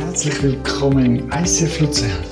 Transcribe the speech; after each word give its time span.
Herzlich 0.00 0.42
willkommen 0.42 1.16
im 1.16 1.30
ICF 1.30 1.80
Luzern. 1.80 2.24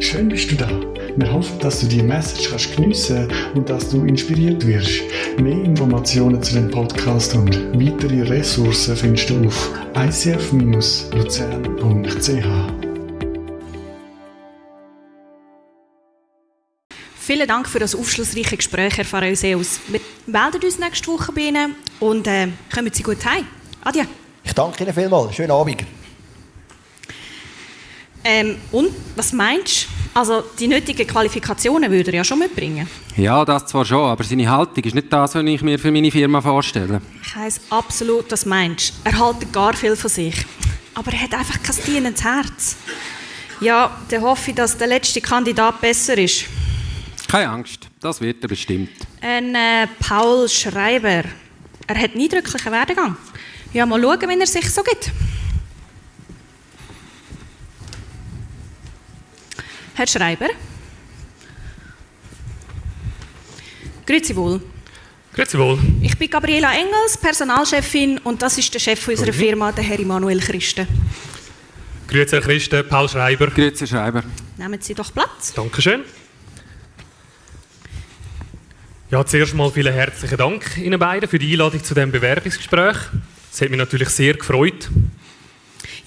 Schön 0.00 0.28
bist 0.28 0.50
du 0.50 0.54
da. 0.54 0.68
Wir 1.16 1.32
hoffen, 1.32 1.58
dass 1.60 1.80
du 1.80 1.86
die 1.86 2.02
Message 2.02 2.50
kannst 2.50 2.76
geniessen 2.76 3.32
und 3.54 3.70
dass 3.70 3.88
du 3.88 4.04
inspiriert 4.04 4.66
wirst. 4.66 5.00
Mehr 5.40 5.64
Informationen 5.64 6.42
zu 6.42 6.52
dem 6.54 6.70
Podcast 6.70 7.34
und 7.34 7.56
weitere 7.72 8.20
Ressourcen 8.20 8.94
findest 8.96 9.30
du 9.30 9.46
auf 9.46 9.70
icf-luzern.ch. 9.94 10.86
Vielen 17.18 17.48
Dank 17.48 17.66
für 17.66 17.78
das 17.78 17.94
aufschlussreiche 17.94 18.58
Gespräch, 18.58 18.98
Herr 18.98 19.06
Pharisäus. 19.06 19.80
Wir 19.88 20.00
melden 20.26 20.62
uns 20.62 20.78
nächste 20.78 21.10
Woche 21.10 21.32
bei 21.32 21.48
Ihnen 21.48 21.76
und 21.98 22.26
äh, 22.26 22.48
kommen 22.72 22.92
Sie 22.92 23.02
gut 23.02 23.24
heim. 23.24 23.46
Adieu. 23.84 24.04
Ich 24.44 24.52
danke 24.52 24.84
Ihnen 24.84 24.92
vielmals. 24.92 25.34
Schönen 25.34 25.50
Abend. 25.50 25.82
Ähm, 28.28 28.56
und, 28.72 28.90
was 29.14 29.32
meinst 29.32 29.84
du? 29.84 30.18
Also, 30.18 30.42
die 30.58 30.66
nötigen 30.66 31.06
Qualifikationen 31.06 31.90
würde 31.92 32.10
er 32.10 32.16
ja 32.16 32.24
schon 32.24 32.40
mitbringen. 32.40 32.88
Ja, 33.16 33.44
das 33.44 33.66
zwar 33.66 33.84
schon, 33.84 34.10
aber 34.10 34.24
seine 34.24 34.50
Haltung 34.50 34.82
ist 34.82 34.94
nicht 34.94 35.12
das, 35.12 35.34
was 35.36 35.44
ich 35.44 35.62
mir 35.62 35.78
für 35.78 35.92
meine 35.92 36.10
Firma 36.10 36.40
vorstelle. 36.40 37.00
Ich 37.22 37.36
weiss 37.36 37.60
absolut, 37.70 38.32
was 38.32 38.42
du 38.42 38.48
meinst. 38.48 38.94
Er 39.04 39.12
hält 39.12 39.52
gar 39.52 39.74
viel 39.74 39.94
von 39.94 40.10
sich. 40.10 40.44
Aber 40.94 41.12
er 41.12 41.22
hat 41.22 41.34
einfach 41.34 41.62
kein 41.62 41.76
dienendes 41.86 42.24
Herz. 42.24 42.76
Ja, 43.60 43.96
dann 44.08 44.22
hoffe 44.22 44.50
ich, 44.50 44.56
dass 44.56 44.76
der 44.76 44.88
letzte 44.88 45.20
Kandidat 45.20 45.80
besser 45.80 46.18
ist. 46.18 46.46
Keine 47.28 47.50
Angst, 47.50 47.88
das 48.00 48.20
wird 48.20 48.42
er 48.42 48.48
bestimmt. 48.48 48.90
Ein 49.20 49.54
äh, 49.54 49.86
Paul 50.00 50.48
Schreiber. 50.48 51.24
Er 51.86 51.94
hat 51.96 52.12
einen 52.12 52.22
eindrücklichen 52.22 52.72
Werdegang. 52.72 53.16
Ja, 53.72 53.86
mal 53.86 54.00
schauen, 54.00 54.28
wie 54.28 54.40
er 54.40 54.46
sich 54.46 54.68
so 54.68 54.82
gibt. 54.82 55.12
Herr 59.96 60.06
Schreiber. 60.06 60.48
Grüezi 64.06 64.36
wohl. 64.36 64.60
Grüezi 65.34 65.58
wohl. 65.58 65.78
Ich 66.02 66.18
bin 66.18 66.28
Gabriela 66.28 66.70
Engels, 66.74 67.16
Personalchefin 67.18 68.18
und 68.18 68.42
das 68.42 68.58
ist 68.58 68.74
der 68.74 68.78
Chef 68.78 69.08
unserer 69.08 69.32
Firma, 69.32 69.72
der 69.72 69.84
Herr 69.84 69.98
Immanuel 69.98 70.38
Christen. 70.40 70.86
Grüezi 72.08 72.36
Herr 72.36 72.42
Christen, 72.42 72.86
Paul 72.86 73.08
Schreiber. 73.08 73.46
Grüezi, 73.46 73.86
Herr 73.86 73.86
Schreiber. 73.86 74.22
Nehmen 74.58 74.78
Sie 74.82 74.92
doch 74.92 75.10
Platz. 75.14 75.54
Dankeschön. 75.54 76.02
Ja, 79.10 79.24
zuerst 79.24 79.54
mal 79.54 79.70
vielen 79.70 79.94
herzlichen 79.94 80.36
Dank 80.36 80.76
Ihnen 80.76 80.98
beiden 80.98 81.26
für 81.26 81.38
die 81.38 81.52
Einladung 81.52 81.82
zu 81.82 81.94
diesem 81.94 82.12
Bewerbungsgespräch. 82.12 82.98
Es 83.50 83.62
hat 83.62 83.70
mich 83.70 83.78
natürlich 83.78 84.10
sehr 84.10 84.34
gefreut. 84.34 84.90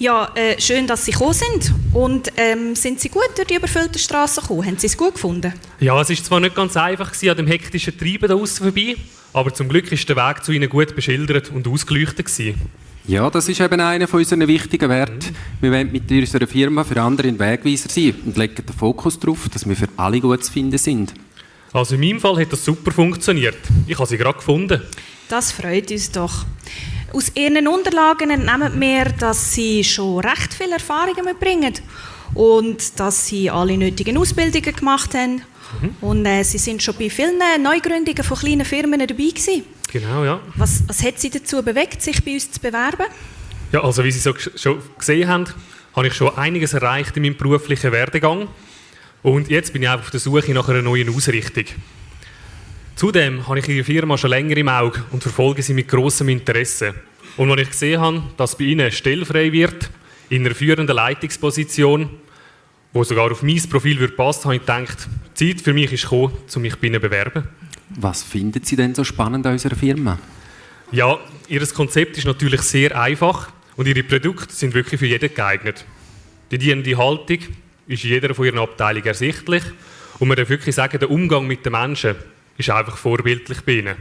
Ja, 0.00 0.30
äh, 0.34 0.58
schön, 0.58 0.86
dass 0.86 1.04
Sie 1.04 1.10
gekommen 1.10 1.34
sind. 1.34 1.74
Und 1.92 2.32
ähm, 2.38 2.74
sind 2.74 3.00
Sie 3.00 3.10
gut 3.10 3.28
durch 3.36 3.48
die 3.48 3.56
überfüllten 3.56 3.98
Straßen 3.98 4.40
gekommen? 4.40 4.64
Haben 4.64 4.78
Sie 4.78 4.86
es 4.86 4.96
gut 4.96 5.12
gefunden? 5.12 5.52
Ja, 5.78 6.00
es 6.00 6.08
ist 6.08 6.24
zwar 6.24 6.40
nicht 6.40 6.54
ganz 6.54 6.74
einfach 6.74 7.12
gewesen, 7.12 7.28
an 7.28 7.36
dem 7.36 7.46
hektischen 7.46 7.98
Treiben 7.98 8.26
da 8.26 8.34
außen 8.34 8.64
vorbei, 8.64 8.96
aber 9.34 9.52
zum 9.52 9.68
Glück 9.68 9.92
ist 9.92 10.08
der 10.08 10.16
Weg 10.16 10.42
zu 10.42 10.52
Ihnen 10.52 10.70
gut 10.70 10.96
beschildert 10.96 11.50
und 11.50 11.68
ausgeleuchtet 11.68 12.24
gewesen. 12.24 12.58
Ja, 13.06 13.28
das 13.28 13.46
ist 13.50 13.60
eben 13.60 13.78
einer 13.78 14.08
von 14.08 14.20
unseren 14.20 14.48
wichtigen 14.48 14.88
Werten. 14.88 15.36
Wir 15.60 15.70
wollen 15.70 15.92
mit 15.92 16.10
unserer 16.10 16.46
Firma 16.46 16.82
für 16.82 16.98
andere 16.98 17.28
ein 17.28 17.38
Wegweiser 17.38 17.90
sein 17.90 18.14
und 18.24 18.38
legen 18.38 18.54
den 18.54 18.74
Fokus 18.74 19.18
darauf, 19.18 19.50
dass 19.50 19.68
wir 19.68 19.76
für 19.76 19.88
alle 19.98 20.20
gut 20.20 20.42
zu 20.42 20.50
finden 20.50 20.78
sind. 20.78 21.12
Also 21.74 21.96
in 21.96 22.00
meinem 22.00 22.20
Fall 22.20 22.40
hat 22.40 22.50
das 22.50 22.64
super 22.64 22.90
funktioniert. 22.90 23.58
Ich 23.86 23.98
habe 23.98 24.08
sie 24.08 24.16
gerade 24.16 24.38
gefunden. 24.38 24.80
Das 25.30 25.52
freut 25.52 25.92
uns 25.92 26.10
doch. 26.10 26.44
Aus 27.12 27.30
Ihren 27.36 27.68
Unterlagen 27.68 28.30
entnehmen 28.30 28.80
wir, 28.80 29.04
dass 29.04 29.54
Sie 29.54 29.84
schon 29.84 30.18
recht 30.18 30.52
viele 30.52 30.72
Erfahrungen 30.72 31.24
mitbringen 31.24 31.72
und 32.34 32.98
dass 32.98 33.28
Sie 33.28 33.48
alle 33.48 33.78
nötigen 33.78 34.18
Ausbildungen 34.18 34.74
gemacht 34.74 35.14
haben. 35.14 35.42
Mhm. 35.80 35.94
Und 36.00 36.26
äh, 36.26 36.42
Sie 36.42 36.58
sind 36.58 36.82
schon 36.82 36.96
bei 36.96 37.08
vielen 37.08 37.38
Neugründungen 37.62 38.24
von 38.24 38.38
kleinen 38.38 38.64
Firmen 38.64 38.98
dabei 38.98 39.14
gewesen. 39.14 39.62
Genau, 39.92 40.24
ja. 40.24 40.40
Was, 40.56 40.82
was 40.88 41.00
hat 41.04 41.20
Sie 41.20 41.30
dazu 41.30 41.62
bewegt, 41.62 42.02
sich 42.02 42.24
bei 42.24 42.34
uns 42.34 42.50
zu 42.50 42.58
bewerben? 42.58 43.06
Ja, 43.70 43.84
also 43.84 44.02
wie 44.02 44.10
Sie 44.10 44.18
so 44.18 44.34
schon 44.36 44.82
gesehen 44.98 45.28
haben, 45.28 45.44
habe 45.94 46.08
ich 46.08 46.14
schon 46.14 46.36
einiges 46.36 46.72
erreicht 46.72 47.16
in 47.16 47.22
meinem 47.22 47.36
beruflichen 47.36 47.92
Werdegang. 47.92 48.48
Und 49.22 49.48
jetzt 49.48 49.72
bin 49.72 49.82
ich 49.82 49.88
einfach 49.88 50.06
auf 50.06 50.10
der 50.10 50.18
Suche 50.18 50.52
nach 50.54 50.68
einer 50.68 50.82
neuen 50.82 51.14
Ausrichtung. 51.14 51.66
Zudem 53.00 53.48
habe 53.48 53.60
ich 53.60 53.66
Ihre 53.66 53.82
Firma 53.82 54.18
schon 54.18 54.28
länger 54.28 54.58
im 54.58 54.68
Auge 54.68 55.02
und 55.10 55.22
verfolge 55.22 55.62
sie 55.62 55.72
mit 55.72 55.88
großem 55.88 56.28
Interesse. 56.28 56.92
Und 57.38 57.50
als 57.50 57.62
ich 57.62 57.70
gesehen 57.70 57.98
habe, 57.98 58.22
dass 58.36 58.58
bei 58.58 58.64
Ihnen 58.64 58.82
eine 58.82 58.92
Stelle 58.92 59.24
frei 59.24 59.50
wird, 59.50 59.88
in 60.28 60.44
einer 60.44 60.54
führenden 60.54 60.94
Leitungsposition, 60.94 62.10
wo 62.92 63.02
sogar 63.02 63.32
auf 63.32 63.42
mein 63.42 63.56
Profil 63.70 63.98
würde 63.98 64.12
passen, 64.12 64.44
habe 64.44 64.56
ich 64.56 64.60
gedacht, 64.60 65.08
die 65.38 65.56
Zeit 65.56 65.64
für 65.64 65.72
mich 65.72 65.90
ist 65.90 66.02
gekommen, 66.02 66.34
um 66.54 66.60
mich 66.60 66.76
bei 66.76 66.88
Ihnen 66.88 67.00
zu 67.00 67.08
bewerben. 67.08 67.44
Was 67.88 68.22
finden 68.22 68.62
Sie 68.62 68.76
denn 68.76 68.94
so 68.94 69.02
spannend 69.02 69.46
an 69.46 69.52
unserer 69.52 69.76
Firma? 69.76 70.18
Ja, 70.92 71.18
Ihr 71.48 71.66
Konzept 71.68 72.18
ist 72.18 72.26
natürlich 72.26 72.60
sehr 72.60 73.00
einfach 73.00 73.48
und 73.76 73.88
Ihre 73.88 74.02
Produkte 74.02 74.52
sind 74.52 74.74
wirklich 74.74 75.00
für 75.00 75.06
jeden 75.06 75.34
geeignet. 75.34 75.86
Die 76.50 76.58
dienende 76.58 76.98
Haltung 76.98 77.38
ist 77.86 78.04
in 78.04 78.10
jeder 78.10 78.34
von 78.34 78.44
Ihren 78.44 78.58
Abteilungen 78.58 79.06
ersichtlich 79.06 79.62
und 80.18 80.28
man 80.28 80.36
darf 80.36 80.50
wirklich 80.50 80.74
sagen, 80.74 80.98
der 80.98 81.10
Umgang 81.10 81.46
mit 81.46 81.64
den 81.64 81.72
Menschen 81.72 82.14
ist 82.60 82.70
einfach 82.70 82.96
vorbildlich 82.96 83.62
bei 83.62 83.72
Ihnen. 83.72 83.96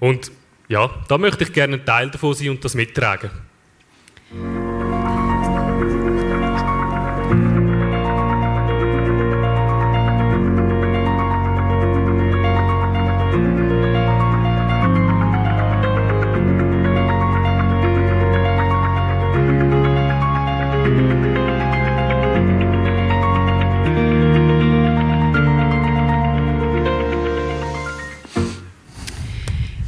Und 0.00 0.30
ja, 0.68 0.90
da 1.08 1.18
möchte 1.18 1.44
ich 1.44 1.52
gerne 1.52 1.76
ein 1.76 1.84
Teil 1.84 2.10
davon 2.10 2.34
sein 2.34 2.50
und 2.50 2.64
das 2.64 2.74
mittragen. 2.74 3.30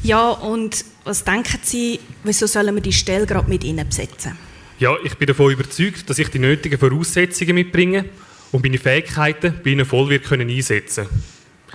Ja, 0.07 0.31
und 0.31 0.85
was 1.03 1.25
denken 1.25 1.59
Sie, 1.63 1.99
wieso 2.23 2.47
sollen 2.47 2.73
wir 2.77 2.81
die 2.81 2.93
Stelle 2.93 3.27
gerade 3.27 3.51
mit 3.51 3.65
Ihnen 3.65 3.85
besetzen? 3.85 4.39
Ja, 4.79 4.95
ich 5.03 5.17
bin 5.17 5.27
davon 5.27 5.51
überzeugt, 5.51 6.09
dass 6.09 6.21
ich 6.21 6.29
die 6.29 6.39
nötigen 6.39 6.79
Voraussetzungen 6.79 7.57
mitbringe 7.57 8.05
und 8.53 8.63
meine 8.63 8.79
Fähigkeiten 8.79 9.55
bei 9.65 9.71
Ihnen 9.71 9.85
voll 9.85 10.09
wird 10.09 10.23
können 10.23 10.49
einsetzen 10.49 11.09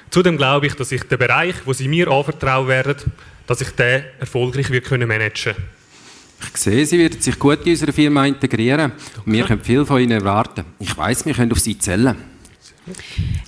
Zudem 0.09 0.38
glaube 0.38 0.68
ich, 0.68 0.75
dass 0.75 0.94
ich 0.94 1.03
den 1.03 1.19
Bereich, 1.19 1.56
wo 1.66 1.74
Sie 1.74 1.90
mir 1.90 2.08
anvertrauen 2.08 2.69
werden, 2.69 2.96
dass 3.47 3.59
ich 3.59 3.72
den 3.72 4.03
erfolgreich 4.18 4.69
wird 4.69 4.86
können 4.86 5.09
managen 5.09 5.56
Ich 6.53 6.58
sehe, 6.58 6.86
Sie 6.86 7.00
werden 7.00 7.19
sich 7.19 7.38
gut 7.38 7.66
in 7.66 7.72
unserer 7.72 7.92
Firma 7.92 8.25
integrieren 8.25 8.94
und 9.25 9.34
wir 9.34 9.44
können 9.44 9.62
viel 9.62 9.86
von 9.86 10.00
Ihnen 10.00 10.22
erwarten. 10.22 10.63
Ich 10.80 10.96
weiß, 10.96 11.25
wir 11.25 11.34
können 11.34 11.52
auf 11.52 11.59
Sie 11.59 11.78
zählen. 11.78 12.31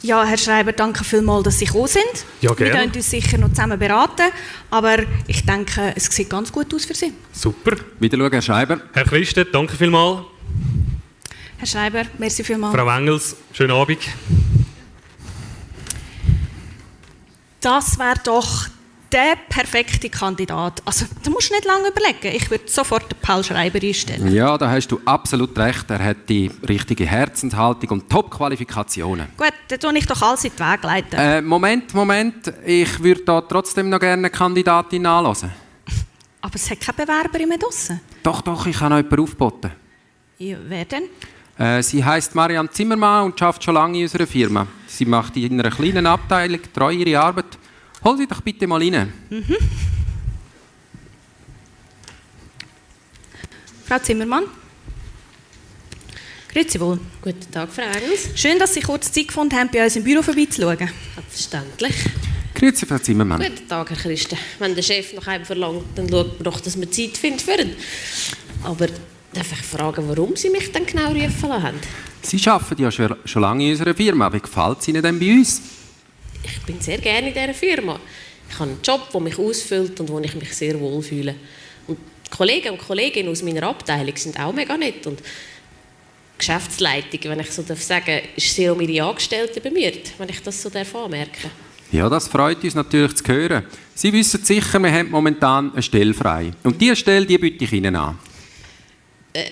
Ja, 0.01 0.23
Herr 0.23 0.37
Schreiber, 0.37 0.73
danke 0.73 1.03
vielmals, 1.03 1.43
dass 1.43 1.59
Sie 1.59 1.65
gekommen 1.65 1.87
sind. 1.87 2.03
Ja, 2.41 2.49
Wir 2.51 2.55
gerne. 2.55 2.73
werden 2.73 2.91
uns 2.95 3.09
sicher 3.09 3.37
noch 3.37 3.49
zusammen 3.49 3.79
beraten, 3.79 4.31
aber 4.69 4.99
ich 5.27 5.43
denke, 5.45 5.93
es 5.95 6.05
sieht 6.05 6.29
ganz 6.29 6.51
gut 6.51 6.73
aus 6.73 6.85
für 6.85 6.93
Sie. 6.93 7.13
Super. 7.31 7.75
Wieder 7.99 8.17
schauen, 8.17 8.31
Herr 8.31 8.41
Schreiber. 8.41 8.81
Herr 8.93 9.05
Christen, 9.05 9.45
danke 9.51 9.75
vielmals. 9.75 10.25
Herr 11.57 11.67
Schreiber, 11.67 12.03
merci 12.19 12.43
vielmals. 12.43 12.75
Frau 12.75 12.87
Engels, 12.95 13.35
schönen 13.53 13.71
Abend. 13.71 13.99
Das 17.61 17.97
wäre 17.97 18.15
doch 18.23 18.67
der 19.13 19.35
perfekte 19.47 20.09
Kandidat. 20.09 20.81
Also, 20.85 21.05
da 21.23 21.29
musst 21.29 21.49
du 21.49 21.53
nicht 21.53 21.65
lange 21.65 21.89
überlegen. 21.89 22.35
Ich 22.35 22.49
würde 22.49 22.63
sofort 22.67 23.11
den 23.11 23.19
Paul 23.21 23.43
Schreiber 23.43 23.79
einstellen. 23.81 24.33
Ja, 24.33 24.57
da 24.57 24.69
hast 24.69 24.87
du 24.87 24.99
absolut 25.05 25.57
recht. 25.57 25.89
Er 25.89 26.03
hat 26.03 26.27
die 26.27 26.51
richtige 26.67 27.05
Herzenshaltung 27.05 27.91
und 27.91 28.09
Top-Qualifikationen. 28.09 29.27
Gut, 29.37 29.53
dann 29.67 29.79
tue 29.79 29.97
ich 29.97 30.07
doch 30.07 30.21
alles 30.21 30.43
in 30.45 30.51
die 30.57 30.59
Wege 30.59 30.87
leiten. 30.87 31.19
Äh, 31.19 31.41
Moment, 31.41 31.93
Moment. 31.93 32.51
Ich 32.65 33.01
würde 33.01 33.21
da 33.23 33.41
trotzdem 33.41 33.89
noch 33.89 33.99
gerne 33.99 34.21
eine 34.21 34.29
Kandidatin 34.31 35.05
anhören. 35.05 35.51
Aber 36.41 36.55
es 36.55 36.69
hat 36.69 36.81
keine 36.81 37.05
Bewerberin 37.05 37.49
mehr 37.49 37.59
draussen. 37.59 38.01
Doch, 38.23 38.41
doch, 38.41 38.65
ich 38.65 38.79
habe 38.79 38.89
noch 38.89 38.97
jemanden 38.97 39.21
aufgeboten. 39.21 39.71
Ja, 40.39 40.57
wer 40.67 40.85
denn? 40.85 41.03
Äh, 41.57 41.83
sie 41.83 42.03
heißt 42.03 42.33
Marianne 42.33 42.71
Zimmermann 42.71 43.25
und 43.25 43.41
arbeitet 43.41 43.63
schon 43.63 43.75
lange 43.75 43.99
in 43.99 44.03
unserer 44.05 44.25
Firma. 44.25 44.65
Sie 44.87 45.05
macht 45.05 45.37
in 45.37 45.59
einer 45.59 45.69
kleinen 45.69 46.07
Abteilung 46.07 46.59
treu 46.73 46.91
ihre 46.91 47.19
Arbeit. 47.19 47.59
Hol 48.03 48.17
sie 48.17 48.27
doch 48.27 48.41
bitte 48.41 48.67
mal 48.67 48.81
rein. 48.81 49.13
Frau 53.85 53.99
Zimmermann? 53.99 54.43
Grüezi 56.51 56.79
wohl. 56.79 56.99
Guten 57.21 57.51
Tag, 57.51 57.69
Frau 57.71 57.81
Engels. 57.81 58.29
Schön, 58.35 58.59
dass 58.59 58.73
Sie 58.73 58.81
kurz 58.81 59.11
Zeit 59.11 59.27
gefunden 59.27 59.55
haben, 59.55 59.69
bei 59.71 59.83
uns 59.83 59.95
im 59.95 60.03
Büro 60.03 60.21
vorbeizuschauen. 60.21 60.77
Selbstverständlich. 61.15 61.95
Grüezi, 62.53 62.85
Frau 62.85 62.99
Zimmermann. 62.99 63.41
Guten 63.41 63.67
Tag, 63.67 63.89
Herr 63.89 63.97
Christen. 63.97 64.37
Wenn 64.59 64.75
der 64.75 64.83
Chef 64.83 65.13
nach 65.13 65.27
einem 65.27 65.45
verlangt, 65.45 65.83
dann 65.95 66.07
schaut 66.09 66.35
man 66.35 66.43
doch, 66.43 66.59
dass 66.59 66.77
man 66.77 66.91
Zeit 66.91 67.17
findet 67.17 67.41
für 67.41 67.59
ihn. 67.59 67.75
Aber 68.63 68.87
Darf 69.33 69.51
ich 69.51 69.65
fragen, 69.65 70.07
warum 70.07 70.35
Sie 70.35 70.49
mich 70.51 70.71
dann 70.71 70.85
genau 70.85 71.07
rufen 71.07 71.49
lassen 71.49 71.63
haben? 71.63 71.77
Sie 72.21 72.47
arbeiten 72.47 72.81
ja 72.83 72.91
schon, 72.91 73.15
schon 73.25 73.41
lange 73.41 73.65
in 73.65 73.71
unserer 73.71 73.95
Firma. 73.95 74.31
Wie 74.31 74.39
gefällt 74.39 74.79
es 74.79 74.87
Ihnen 74.87 75.01
denn 75.01 75.19
bei 75.19 75.33
uns? 75.33 75.59
Ich 76.43 76.61
bin 76.63 76.79
sehr 76.79 76.97
gerne 76.97 77.29
in 77.29 77.33
dieser 77.33 77.53
Firma. 77.53 77.99
Ich 78.49 78.59
habe 78.59 78.71
einen 78.71 78.79
Job, 78.83 79.09
der 79.11 79.21
mich 79.21 79.37
ausfüllt 79.37 79.99
und 79.99 80.09
wo 80.09 80.19
ich 80.19 80.35
mich 80.35 80.53
sehr 80.53 80.79
wohl 80.79 81.01
fühle. 81.01 81.35
Und 81.87 81.97
die 82.25 82.29
Kollegen 82.29 82.71
und 82.71 82.79
Kolleginnen 82.79 83.29
aus 83.29 83.41
meiner 83.41 83.63
Abteilung 83.63 84.15
sind 84.15 84.39
auch 84.39 84.53
mega 84.53 84.77
nett. 84.77 85.05
Und 85.07 85.19
die 85.19 85.23
Geschäftsleitung, 86.37 87.19
wenn 87.23 87.39
ich 87.39 87.51
so 87.51 87.61
darf 87.61 87.81
sagen, 87.81 88.21
ist 88.35 88.55
sehr 88.55 88.73
um 88.73 88.81
ihre 88.81 89.07
Angestellten 89.07 89.61
bemüht, 89.61 90.11
wenn 90.17 90.29
ich 90.29 90.41
das 90.41 90.61
so 90.61 90.69
darf 90.69 90.93
anmerken 90.95 91.49
Ja, 91.91 92.09
das 92.09 92.27
freut 92.27 92.63
uns 92.63 92.75
natürlich 92.75 93.15
zu 93.15 93.31
hören. 93.31 93.65
Sie 93.95 94.11
wissen 94.11 94.43
sicher, 94.43 94.79
wir 94.79 94.91
haben 94.91 95.09
momentan 95.09 95.71
eine 95.71 95.81
Stelle 95.81 96.13
frei. 96.13 96.51
Und 96.63 96.79
diese 96.81 96.95
Stelle, 96.95 97.25
die 97.25 97.37
biete 97.37 97.63
ich 97.63 97.73
Ihnen 97.73 97.95
an. 97.95 98.17
Äh, 99.33 99.49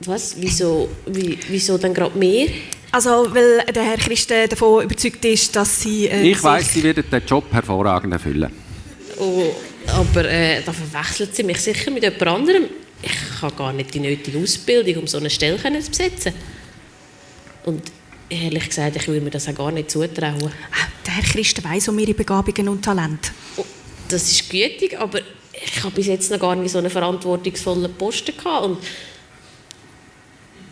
was? 0.00 0.34
Wieso, 0.38 0.88
wie, 1.06 1.38
wieso 1.48 1.78
dann 1.78 1.94
gerade 1.94 2.16
mehr? 2.18 2.48
Also, 2.90 3.26
weil 3.34 3.64
der 3.74 3.82
Herr 3.84 3.96
Christen 3.98 4.48
davon 4.48 4.84
überzeugt 4.84 5.24
ist, 5.24 5.54
dass 5.54 5.80
Sie... 5.82 6.06
Äh, 6.06 6.30
Ich 6.30 6.42
weiß, 6.42 6.72
Sie 6.72 6.82
werden 6.82 7.04
den 7.10 7.22
Job 7.26 7.44
hervorragend 7.52 8.12
erfüllen. 8.14 8.50
Oh, 9.18 9.50
aber 9.88 10.24
äh, 10.24 10.62
da 10.64 10.72
verwechselt 10.72 11.34
sie 11.34 11.42
mich 11.42 11.60
sicher 11.60 11.90
mit 11.90 12.02
jemand 12.02 12.22
anderem. 12.26 12.64
Ich 13.02 13.42
habe 13.42 13.54
gar 13.54 13.72
nicht 13.72 13.92
die 13.94 14.00
nötige 14.00 14.38
Ausbildung, 14.38 15.02
um 15.02 15.06
so 15.06 15.18
eine 15.18 15.28
Stelle 15.30 15.58
können 15.58 15.82
zu 15.82 15.90
besetzen. 15.90 16.32
Und 17.64 17.82
ehrlich 18.28 18.68
gesagt, 18.68 18.96
ich 18.96 19.06
würde 19.08 19.20
mir 19.20 19.30
das 19.30 19.48
auch 19.48 19.54
gar 19.54 19.70
nicht 19.70 19.90
zutrauen. 19.90 20.42
Ah, 20.42 20.86
Der 21.06 21.14
Herr 21.14 21.22
Christen 21.24 21.64
weiss 21.64 21.88
um 21.88 21.98
Ihre 21.98 22.14
Begabungen 22.14 22.68
und 22.68 22.84
Talente. 22.84 23.30
Oh, 23.56 23.64
Das 24.08 24.30
ist 24.30 24.48
gütig, 24.48 24.98
aber 24.98 25.20
ich 25.52 25.82
habe 25.82 25.94
bis 25.94 26.06
jetzt 26.06 26.30
noch 26.30 26.38
gar 26.40 26.54
nicht 26.56 26.70
so 26.72 26.78
einen 26.78 26.90
verantwortungsvollen 26.90 27.92
Posten 27.94 28.36
gehabt. 28.36 28.64
Und 28.64 28.78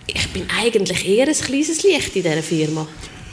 ich 0.06 0.32
bin 0.32 0.46
eigentlich 0.60 1.08
eher 1.08 1.28
ein 1.28 1.34
kleines 1.34 1.82
Licht 1.82 2.16
in 2.16 2.22
dieser 2.22 2.42
Firma. 2.42 2.86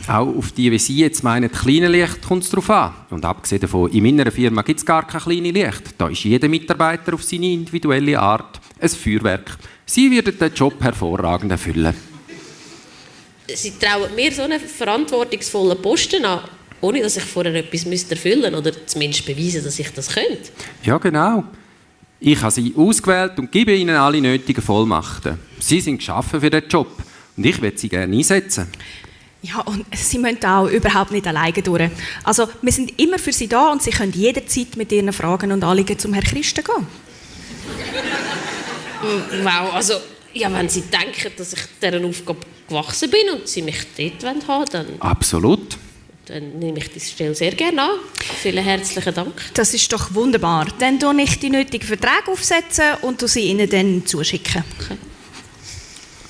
Auch 0.07 0.35
auf 0.35 0.51
die, 0.51 0.69
wie 0.69 0.79
Sie 0.79 0.97
jetzt 0.97 1.23
meinen, 1.23 1.49
kleine 1.49 1.87
Licht 1.87 2.21
kommt 2.21 2.43
es 2.43 2.49
darauf 2.49 2.69
an. 2.69 2.93
Und 3.09 3.23
abgesehen 3.23 3.61
davon, 3.61 3.89
in 3.91 4.03
meiner 4.03 4.29
Firma 4.31 4.61
gibt 4.61 4.79
es 4.79 4.85
gar 4.85 5.07
kein 5.07 5.21
kleines 5.21 5.53
Licht. 5.53 5.83
Da 5.97 6.09
ist 6.09 6.23
jeder 6.25 6.49
Mitarbeiter 6.49 7.13
auf 7.13 7.23
seine 7.23 7.53
individuelle 7.53 8.19
Art 8.19 8.59
ein 8.79 8.89
Feuerwerk. 8.89 9.57
Sie 9.85 10.11
werden 10.11 10.37
den 10.37 10.53
Job 10.53 10.81
hervorragend 10.81 11.51
erfüllen. 11.51 11.95
Sie 13.47 13.73
trauen 13.79 14.13
mir 14.15 14.31
so 14.31 14.41
einen 14.41 14.59
verantwortungsvollen 14.59 15.81
Posten 15.81 16.25
an, 16.25 16.41
ohne 16.81 17.01
dass 17.01 17.17
ich 17.17 17.23
vorher 17.23 17.55
etwas 17.55 17.85
müsste 17.85 18.15
erfüllen 18.15 18.55
oder 18.55 18.71
zumindest 18.85 19.25
beweisen, 19.25 19.63
dass 19.63 19.79
ich 19.79 19.89
das 19.91 20.09
könnte. 20.09 20.49
Ja, 20.83 20.97
genau. 20.97 21.45
Ich 22.25 22.41
habe 22.41 22.51
Sie 22.51 22.73
ausgewählt 22.77 23.37
und 23.37 23.51
gebe 23.51 23.75
Ihnen 23.75 23.97
alle 23.97 24.21
nötigen 24.21 24.61
Vollmachten. 24.61 25.37
Sie 25.59 25.81
sind 25.81 25.97
geschaffen 25.97 26.39
für 26.39 26.49
den 26.49 26.63
Job 26.69 26.87
und 27.35 27.45
ich 27.45 27.61
werde 27.61 27.77
Sie 27.77 27.89
gerne 27.89 28.15
einsetzen. 28.15 28.67
Ja, 29.41 29.59
und 29.59 29.85
Sie 29.93 30.19
müssen 30.19 30.45
auch 30.45 30.67
überhaupt 30.67 31.11
nicht 31.11 31.27
alleine 31.27 31.61
durch. 31.61 31.89
Also, 32.23 32.47
wir 32.61 32.71
sind 32.71 32.97
immer 32.97 33.19
für 33.19 33.33
Sie 33.33 33.49
da 33.49 33.73
und 33.73 33.83
Sie 33.83 33.91
können 33.91 34.13
jederzeit 34.13 34.77
mit 34.77 34.89
Ihren 34.93 35.11
Fragen 35.11 35.51
und 35.51 35.65
Anliegen 35.65 35.99
zum 35.99 36.13
Herrn 36.13 36.23
Christen 36.23 36.63
gehen. 36.63 36.87
Wow, 39.43 39.73
also 39.73 39.95
ja, 40.33 40.49
wenn 40.53 40.69
Sie 40.69 40.83
denken, 40.83 41.29
dass 41.35 41.51
ich 41.51 41.59
dieser 41.81 42.05
Aufgabe 42.05 42.39
gewachsen 42.69 43.11
bin 43.11 43.37
und 43.37 43.49
Sie 43.49 43.61
mich 43.61 43.85
dort 43.97 44.23
haben 44.23 44.47
wollen, 44.47 44.67
dann, 44.71 44.85
Absolut. 45.01 45.77
Dann 46.25 46.57
nehme 46.57 46.77
ich 46.77 46.89
diese 46.89 47.07
Stelle 47.11 47.35
sehr 47.35 47.53
gerne 47.53 47.81
an. 47.81 47.99
Vielen 48.41 48.63
herzlichen 48.63 49.13
Dank. 49.13 49.41
Das 49.53 49.73
ist 49.73 49.91
doch 49.91 50.13
wunderbar. 50.13 50.67
Dann 50.79 50.99
tue 50.99 51.21
ich 51.21 51.39
die 51.39 51.49
nötigen 51.49 51.85
Verträge 51.85 52.31
aufsetzen 52.31 52.95
und 53.01 53.27
sie 53.27 53.41
Ihnen 53.41 53.69
dann 53.69 54.05
zuschicken. 54.05 54.63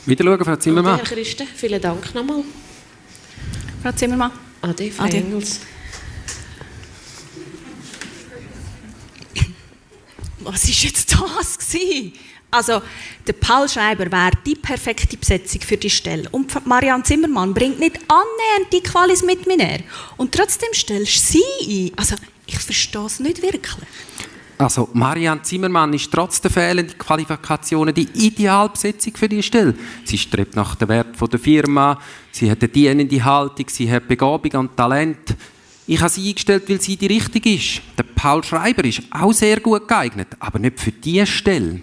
Wieder 0.05 0.23
schauen, 0.25 0.43
Frau 0.43 0.55
Zimmermann. 0.55 0.97
Herr 0.97 1.05
Christen, 1.05 1.47
vielen 1.55 1.81
Dank 1.81 2.13
nochmal. 2.15 2.43
Frau 3.81 3.91
Zimmermann. 3.91 4.31
Ade, 4.61 4.91
Frau 4.91 5.03
Ade. 5.03 5.17
Engels. 5.17 5.59
Was 10.39 10.63
ist 10.65 10.83
jetzt 10.83 11.11
das 11.13 11.57
gewesen? 11.57 12.13
Also, 12.53 12.81
der 13.25 13.33
Paul 13.33 13.67
Schreiber 13.67 14.11
wäre 14.11 14.31
die 14.45 14.53
perfekte 14.53 15.17
Besetzung 15.17 15.61
für 15.61 15.75
die 15.75 15.89
Stelle. 15.89 16.29
Und 16.29 16.65
Marianne 16.67 17.03
Zimmermann 17.03 17.53
bringt 17.53 17.79
nicht 17.79 17.97
annähernd 18.07 18.71
die 18.71 18.81
Qualis 18.81 19.23
mit 19.23 19.47
mir 19.47 19.57
her. 19.57 19.79
Und 20.17 20.33
trotzdem 20.33 20.69
stellst 20.71 21.33
du 21.33 21.39
sie 21.39 21.87
ein. 21.89 21.97
Also, 21.97 22.15
ich 22.45 22.59
verstehe 22.59 23.05
es 23.05 23.19
nicht 23.19 23.41
wirklich. 23.41 23.73
Also, 24.59 24.87
Marianne 24.93 25.41
Zimmermann 25.41 25.93
ist 25.93 26.11
trotz 26.11 26.41
der 26.41 26.51
fehlenden 26.51 26.95
Qualifikationen 26.95 27.93
die 27.93 28.07
Idealbesetzung 28.13 29.15
für 29.15 29.27
die 29.27 29.41
Stelle. 29.41 29.73
Sie 30.05 30.17
strebt 30.17 30.55
nach 30.55 30.75
dem 30.75 30.89
Wert 30.89 31.15
der 31.19 31.39
Firma, 31.39 31.99
sie 32.31 32.51
hat 32.51 32.61
eine 32.61 32.69
dienende 32.69 33.25
Haltung, 33.25 33.65
sie 33.67 33.91
hat 33.91 34.07
Begabung 34.07 34.51
und 34.51 34.77
Talent. 34.77 35.35
Ich 35.87 35.99
habe 35.99 36.09
sie 36.09 36.29
eingestellt, 36.29 36.69
weil 36.69 36.79
sie 36.79 36.95
die 36.95 37.07
richtige 37.07 37.55
ist. 37.55 37.81
Der 37.97 38.03
Paul 38.03 38.43
Schreiber 38.43 38.85
ist 38.85 39.01
auch 39.09 39.33
sehr 39.33 39.59
gut 39.59 39.87
geeignet, 39.87 40.27
aber 40.39 40.59
nicht 40.59 40.79
für 40.79 40.91
diese 40.91 41.25
Stelle. 41.25 41.81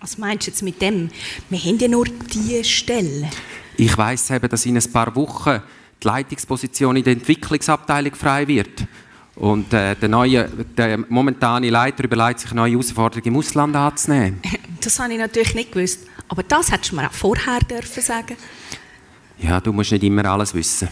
Was 0.00 0.16
meinst 0.18 0.46
du 0.46 0.50
jetzt 0.50 0.62
mit 0.62 0.80
dem? 0.80 1.10
Wir 1.50 1.58
haben 1.58 1.78
ja 1.78 1.88
nur 1.88 2.06
diese 2.06 2.64
Stelle. 2.64 3.28
Ich 3.76 3.96
weiss 3.98 4.30
eben, 4.30 4.48
dass 4.48 4.64
in 4.66 4.76
ein 4.76 4.92
paar 4.92 5.14
Wochen 5.16 5.60
die 6.02 6.06
Leitungsposition 6.06 6.96
in 6.96 7.04
der 7.04 7.14
Entwicklungsabteilung 7.14 8.14
frei 8.14 8.46
wird. 8.46 8.86
Und 9.34 9.72
äh, 9.72 9.94
der, 9.94 10.08
neue, 10.08 10.48
der 10.48 10.98
momentane 11.08 11.70
Leiter 11.70 12.04
überlegt 12.04 12.40
sich, 12.40 12.52
neue 12.52 12.72
Herausforderungen 12.72 13.26
im 13.26 13.36
Ausland 13.36 13.76
anzunehmen. 13.76 14.40
Das 14.80 15.00
habe 15.00 15.12
ich 15.12 15.18
natürlich 15.18 15.56
nicht 15.56 15.72
gewusst. 15.72 16.06
Aber 16.28 16.44
das 16.44 16.70
hättest 16.70 16.92
du 16.92 16.96
mir 16.96 17.08
auch 17.08 17.12
vorher 17.12 17.58
dürfen 17.58 18.00
sagen. 18.00 18.36
Ja, 19.38 19.60
du 19.60 19.72
musst 19.72 19.90
nicht 19.90 20.04
immer 20.04 20.24
alles 20.26 20.54
wissen. 20.54 20.88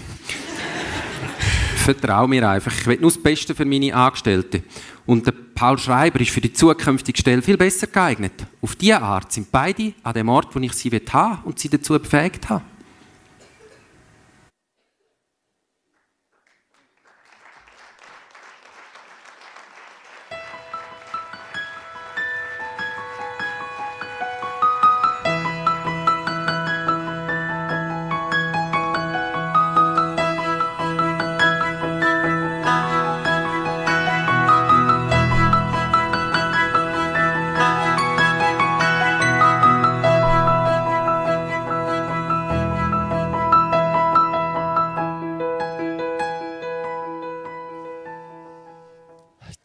Vertrau 1.86 2.26
mir 2.26 2.48
einfach. 2.48 2.72
Ich 2.72 2.86
will 2.88 2.98
nur 3.00 3.12
das 3.12 3.22
Beste 3.22 3.54
für 3.54 3.64
meine 3.64 3.94
Angestellten. 3.94 4.64
Und 5.06 5.24
der 5.24 5.32
Paul 5.54 5.78
Schreiber 5.78 6.20
ist 6.20 6.32
für 6.32 6.40
die 6.40 6.52
zukünftige 6.52 7.16
Stelle 7.16 7.42
viel 7.42 7.56
besser 7.56 7.86
geeignet. 7.86 8.32
Auf 8.60 8.74
diese 8.74 9.00
Art 9.00 9.32
sind 9.32 9.52
beide 9.52 9.92
an 10.02 10.14
dem 10.14 10.28
Ort, 10.28 10.52
wo 10.52 10.58
ich 10.58 10.72
sie 10.72 10.90
haben 10.90 11.38
will 11.38 11.38
und 11.44 11.60
sie 11.60 11.68
dazu 11.68 11.92
befähigt 11.92 12.48
habe. 12.48 12.64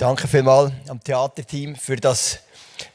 Danke 0.01 0.27
vielmals 0.27 0.72
am 0.88 1.00
Theaterteam 1.03 1.75
für 1.75 1.96
das 1.96 2.39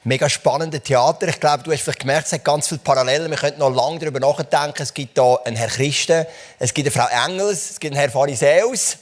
mega 0.03 0.29
spannende 0.29 0.81
Theater. 0.81 1.29
Ich 1.29 1.39
glaube, 1.39 1.63
du 1.63 1.71
hast 1.71 1.83
vielleicht 1.83 2.01
gemerkt, 2.01 2.27
es 2.27 2.33
hat 2.33 2.43
ganz 2.43 2.67
viele 2.67 2.81
Parallelen. 2.81 3.31
Wir 3.31 3.39
könnten 3.39 3.61
noch 3.61 3.71
lange 3.71 4.01
darüber 4.01 4.19
nachdenken. 4.19 4.83
Es 4.83 4.93
gibt 4.93 5.17
hier 5.17 5.39
einen 5.45 5.55
Herrn 5.55 5.71
Christen, 5.71 6.27
es 6.59 6.75
gibt 6.75 6.89
eine 6.89 6.91
Frau 6.91 7.27
Engels, 7.29 7.71
es 7.71 7.79
gibt 7.79 7.93
einen 7.93 8.01
Herrn 8.01 8.11
Pharisäus. 8.11 8.97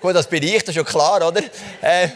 Gut, 0.00 0.14
das 0.14 0.28
bin 0.28 0.40
ich, 0.44 0.60
das 0.60 0.68
ist 0.68 0.74
schon 0.76 0.84
klar, 0.84 1.26
oder? 1.26 1.42
Äh, 1.80 2.10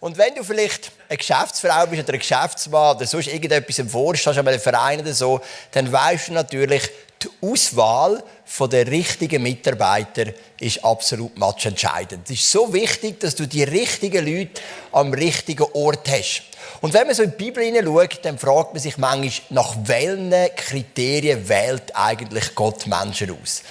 und 0.00 0.16
wenn 0.16 0.34
du 0.36 0.42
vielleicht 0.42 0.90
eine 1.06 1.18
Geschäftsfrau 1.18 1.86
bist 1.88 2.04
oder 2.04 2.14
ein 2.14 2.18
Geschäftsmann 2.18 2.96
oder 2.96 3.06
sonst 3.06 3.26
irgendetwas 3.26 3.78
im 3.78 3.90
Vorstand 3.90 4.38
an 4.38 4.48
einem 4.48 4.58
Verein 4.58 5.00
oder 5.00 5.12
so, 5.12 5.42
dann 5.72 5.92
weißt 5.92 6.28
du 6.28 6.32
natürlich, 6.32 6.88
die 7.24 7.46
Auswahl 7.46 8.22
der 8.70 8.86
richtigen 8.86 9.42
Mitarbeiter 9.42 10.26
ist 10.60 10.84
absolut 10.84 11.36
matchentscheidend. 11.38 12.28
Es 12.30 12.40
ist 12.40 12.50
so 12.50 12.72
wichtig, 12.72 13.18
dass 13.20 13.34
du 13.34 13.46
die 13.46 13.64
richtigen 13.64 14.26
Leute 14.26 14.60
am 14.92 15.12
richtigen 15.12 15.66
Ort 15.72 16.08
hast. 16.10 16.42
Und 16.80 16.92
wenn 16.94 17.06
man 17.06 17.14
so 17.14 17.22
in 17.22 17.30
die 17.30 17.36
Bibel 17.36 17.64
hineinschaut, 17.64 18.20
dann 18.22 18.38
fragt 18.38 18.74
man 18.74 18.82
sich 18.82 18.98
manchmal, 18.98 19.46
nach 19.50 19.74
welchen 19.84 20.32
Kriterien 20.54 21.48
wählt 21.48 21.94
eigentlich 21.94 22.54
Gott 22.54 22.86
Menschen 22.86 23.36
aus? 23.40 23.62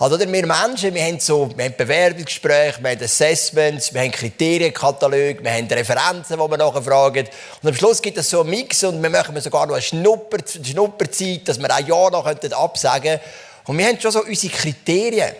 Also, 0.00 0.14
oder 0.14 0.30
wir 0.30 0.46
Menschen, 0.46 0.94
wir 0.94 1.02
haben 1.02 1.18
so, 1.18 1.50
wir 1.56 1.64
haben 1.64 1.74
Bewerbungsgespräche, 1.76 2.80
wir 2.80 2.90
haben 2.90 3.02
Assessments, 3.02 3.92
wir 3.92 4.00
haben 4.02 4.12
Kriterienkataloge, 4.12 5.42
wir 5.42 5.52
haben 5.52 5.66
Referenzen, 5.66 6.38
die 6.38 6.50
wir 6.50 6.56
nachher 6.56 6.82
fragen. 6.82 7.26
Und 7.60 7.68
am 7.68 7.74
Schluss 7.74 8.00
gibt 8.00 8.16
es 8.16 8.30
so 8.30 8.42
einen 8.42 8.50
Mix 8.50 8.84
und 8.84 9.02
wir 9.02 9.10
machen 9.10 9.40
sogar 9.40 9.66
noch 9.66 9.74
eine 9.74 9.82
Schnupper, 9.82 10.38
Schnupperzeit, 10.46 11.48
dass 11.48 11.58
wir 11.58 11.68
auch 11.68 11.80
Ja 11.80 12.10
noch 12.10 12.26
absagen 12.26 13.10
könnten. 13.10 13.24
Und 13.66 13.78
wir 13.78 13.86
haben 13.86 14.00
schon 14.00 14.12
so 14.12 14.22
unsere 14.22 14.52
Kriterien. 14.54 15.34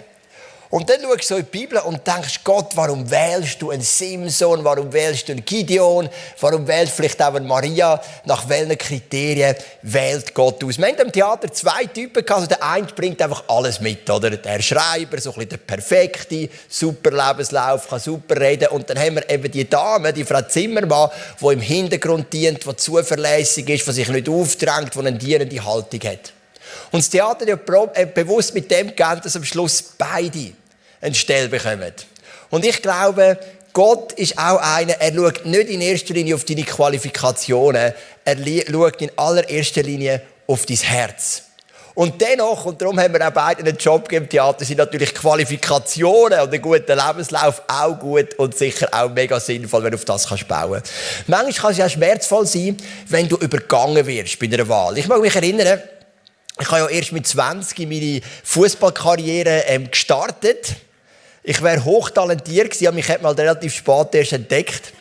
Und 0.70 0.90
dann 0.90 1.00
schaust 1.00 1.30
du 1.30 1.36
in 1.36 1.46
die 1.46 1.58
Bibel 1.58 1.78
und 1.78 2.06
denkst, 2.06 2.40
Gott, 2.44 2.72
warum 2.74 3.10
wählst 3.10 3.62
du 3.62 3.70
einen 3.70 3.80
Simson, 3.80 4.62
warum 4.62 4.92
wählst 4.92 5.28
du 5.28 5.32
einen 5.32 5.44
Gideon, 5.44 6.10
warum 6.40 6.68
wählst 6.68 6.92
du 6.92 6.96
vielleicht 6.96 7.22
auch 7.22 7.34
einen 7.34 7.46
Maria, 7.46 7.98
nach 8.26 8.46
welchen 8.50 8.76
Kriterien 8.76 9.56
wählt 9.80 10.34
Gott 10.34 10.62
aus? 10.62 10.76
Wir 10.76 10.88
haben 10.88 10.96
im 10.96 11.10
Theater 11.12 11.50
zwei 11.50 11.86
Typen 11.86 12.22
gehabt, 12.22 12.32
also 12.32 12.46
der 12.48 12.62
eine 12.62 12.86
bringt 12.86 13.22
einfach 13.22 13.44
alles 13.48 13.80
mit, 13.80 14.08
oder? 14.10 14.30
Der 14.30 14.60
Schreiber, 14.60 15.18
so 15.18 15.30
ein 15.30 15.36
bisschen 15.36 15.48
der 15.48 15.56
perfekte, 15.56 16.50
super 16.68 17.12
Lebenslauf, 17.12 17.88
kann 17.88 18.00
super 18.00 18.38
reden 18.38 18.68
und 18.68 18.90
dann 18.90 18.98
haben 18.98 19.16
wir 19.16 19.30
eben 19.30 19.50
die 19.50 19.68
Dame, 19.68 20.12
die 20.12 20.24
Frau 20.24 20.42
Zimmermann, 20.42 21.10
die 21.40 21.46
im 21.46 21.60
Hintergrund 21.60 22.30
dient, 22.30 22.66
die 22.66 22.76
zuverlässig 22.76 23.66
ist, 23.70 23.86
die 23.86 23.92
sich 23.92 24.08
nicht 24.08 24.28
aufdrängt, 24.28 24.94
die 24.94 24.98
eine 24.98 25.12
dienende 25.14 25.64
Haltung 25.64 26.00
hat. 26.00 26.32
Und 26.90 27.00
das 27.00 27.10
Theater 27.10 27.50
hat 27.52 27.96
äh, 27.96 28.06
bewusst 28.06 28.54
mit 28.54 28.70
dem 28.70 28.88
gegeben, 28.88 29.20
dass 29.22 29.36
am 29.36 29.44
Schluss 29.44 29.82
beide 29.96 30.52
eine 31.00 31.14
Stelle 31.14 31.48
bekommen. 31.48 31.92
Und 32.50 32.64
ich 32.64 32.80
glaube, 32.82 33.38
Gott 33.72 34.12
ist 34.14 34.38
auch 34.38 34.58
einer, 34.58 34.94
er 34.94 35.14
schaut 35.14 35.44
nicht 35.44 35.68
in 35.68 35.80
erster 35.80 36.14
Linie 36.14 36.34
auf 36.34 36.44
deine 36.44 36.64
Qualifikationen, 36.64 37.92
er 38.24 38.36
schaut 38.36 39.02
in 39.02 39.10
allererster 39.16 39.82
Linie 39.82 40.22
auf 40.46 40.66
dein 40.66 40.78
Herz. 40.78 41.42
Und 41.94 42.20
dennoch, 42.20 42.64
und 42.64 42.80
darum 42.80 42.98
haben 43.00 43.12
wir 43.12 43.26
auch 43.26 43.32
beide 43.32 43.60
einen 43.60 43.76
Job 43.76 44.10
im 44.12 44.28
Theater, 44.28 44.64
sind 44.64 44.78
natürlich 44.78 45.12
Qualifikationen 45.12 46.40
und 46.40 46.54
ein 46.54 46.62
guter 46.62 46.94
Lebenslauf 46.94 47.60
auch 47.66 47.98
gut 47.98 48.34
und 48.36 48.56
sicher 48.56 48.88
auch 48.92 49.10
mega 49.10 49.40
sinnvoll, 49.40 49.82
wenn 49.82 49.90
du 49.90 49.96
auf 49.96 50.04
das 50.04 50.28
kannst 50.28 50.46
bauen 50.46 50.74
kannst. 50.74 50.92
Manchmal 51.26 51.52
kann 51.52 51.70
es 51.72 51.78
ja 51.78 51.88
schmerzvoll 51.88 52.46
sein, 52.46 52.76
wenn 53.08 53.28
du 53.28 53.36
übergangen 53.36 54.06
wirst 54.06 54.38
bei 54.38 54.46
einer 54.46 54.68
Wahl. 54.68 54.96
Ich 54.96 55.08
mag 55.08 55.20
mich 55.20 55.34
erinnern, 55.34 55.80
ich 56.60 56.70
habe 56.70 56.80
ja 56.80 56.88
erst 56.88 57.12
mit 57.12 57.26
20 57.26 57.78
meine 57.88 58.20
Fußballkarriere 58.44 59.64
ähm, 59.66 59.90
gestartet. 59.90 60.76
Ich 61.42 61.62
wäre 61.62 61.84
hochtalentiert 61.84 62.70
gewesen, 62.70 62.88
aber 62.88 62.96
mich 62.96 63.08
hat 63.08 63.22
mal 63.22 63.32
relativ 63.32 63.74
spät 63.74 64.14
erst 64.14 64.32
entdeckt. 64.32 64.92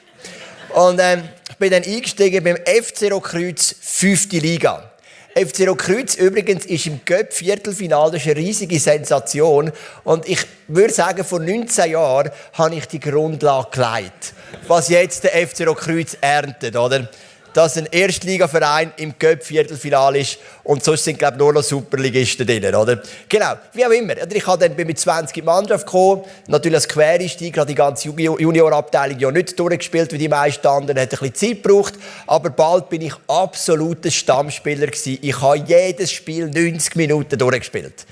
Und 0.73 0.99
ähm, 1.01 1.27
ich 1.49 1.55
bin 1.55 1.71
dann 1.71 1.83
eingestiegen 1.83 2.43
beim 2.43 2.57
FC 2.57 3.11
Rockkreuz, 3.11 3.75
fünfte 3.81 4.37
Liga. 4.37 4.91
FC 5.35 5.67
Rockkreuz 5.67 6.15
übrigens 6.15 6.65
ist 6.65 6.87
im 6.87 7.01
Göpp 7.05 7.31
Viertelfinale, 7.31 8.13
das 8.13 8.21
ist 8.21 8.27
eine 8.27 8.37
riesige 8.37 8.79
Sensation. 8.79 9.71
Und 10.03 10.27
ich 10.27 10.39
würde 10.67 10.93
sagen, 10.93 11.23
vor 11.23 11.39
19 11.39 11.91
Jahren 11.91 12.31
habe 12.53 12.75
ich 12.75 12.87
die 12.87 12.99
Grundlage 12.99 13.69
gelegt, 13.71 14.33
was 14.67 14.89
jetzt 14.89 15.23
der 15.23 15.47
FC 15.47 15.67
Rockkreuz 15.67 16.17
erntet, 16.21 16.75
oder? 16.75 17.09
Dass 17.57 17.75
ein 17.75 17.87
Erstligaverein 17.87 18.93
im 18.97 19.17
Cup-Viertelfinale 19.17 20.19
ist 20.19 20.37
und 20.63 20.83
sonst 20.83 21.05
sind, 21.05 21.17
glaube 21.17 21.37
ich, 21.37 21.39
nur 21.39 21.53
noch 21.53 21.63
Superligisten 21.63 22.45
drin, 22.45 22.75
oder? 22.75 23.01
Genau, 23.27 23.53
wie 23.73 23.83
auch 23.83 23.89
immer. 23.89 24.13
Ich 24.31 24.45
habe 24.45 24.69
dann 24.69 24.85
mit 24.85 24.99
20 24.99 25.35
in 25.35 25.41
die 25.41 25.45
Mannschaft 25.47 25.87
gekommen, 25.87 26.23
natürlich 26.45 26.75
als 26.75 26.87
Quereinstieg, 26.87 27.55
gerade 27.55 27.69
die 27.69 27.73
ganze 27.73 28.09
Juniorabteilung 28.09 29.17
ja 29.17 29.31
nicht 29.31 29.59
durchgespielt 29.59 30.13
wie 30.13 30.19
die 30.19 30.29
meisten 30.29 30.67
anderen, 30.67 30.99
hat 30.99 31.11
ein 31.11 31.17
bisschen 31.17 31.33
Zeit 31.33 31.63
gebraucht, 31.63 31.95
aber 32.27 32.51
bald 32.51 32.89
bin 32.89 33.01
ich 33.01 33.15
absoluter 33.27 34.11
Stammspieler 34.11 34.85
gewesen. 34.85 35.17
Ich 35.23 35.41
habe 35.41 35.57
jedes 35.57 36.11
Spiel 36.11 36.51
90 36.51 36.95
Minuten 36.95 37.39
durchgespielt 37.39 38.05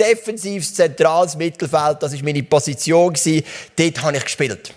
defensives, 0.00 0.74
zentrales 0.74 1.36
Mittelfeld, 1.36 2.02
das 2.02 2.12
war 2.12 2.22
meine 2.22 2.42
Position. 2.42 3.14
Dort 3.76 4.02
habe 4.02 4.16
ich 4.16 4.24
gespielt. 4.24 4.74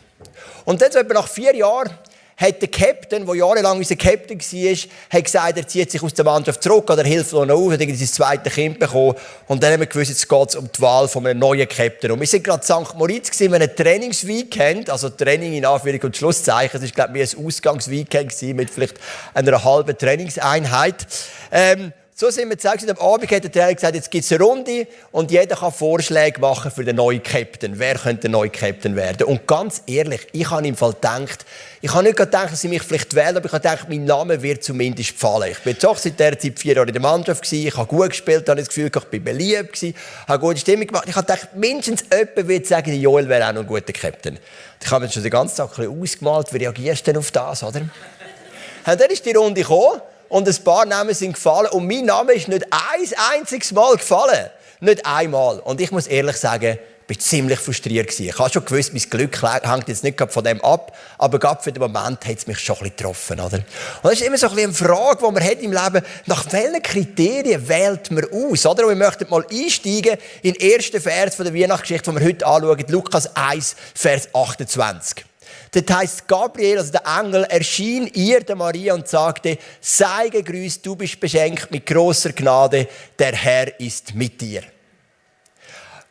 Und 0.63 0.81
dann, 0.81 0.91
etwa 0.91 1.13
nach 1.13 1.27
vier 1.27 1.53
Jahren, 1.55 1.91
hat 2.39 2.62
der 2.62 2.69
Captain, 2.69 3.25
der 3.25 3.36
jahrelang 3.36 3.77
unser 3.77 3.98
Captain 3.98 4.39
war, 4.39 4.77
hat 5.10 5.25
gesagt, 5.25 5.58
er 5.58 5.67
zieht 5.67 5.91
sich 5.91 6.01
aus 6.01 6.13
der 6.13 6.24
Mannschaft 6.24 6.63
zurück 6.63 6.89
oder 6.89 7.03
hilft 7.03 7.34
noch 7.34 7.50
auf, 7.50 7.74
hat 7.74 7.81
sein 7.81 7.98
zweites 7.98 8.53
Kind 8.53 8.79
bekommen. 8.79 9.15
Und 9.48 9.62
dann 9.62 9.74
haben 9.74 9.81
wir 9.81 9.88
gewusst, 9.88 10.10
jetzt 10.10 10.29
geht 10.29 10.50
es 10.50 10.55
um 10.55 10.69
die 10.72 10.81
Wahl 10.81 11.10
von 11.10 11.27
einem 11.27 11.39
neuen 11.39 11.67
Captain. 11.67 12.12
Und 12.12 12.19
wir 12.22 12.27
sind 12.27 12.46
gerade 12.46 12.65
in 12.65 12.86
St. 12.86 12.96
Moritz 12.96 13.29
gewesen, 13.29 13.53
einem 13.53 13.75
Trainingsweekend, 13.75 14.89
also 14.89 15.10
Training 15.10 15.53
in 15.53 15.65
Anführungs- 15.65 16.05
und 16.05 16.15
Schlusszeichen. 16.15 16.81
Es 16.81 16.98
war, 16.98 17.08
glaube 17.08 17.19
ich, 17.19 17.38
ein 17.38 17.46
Ausgangsweekend 17.46 18.41
mit 18.55 18.69
vielleicht 18.69 18.96
einer 19.34 19.62
halben 19.62 19.98
Trainingseinheit. 19.98 21.08
Ähm, 21.51 21.91
so 22.19 22.29
sind 22.29 22.49
wir 22.49 22.57
zusammen. 22.57 22.97
Am 22.99 23.13
Abend 23.13 23.31
hat 23.31 23.45
der 23.45 23.51
Trainer 23.51 23.73
gesagt, 23.73 23.95
jetzt 23.95 24.11
gibt 24.11 24.25
es 24.25 24.31
eine 24.33 24.43
Runde 24.43 24.88
und 25.13 25.31
jeder 25.31 25.55
kann 25.55 25.71
Vorschläge 25.71 26.41
machen 26.41 26.69
für 26.69 26.83
den 26.83 26.97
neuen 26.97 27.23
Captain. 27.23 27.79
Wer 27.79 27.95
könnte 27.95 28.23
der 28.23 28.31
neue 28.31 28.49
Captain 28.49 28.93
werden? 28.97 29.25
Und 29.25 29.47
ganz 29.47 29.83
ehrlich, 29.88 30.27
ich 30.33 30.49
habe 30.49 30.67
im 30.67 30.75
Fall 30.75 30.91
gedacht, 30.91 31.45
ich 31.79 31.93
habe 31.93 32.03
nicht 32.03 32.17
gedacht, 32.17 32.51
dass 32.51 32.59
sie 32.59 32.67
mich 32.67 32.83
vielleicht 32.83 33.15
wählen, 33.15 33.38
aber 33.38 33.45
ich 33.45 33.53
habe 33.53 33.61
gedacht, 33.61 33.88
mein 33.88 34.03
Name 34.03 34.41
wird 34.41 34.65
zumindest 34.65 35.11
fallen. 35.11 35.49
Ich 35.49 35.59
bin 35.59 35.77
doch 35.79 35.97
seit 35.97 36.19
dieser 36.19 36.38
Zeit 36.38 36.59
vier 36.59 36.75
Jahre 36.75 36.88
in 36.88 36.93
der 36.93 37.01
Mannschaft 37.01 37.41
gewesen, 37.41 37.67
ich 37.67 37.77
habe 37.77 37.88
gut 37.88 38.09
gespielt, 38.09 38.49
habe 38.49 38.59
das 38.59 38.67
Gefühl, 38.67 38.91
ich 38.93 39.03
bin 39.05 39.23
beliebt 39.23 39.71
gewesen, 39.71 39.95
habe 40.27 40.39
gute 40.39 40.59
Stimmung 40.59 40.88
gemacht. 40.88 41.05
Ich 41.07 41.15
habe 41.15 41.25
gedacht, 41.25 41.55
mindestens 41.55 42.03
jemand 42.11 42.49
wird 42.49 42.67
sagen, 42.67 42.93
Joel 42.99 43.29
wäre 43.29 43.47
auch 43.47 43.53
noch 43.53 43.61
ein 43.61 43.67
guter 43.67 43.93
Captain. 43.93 44.38
Ich 44.83 44.91
habe 44.91 45.05
mir 45.05 45.09
schon 45.09 45.23
den 45.23 45.31
ganzen 45.31 45.55
Tag 45.55 45.69
ein 45.69 45.85
bisschen 45.85 46.01
ausgemalt, 46.01 46.53
wie 46.53 46.57
reagierst 46.57 47.07
du 47.07 47.13
denn 47.13 47.19
auf 47.19 47.31
das, 47.31 47.63
oder? 47.63 47.79
Und 48.85 48.99
dann 48.99 49.09
ist 49.09 49.25
die 49.25 49.31
Runde 49.31 49.61
gekommen 49.61 50.01
und 50.29 50.48
ein 50.48 50.63
paar 50.63 50.86
Namen 50.86 51.13
sind 51.13 51.33
gefallen 51.33 51.69
und 51.71 51.88
mein 51.88 52.05
Name 52.05 52.33
ist 52.33 52.48
nicht 52.48 52.65
ein 52.71 53.12
einziges 53.33 53.71
Mal 53.71 53.98
gefallen. 53.98 54.50
Nicht 54.79 55.05
einmal. 55.05 55.59
Und 55.59 55.81
ich 55.81 55.91
muss 55.91 56.07
ehrlich 56.07 56.38
sagen, 56.38 56.79
ich 57.09 57.17
war 57.17 57.24
ziemlich 57.24 57.59
frustriert. 57.59 58.07
Gewesen. 58.07 58.27
Ich 58.27 58.38
habe 58.38 58.51
schon 58.51 58.63
gewusst, 58.63 58.93
mein 58.93 59.01
Glück 59.01 59.41
hängt 59.41 59.88
jetzt 59.88 60.03
nicht 60.03 60.21
von 60.31 60.43
dem 60.43 60.63
ab, 60.63 60.95
aber 61.17 61.39
gerade 61.39 61.62
für 61.62 61.71
den 61.71 61.81
Moment 61.81 62.24
hat 62.25 62.38
es 62.38 62.45
mich 62.45 62.59
schon 62.59 62.75
ein 62.75 62.83
bisschen 62.83 62.98
getroffen. 62.98 63.39
Oder? 63.39 63.57
Und 63.57 63.65
das 64.03 64.13
ist 64.13 64.21
immer 64.21 64.38
so 64.38 64.48
ein 64.48 64.59
eine 64.59 64.74
Frage, 64.74 65.25
die 65.25 65.31
man 65.31 65.43
hat 65.43 65.59
im 65.62 65.71
Leben 65.71 66.05
nach 66.27 66.45
welchen 66.51 66.83
Kriterien 66.83 67.67
wählt 67.67 68.12
man 68.12 68.25
aus? 68.25 68.65
Oder? 68.65 68.83
Und 68.83 68.89
wir 68.89 69.07
möchten 69.07 69.27
mal 69.29 69.43
einsteigen 69.51 70.17
in 70.43 70.53
den 70.53 70.71
ersten 70.71 71.01
Vers 71.01 71.36
von 71.36 71.45
der 71.45 71.53
Weihnachtsgeschichte, 71.53 72.12
die 72.12 72.19
wir 72.19 72.27
heute 72.27 72.45
anschauen, 72.45 72.86
Lukas 72.89 73.36
1, 73.36 73.75
Vers 73.95 74.29
28. 74.33 75.28
Dort 75.71 75.91
heißt 75.91 76.27
Gabriel, 76.27 76.79
also 76.79 76.91
der 76.91 77.03
Engel, 77.05 77.43
erschien 77.43 78.07
ihr, 78.13 78.41
der 78.41 78.55
Maria, 78.55 78.93
und 78.93 79.07
sagte, 79.07 79.57
sei 79.79 80.29
gegrüßt, 80.29 80.83
du 80.85 80.95
bist 80.95 81.19
beschenkt 81.19 81.69
mit 81.69 81.85
großer 81.85 82.33
Gnade, 82.33 82.88
der 83.17 83.33
Herr 83.33 83.79
ist 83.79 84.15
mit 84.15 84.41
dir. 84.41 84.63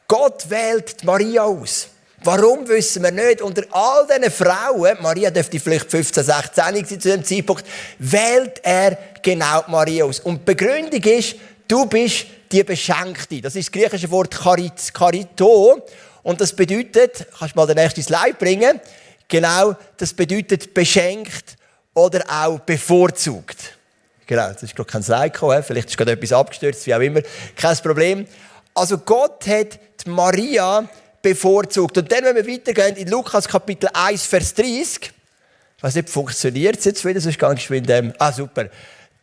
Gott 0.07 0.49
wählt 0.49 1.05
Maria 1.05 1.43
aus. 1.43 1.89
Warum 2.25 2.67
wissen 2.67 3.03
wir 3.03 3.11
nicht? 3.13 3.43
Unter 3.43 3.63
all 3.71 4.07
diesen 4.07 4.31
Frauen, 4.31 4.97
Maria 5.01 5.31
dürfte 5.31 5.61
vielleicht 5.61 5.91
15, 5.91 6.25
16 6.25 6.51
sein 6.55 6.87
zu 6.87 6.97
dem 6.99 7.25
Zeitpunkt, 7.25 7.65
wählt 7.99 8.61
er 8.63 8.99
genau 9.23 9.65
Maria 9.69 10.05
aus. 10.05 10.21
Und 10.21 10.41
die 10.41 10.55
Begründung 10.55 11.03
ist, 11.03 11.37
du 11.69 11.87
bist 11.87 12.27
die 12.51 12.65
Beschenkte. 12.65 13.41
Das 13.41 13.55
ist 13.55 13.69
das 13.69 13.73
griechische 13.73 14.11
Wort 14.11 14.35
Charit, 14.35 14.93
Charito. 14.93 15.81
Und 16.23 16.41
das 16.41 16.53
bedeutet, 16.53 17.27
kannst 17.39 17.55
du 17.55 17.59
mal 17.59 17.67
den 17.67 17.77
nächsten 17.77 18.03
Slide 18.03 18.35
bringen, 18.39 18.81
Genau, 19.29 19.77
das 19.97 20.15
bedeutet 20.15 20.73
beschenkt 20.73 21.57
oder 21.95 22.25
auch 22.29 22.59
bevorzugt. 22.61 23.77
Genau, 24.27 24.49
das 24.53 24.63
ist 24.63 24.75
gerade 24.75 24.91
kein 24.91 25.03
Slide 25.03 25.31
gekommen, 25.31 25.63
vielleicht 25.63 25.89
ist 25.89 25.97
gerade 25.97 26.13
etwas 26.13 26.33
abgestürzt, 26.33 26.87
wie 26.87 26.95
auch 26.95 27.01
immer. 27.01 27.21
Kein 27.57 27.77
Problem. 27.79 28.27
Also 28.75 28.99
Gott 28.99 29.47
hat 29.47 29.79
die 30.05 30.11
Maria 30.11 30.89
bevorzugt. 31.21 31.99
Und 31.99 32.11
dann, 32.13 32.25
wenn 32.25 32.37
wir 32.37 32.47
weitergehen, 32.47 32.97
in 32.97 33.09
Lukas 33.09 33.49
Kapitel 33.49 33.89
1, 33.93 34.25
Vers 34.27 34.55
30, 34.55 35.13
ich 35.77 35.83
weiß 35.83 35.95
nicht, 35.95 36.11
funktioniert 36.11 36.79
es 36.79 36.85
jetzt 36.85 37.05
wieder, 37.05 37.21
sonst 37.21 37.39
ganz 37.39 37.61
geschwind. 37.61 37.89
Ähm, 37.91 38.13
ah, 38.19 38.33
super. 38.33 38.69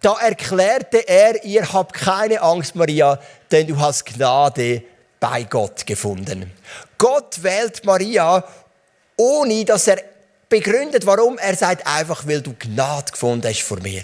Da 0.01 0.13
erklärte 0.21 1.07
er 1.07 1.43
ihr, 1.43 1.71
hab 1.71 1.93
keine 1.93 2.41
Angst, 2.41 2.75
Maria, 2.75 3.19
denn 3.51 3.67
du 3.67 3.79
hast 3.79 4.05
Gnade 4.05 4.83
bei 5.19 5.43
Gott 5.43 5.85
gefunden. 5.85 6.51
Gott 6.97 7.41
wählt 7.41 7.83
Maria 7.85 8.43
ohne 9.17 9.65
dass 9.65 9.87
er 9.87 10.01
begründet, 10.49 11.05
warum. 11.05 11.37
Er 11.37 11.55
sagt 11.55 11.85
einfach, 11.85 12.25
weil 12.27 12.41
du 12.41 12.53
Gnade 12.57 13.11
gefunden 13.11 13.47
hast 13.47 13.61
vor 13.61 13.79
mir. 13.79 14.03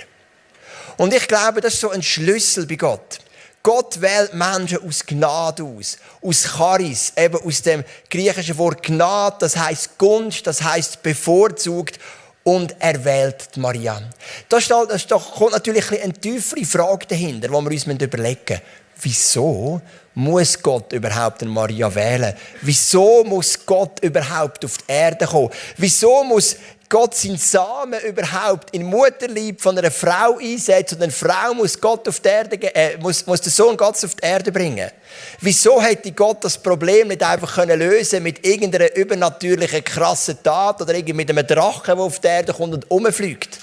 Und 0.97 1.13
ich 1.13 1.27
glaube, 1.27 1.61
das 1.61 1.73
ist 1.73 1.81
so 1.81 1.89
ein 1.89 2.03
Schlüssel 2.03 2.65
bei 2.65 2.75
Gott. 2.75 3.19
Gott 3.63 4.01
wählt 4.01 4.33
Menschen 4.33 4.79
aus 4.87 5.05
Gnade 5.05 5.63
aus, 5.63 5.97
aus 6.21 6.43
Charis, 6.43 7.13
eben 7.15 7.39
aus 7.43 7.61
dem 7.61 7.83
griechischen 8.09 8.57
Wort 8.57 8.81
Gnade, 8.81 9.37
das 9.39 9.55
heißt 9.55 9.99
Gunst, 9.99 10.47
das 10.47 10.63
heißt 10.63 11.03
bevorzugt 11.03 11.99
und 12.43 12.75
er 12.79 13.05
wählt 13.05 13.55
Maria. 13.57 14.01
Da, 14.49 14.59
steht, 14.59 15.11
da 15.11 15.17
kommt 15.17 15.51
natürlich 15.51 15.91
eine 15.91 16.13
tiefere 16.13 16.65
Frage 16.65 17.05
dahinter, 17.05 17.47
die 17.49 17.53
wir 17.53 17.59
uns 17.59 17.85
überlegen 17.85 18.39
müssen. 18.49 18.61
Wieso 19.03 19.81
muss 20.13 20.61
Gott 20.61 20.91
überhaupt 20.93 21.41
eine 21.41 21.51
Maria 21.51 21.93
wählen? 21.93 22.33
Wieso 22.61 23.23
muss 23.23 23.65
Gott 23.65 24.03
überhaupt 24.03 24.65
auf 24.65 24.77
die 24.77 24.91
Erde 24.91 25.25
kommen? 25.25 25.49
Wieso 25.77 26.23
muss 26.23 26.57
Gott 26.91 27.15
seinen 27.15 27.37
Samen 27.37 28.01
überhaupt 28.01 28.71
in 28.71 28.83
Mutterlieb 28.83 29.61
von 29.61 29.77
einer 29.77 29.89
Frau 29.89 30.37
einsetzen 30.39 30.95
und 30.95 31.03
eine 31.03 31.11
Frau 31.13 31.53
muss 31.53 31.79
Gott 31.79 32.05
auf 32.09 32.19
die 32.19 32.27
Erde, 32.27 32.57
äh, 32.75 32.97
muss, 32.97 33.25
muss 33.25 33.39
den 33.39 33.49
Sohn 33.49 33.77
Gottes 33.77 34.03
auf 34.03 34.15
die 34.15 34.25
Erde 34.25 34.51
bringen? 34.51 34.91
Wieso 35.39 35.81
hätte 35.81 36.11
Gott 36.11 36.43
das 36.43 36.57
Problem 36.57 37.07
nicht 37.07 37.23
einfach 37.23 37.55
können 37.55 37.79
lösen 37.79 38.21
mit 38.21 38.45
irgendeiner 38.45 38.93
übernatürlichen 38.93 39.85
krassen 39.85 40.43
Tat 40.43 40.81
oder 40.81 40.93
mit 41.13 41.29
einem 41.29 41.47
Drachen, 41.47 41.95
der 41.95 42.03
auf 42.03 42.19
die 42.19 42.27
Erde 42.27 42.53
kommt 42.53 42.73
und 42.73 42.91
umfliegt? 42.91 43.57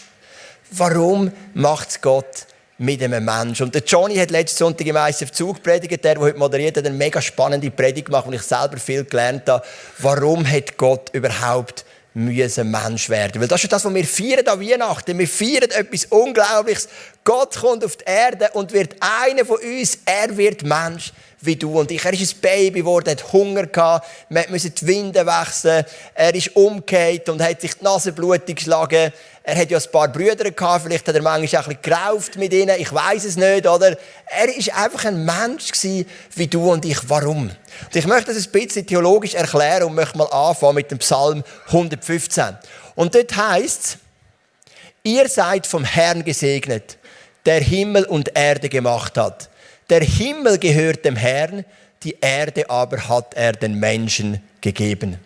Warum 0.70 1.30
macht 1.52 2.00
Gott 2.00 2.46
mit 2.78 3.02
einem 3.02 3.24
Menschen. 3.24 3.64
Und 3.64 3.74
der 3.74 3.82
Johnny 3.82 4.16
hat 4.16 4.30
letzten 4.30 4.58
Sonntag 4.58 4.86
im 4.86 4.96
ICF 4.96 5.32
Zug 5.32 5.56
gepredigt, 5.56 6.04
der, 6.04 6.14
der 6.14 6.22
heute 6.22 6.38
moderiert 6.38 6.76
hat, 6.76 6.86
eine 6.86 6.96
mega 6.96 7.20
spannende 7.20 7.70
Predigt 7.70 8.06
gemacht, 8.06 8.26
wo 8.26 8.32
ich 8.32 8.42
selber 8.42 8.78
viel 8.78 9.04
gelernt 9.04 9.48
habe. 9.48 9.64
Warum 9.98 10.48
hat 10.48 10.76
Gott 10.76 11.10
überhaupt 11.12 11.84
müssen 12.14 12.70
Mensch 12.70 13.08
werden. 13.08 13.40
Weil 13.40 13.48
das 13.48 13.62
ist 13.62 13.72
das, 13.72 13.84
was 13.84 13.94
wir 13.94 14.04
feiern 14.04 14.46
an 14.48 14.60
Weihnachten. 14.60 15.16
Wir 15.18 15.28
feiern 15.28 15.70
etwas 15.70 16.06
Unglaubliches. 16.06 16.88
Gott 17.22 17.56
kommt 17.56 17.84
auf 17.84 17.96
die 17.96 18.04
Erde 18.06 18.50
und 18.54 18.72
wird 18.72 18.96
einer 18.98 19.44
von 19.44 19.58
uns. 19.58 19.98
Er 20.04 20.36
wird 20.36 20.64
Mensch 20.64 21.12
wie 21.40 21.56
du 21.56 21.78
und 21.78 21.90
ich. 21.90 22.04
Er 22.04 22.12
ist 22.12 22.36
ein 22.36 22.40
Baby 22.40 22.80
geworden, 22.80 23.10
hat 23.10 23.32
Hunger 23.32 23.66
gehabt, 23.66 24.06
man 24.28 24.44
musste 24.50 24.70
die 24.70 24.86
Winde 24.86 25.24
wechseln, 25.24 25.84
er 26.14 26.34
ist 26.34 26.56
umgekehrt 26.56 27.28
und 27.28 27.42
hat 27.42 27.60
sich 27.60 27.74
die 27.74 27.84
Nase 27.84 28.12
blutig 28.12 28.56
geschlagen. 28.56 29.12
Er 29.48 29.56
hat 29.56 29.70
ja 29.70 29.78
ein 29.78 29.90
paar 29.90 30.08
Brüder 30.08 30.50
gehabt, 30.50 30.84
vielleicht 30.84 31.08
hat 31.08 31.14
er 31.14 31.22
manchmal 31.22 31.62
ein 31.62 31.68
bisschen 31.70 31.80
gerauft 31.80 32.36
mit 32.36 32.52
ihnen, 32.52 32.78
ich 32.78 32.92
weiß 32.92 33.24
es 33.24 33.38
nicht, 33.38 33.66
oder? 33.66 33.96
Er 34.26 34.54
ist 34.54 34.76
einfach 34.76 35.06
ein 35.06 35.24
Mensch 35.24 35.72
gewesen, 35.72 36.06
wie 36.34 36.46
du 36.46 36.70
und 36.70 36.84
ich. 36.84 36.98
Warum? 37.08 37.44
Und 37.44 37.96
ich 37.96 38.06
möchte 38.06 38.34
das 38.34 38.46
ein 38.46 38.52
bisschen 38.52 38.86
theologisch 38.86 39.32
erklären 39.32 39.84
und 39.84 39.94
möchte 39.94 40.18
mal 40.18 40.26
anfangen 40.26 40.74
mit 40.74 40.90
dem 40.90 40.98
Psalm 40.98 41.42
115. 41.68 42.58
Und 42.94 43.14
dort 43.14 43.34
heißt 43.34 43.96
ihr 45.02 45.26
seid 45.30 45.66
vom 45.66 45.82
Herrn 45.82 46.24
gesegnet, 46.24 46.98
der 47.46 47.62
Himmel 47.62 48.04
und 48.04 48.36
Erde 48.36 48.68
gemacht 48.68 49.16
hat. 49.16 49.48
Der 49.88 50.02
Himmel 50.02 50.58
gehört 50.58 51.06
dem 51.06 51.16
Herrn, 51.16 51.64
die 52.02 52.18
Erde 52.20 52.68
aber 52.68 53.08
hat 53.08 53.32
er 53.32 53.54
den 53.54 53.76
Menschen 53.76 54.42
gegeben. 54.60 55.18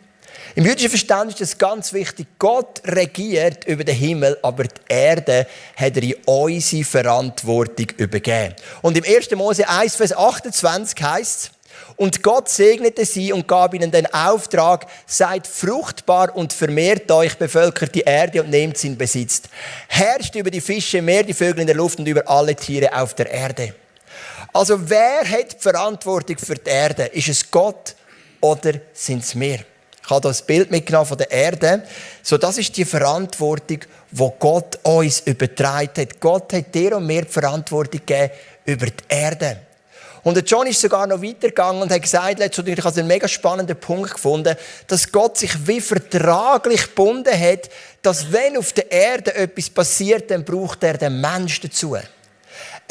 Im 0.55 0.67
jüdischen 0.67 0.91
Verständnis 0.91 1.41
ist 1.41 1.53
es 1.53 1.59
ganz 1.59 1.95
wichtig, 1.95 2.27
Gott 2.39 2.83
regiert 2.85 3.65
über 3.65 3.85
den 3.85 3.95
Himmel, 3.95 4.37
aber 4.43 4.65
die 4.65 4.81
Erde 4.87 5.47
hat 5.77 5.97
er 5.97 6.03
in 6.03 6.15
unsere 6.27 6.85
Verantwortung 6.85 7.87
übergeben. 7.97 8.55
Und 8.83 8.99
im 8.99 9.05
1. 9.05 9.31
Mose 9.31 9.67
1, 9.67 9.97
Vers 9.97 10.13
28 10.13 11.03
heißt 11.03 11.41
es, 11.45 11.51
und 11.97 12.23
Gott 12.23 12.51
segnete 12.51 13.07
sie 13.07 13.33
und 13.33 13.49
gab 13.49 13.73
ihnen 13.73 13.91
den 13.91 14.13
Auftrag, 14.13 14.87
seid 15.07 15.47
fruchtbar 15.47 16.35
und 16.37 16.53
vermehrt 16.53 17.11
euch, 17.11 17.39
bevölkert 17.39 17.95
die 17.95 18.01
Erde 18.01 18.43
und 18.43 18.51
nehmt 18.51 18.77
sie 18.77 18.89
in 18.89 18.99
Besitz. 18.99 19.43
Herrscht 19.89 20.35
über 20.35 20.51
die 20.51 20.61
Fische 20.61 20.99
im 20.99 21.07
Meer, 21.07 21.23
die 21.23 21.35
Vögel 21.35 21.61
in 21.61 21.67
der 21.67 21.77
Luft 21.77 21.99
und 21.99 22.07
über 22.07 22.29
alle 22.29 22.55
Tiere 22.55 22.95
auf 22.95 23.15
der 23.15 23.31
Erde. 23.31 23.75
Also 24.53 24.79
wer 24.91 25.21
hat 25.27 25.55
die 25.55 25.59
Verantwortung 25.59 26.37
für 26.37 26.57
die 26.57 26.69
Erde? 26.69 27.05
Ist 27.07 27.29
es 27.29 27.51
Gott 27.51 27.95
oder 28.41 28.73
sind 28.93 29.23
es 29.23 29.39
wir? 29.39 29.61
Ich 30.05 30.11
habe 30.11 30.29
ein 30.29 30.37
Bild 30.47 30.71
mitgenommen 30.71 31.07
von 31.07 31.19
der 31.19 31.31
Erde. 31.31 31.85
So, 32.23 32.37
das 32.37 32.59
ist 32.59 32.77
die 32.77 32.85
Verantwortung, 32.85 33.81
wo 34.11 34.31
Gott 34.31 34.79
uns 34.83 35.21
übertragen 35.21 35.93
hat. 35.97 36.21
Gott 36.21 36.53
hat 36.53 36.75
dir 36.75 36.97
und 36.97 37.07
mir 37.07 37.23
die 37.23 37.33
Verantwortung 37.33 38.01
gegeben 38.05 38.33
über 38.65 38.87
die 38.87 39.05
Erde. 39.09 39.59
Und 40.25 40.37
der 40.37 40.45
John 40.45 40.67
ist 40.67 40.81
sogar 40.81 41.07
noch 41.07 41.21
weitergegangen 41.21 41.83
und 41.83 41.91
hat 41.91 42.03
gesagt, 42.03 42.39
letztendlich, 42.39 42.79
ich 42.79 42.85
habe 42.85 42.99
einen 42.99 43.09
mega 43.09 43.27
spannenden 43.27 43.77
Punkt 43.77 44.13
gefunden, 44.13 44.55
dass 44.87 45.11
Gott 45.11 45.37
sich 45.37 45.67
wie 45.67 45.81
vertraglich 45.81 46.83
gebunden 46.83 47.39
hat, 47.39 47.69
dass 48.03 48.31
wenn 48.31 48.57
auf 48.57 48.73
der 48.73 48.91
Erde 48.91 49.35
etwas 49.35 49.69
passiert, 49.69 50.31
dann 50.31 50.45
braucht 50.45 50.83
er 50.85 50.97
den 50.97 51.21
Mensch 51.21 51.61
dazu. 51.61 51.97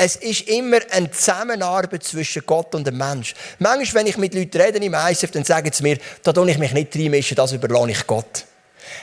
Es 0.03 0.15
ist 0.15 0.47
immer 0.47 0.79
eine 0.89 1.11
Zusammenarbeit 1.11 2.03
zwischen 2.03 2.43
Gott 2.47 2.73
und 2.73 2.87
dem 2.87 2.97
Mensch. 2.97 3.35
Manchmal, 3.59 4.01
wenn 4.01 4.07
ich 4.09 4.17
mit 4.17 4.33
Leuten 4.33 4.59
rede 4.59 4.83
im 4.83 4.95
ISF, 4.95 5.29
dann 5.29 5.43
sagen 5.43 5.69
sie 5.71 5.83
mir, 5.83 5.99
da 6.23 6.33
tue 6.33 6.49
ich 6.49 6.57
mich 6.57 6.73
nicht 6.73 6.95
reinmischen, 6.95 7.35
das 7.35 7.51
überlasse 7.51 7.91
ich 7.91 8.07
Gott. 8.07 8.45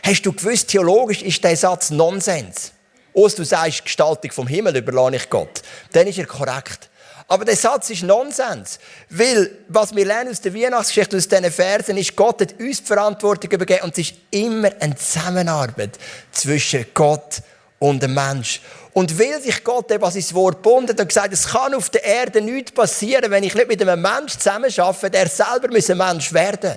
Hast 0.03 0.23
du 0.23 0.33
gewusst, 0.33 0.67
theologisch 0.67 1.23
ist 1.23 1.45
dieser 1.45 1.55
Satz 1.55 1.91
Nonsens? 1.91 2.73
Aus 3.15 3.37
du 3.37 3.45
sagst, 3.45 3.85
Gestaltung 3.85 4.33
vom 4.33 4.49
Himmel 4.49 4.77
überlasse 4.77 5.15
ich 5.15 5.31
Gott. 5.31 5.63
Dann 5.93 6.09
ist 6.09 6.19
er 6.19 6.27
korrekt. 6.27 6.91
Aber 7.29 7.45
der 7.45 7.55
Satz 7.55 7.91
ist 7.91 8.03
Nonsens. 8.03 8.81
Weil, 9.09 9.53
was 9.69 9.95
wir 9.95 10.05
lernen 10.05 10.33
aus 10.33 10.41
der 10.41 10.53
Weihnachtsgeschichte, 10.53 11.17
aus 11.17 11.29
diesen 11.29 11.53
Versen, 11.53 11.97
ist, 11.97 12.17
Gott 12.17 12.41
hat 12.41 12.59
uns 12.59 12.81
die 12.81 12.87
Verantwortung 12.87 13.53
übergeben 13.53 13.85
und 13.85 13.93
es 13.93 14.11
ist 14.11 14.15
immer 14.33 14.73
eine 14.81 14.97
Zusammenarbeit 14.97 15.97
zwischen 16.33 16.87
Gott 16.93 17.41
und 17.79 18.03
dem 18.03 18.15
Mensch. 18.15 18.61
Und 18.99 19.17
weil 19.17 19.41
sich 19.41 19.63
Gott 19.63 19.93
eben 19.93 20.03
an 20.03 20.11
sein 20.11 20.25
Wort 20.33 20.57
gebunden 20.57 20.89
hat 20.89 20.99
und 20.99 21.07
gesagt 21.07 21.33
es 21.33 21.47
kann 21.47 21.73
auf 21.73 21.89
der 21.89 22.03
Erde 22.03 22.41
nichts 22.41 22.73
passieren, 22.73 23.31
wenn 23.31 23.45
ich 23.45 23.55
nicht 23.55 23.69
mit 23.69 23.81
einem 23.81 24.03
Menschen 24.03 24.41
zusammenarbeite, 24.41 25.11
der 25.11 25.29
selber 25.29 25.69
muss 25.71 25.89
ein 25.89 25.99
Mensch 25.99 26.33
werden 26.33 26.77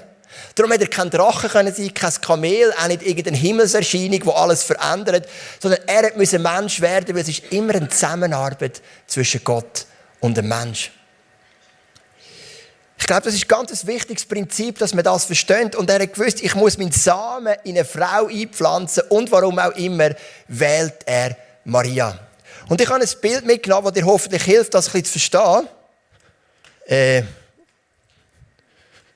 Darum 0.53 0.71
hätte 0.71 0.83
er 0.83 0.89
kein 0.91 1.09
Drache 1.09 1.49
können 1.49 1.73
sein, 1.73 1.91
kein 1.91 2.13
Kamel, 2.21 2.71
auch 2.73 2.87
nicht 2.89 3.01
irgendeine 3.01 3.37
Himmelserscheinung, 3.37 4.19
die 4.19 4.29
alles 4.29 4.61
verändert, 4.61 5.27
sondern 5.59 5.81
er 5.87 6.15
musste 6.15 6.35
ein 6.35 6.43
Mensch 6.43 6.79
werden, 6.79 7.15
weil 7.15 7.23
es 7.23 7.29
ist 7.29 7.41
immer 7.49 7.73
eine 7.73 7.89
Zusammenarbeit 7.89 8.83
zwischen 9.07 9.43
Gott 9.43 9.87
und 10.19 10.37
dem 10.37 10.47
Mensch. 10.47 10.91
Ich 12.99 13.07
glaube, 13.07 13.23
das 13.23 13.33
ist 13.33 13.45
ein 13.45 13.47
ganz 13.47 13.87
wichtiges 13.87 14.25
Prinzip, 14.25 14.77
dass 14.77 14.93
man 14.93 15.03
das 15.03 15.25
versteht. 15.25 15.75
Und 15.75 15.89
er 15.89 15.99
hat 15.99 16.13
gewusst, 16.13 16.43
ich 16.43 16.53
muss 16.53 16.77
meinen 16.77 16.91
Samen 16.91 17.55
in 17.63 17.75
eine 17.75 17.83
Frau 17.83 18.27
einpflanzen 18.27 19.05
und 19.09 19.31
warum 19.31 19.57
auch 19.57 19.71
immer 19.71 20.11
wählt 20.47 20.99
er 21.07 21.35
Maria. 21.65 22.19
Und 22.69 22.79
ich 22.81 22.89
habe 22.89 23.01
ein 23.01 23.09
Bild 23.21 23.45
mitgenommen, 23.45 23.85
das 23.85 23.93
dir 23.93 24.05
hoffentlich 24.05 24.43
hilft, 24.43 24.73
das 24.73 24.87
ein 24.87 25.01
bisschen 25.01 25.05
zu 25.05 25.11
verstehen. 25.19 25.67
Äh, 26.87 27.23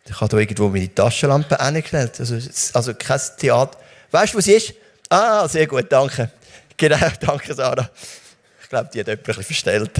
ich 0.08 0.22
habe 0.22 0.30
hier 0.30 0.40
irgendwo 0.40 0.70
meine 0.70 0.94
Taschenlampe 0.94 1.60
angestellt. 1.60 2.20
Also, 2.20 2.38
also 2.74 2.94
kein 2.94 3.22
Theater. 3.38 3.78
Weißt 4.12 4.34
du, 4.34 4.38
wo 4.38 4.42
sie 4.42 4.54
ist? 4.54 4.74
Ah, 5.10 5.48
sehr 5.48 5.68
gut, 5.68 5.86
danke. 5.90 6.30
Genau, 6.78 6.98
danke, 7.20 7.54
Sarah. 7.54 7.90
Ich 8.62 8.70
glaube, 8.70 8.90
die 8.94 9.00
hat 9.00 9.08
jemand 9.08 9.20
ein 9.20 9.24
bisschen 9.24 9.44
verstellt. 9.44 9.92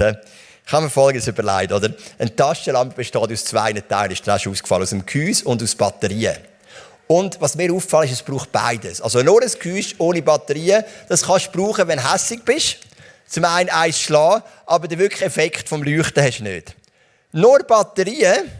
Ich 0.66 0.72
habe 0.72 0.84
mir 0.84 0.90
Folgendes 0.90 1.28
überlegt, 1.28 1.72
oder? 1.72 1.90
Eine 2.18 2.34
Taschenlampe 2.34 2.96
besteht 2.96 3.22
aus 3.22 3.44
zwei 3.44 3.72
Teilen, 3.72 4.12
ist 4.12 4.24
schon 4.24 4.52
ausgefallen, 4.52 4.82
aus 4.82 4.90
dem 4.90 5.06
Gehäuse 5.06 5.44
und 5.44 5.62
aus 5.62 5.74
Batterien. 5.74 6.36
Und 7.08 7.40
was 7.40 7.54
mir 7.54 7.72
auffällt, 7.72 8.06
ist, 8.06 8.12
es 8.12 8.22
braucht 8.22 8.50
beides. 8.50 9.00
Also 9.00 9.22
nur 9.22 9.42
ein 9.42 9.50
Gehäuse 9.60 9.94
ohne 9.98 10.22
Batterien, 10.22 10.84
das 11.08 11.22
kannst 11.22 11.54
du 11.54 11.62
brauchen, 11.62 11.86
wenn 11.86 11.98
du 11.98 12.12
hässig 12.12 12.44
bist. 12.44 12.78
Zum 13.28 13.44
einen 13.44 13.70
eins 13.70 14.00
schlagen, 14.00 14.44
aber 14.66 14.88
den 14.88 14.98
wirklichen 14.98 15.24
Effekt 15.24 15.68
vom 15.68 15.82
Leuchten 15.82 16.22
hast 16.22 16.38
du 16.38 16.44
nicht. 16.44 16.74
Nur 17.32 17.60
Batterien 17.60 18.50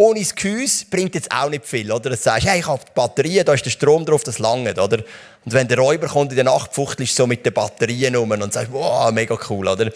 ohne 0.00 0.20
das 0.20 0.32
Gehäuse 0.32 0.84
bringt 0.88 1.16
jetzt 1.16 1.32
auch 1.32 1.50
nicht 1.50 1.66
viel, 1.66 1.90
oder? 1.90 2.10
Du 2.10 2.16
sagst, 2.16 2.46
hey, 2.46 2.60
ich 2.60 2.66
habe 2.68 2.80
Batterien, 2.94 3.44
da 3.44 3.52
ist 3.52 3.64
der 3.64 3.70
Strom 3.70 4.06
drauf, 4.06 4.22
das 4.22 4.38
langt, 4.38 4.78
oder? 4.78 4.98
Und 4.98 5.52
wenn 5.52 5.66
der 5.66 5.76
Räuber 5.76 6.06
kommt 6.06 6.30
in 6.30 6.36
der 6.36 6.44
Nacht, 6.44 6.72
fuchtelst 6.72 7.16
so 7.16 7.26
mit 7.26 7.44
den 7.44 7.52
Batterien 7.52 8.14
um 8.14 8.30
und 8.30 8.52
sagst, 8.52 8.72
wow, 8.72 9.10
mega 9.10 9.36
cool, 9.50 9.66
oder? 9.66 9.90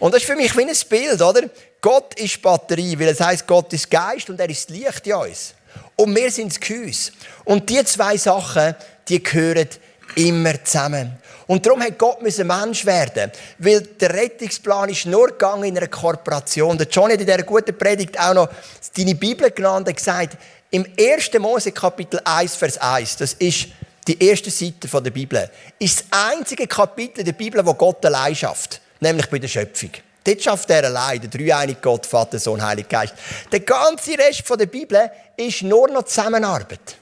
Und 0.00 0.12
das 0.12 0.20
ist 0.20 0.26
für 0.26 0.36
mich 0.36 0.54
wie 0.54 0.64
ein 0.64 0.76
Bild, 0.90 1.22
oder? 1.22 1.48
Gott 1.80 2.12
ist 2.20 2.42
Batterie, 2.42 2.98
weil 2.98 3.08
es 3.08 3.20
heißt, 3.20 3.46
Gott 3.46 3.72
ist 3.72 3.90
Geist 3.90 4.28
und 4.28 4.38
er 4.38 4.50
ist 4.50 4.68
Licht 4.68 5.06
in 5.06 5.14
uns. 5.14 5.54
Und 5.96 6.14
wir 6.14 6.30
sind 6.30 6.52
das 6.52 6.60
Gehäuse. 6.60 7.12
Und 7.44 7.68
die 7.68 7.82
zwei 7.84 8.16
Sachen, 8.16 8.74
die 9.08 9.22
gehören 9.22 9.68
immer 10.16 10.62
zusammen. 10.64 11.18
Und 11.46 11.64
darum 11.64 11.82
hat 11.82 11.98
Gott 11.98 12.22
müssen 12.22 12.46
Mensch 12.46 12.84
werden, 12.84 13.32
weil 13.58 13.80
der 13.80 14.12
Rettungsplan 14.12 14.90
ist 14.90 15.06
nur 15.06 15.28
gegangen 15.28 15.64
in 15.64 15.76
einer 15.76 15.88
Kooperation. 15.88 16.76
Der 16.76 16.88
John 16.88 17.10
hat 17.10 17.20
in 17.20 17.26
dieser 17.26 17.42
guten 17.42 17.76
Predigt 17.76 18.18
auch 18.20 18.34
noch 18.34 18.48
deine 18.96 19.14
Bibel 19.14 19.50
genannt 19.50 19.88
und 19.88 19.96
gesagt, 19.96 20.36
im 20.70 20.84
1. 20.98 21.30
Mose 21.38 21.72
Kapitel 21.72 22.20
1, 22.22 22.54
Vers 22.54 22.76
1, 22.76 23.16
das 23.16 23.32
ist 23.34 23.68
die 24.06 24.22
erste 24.22 24.50
Seite 24.50 24.88
der 24.88 25.10
Bibel, 25.10 25.50
ist 25.78 26.00
das 26.00 26.06
einzige 26.10 26.66
Kapitel 26.66 27.24
der 27.24 27.32
Bibel, 27.32 27.64
wo 27.64 27.72
Gott 27.72 28.04
allein 28.04 28.36
schafft 28.36 28.82
nämlich 29.00 29.26
bei 29.28 29.38
der 29.38 29.48
Schöpfung. 29.48 29.90
Dort 30.28 30.42
schafft 30.42 30.68
er 30.68 30.84
allein, 30.84 31.22
der 31.22 31.30
dreieinige 31.30 31.80
Gott, 31.80 32.04
Vater, 32.04 32.38
Sohn, 32.38 32.62
Heiliger 32.62 32.88
Geist. 32.88 33.14
Der 33.50 33.60
ganze 33.60 34.10
Rest 34.18 34.44
der 34.50 34.66
Bibel 34.66 35.10
ist 35.38 35.62
nur 35.62 35.88
noch 35.88 36.02
Zusammenarbeit. 36.02 36.98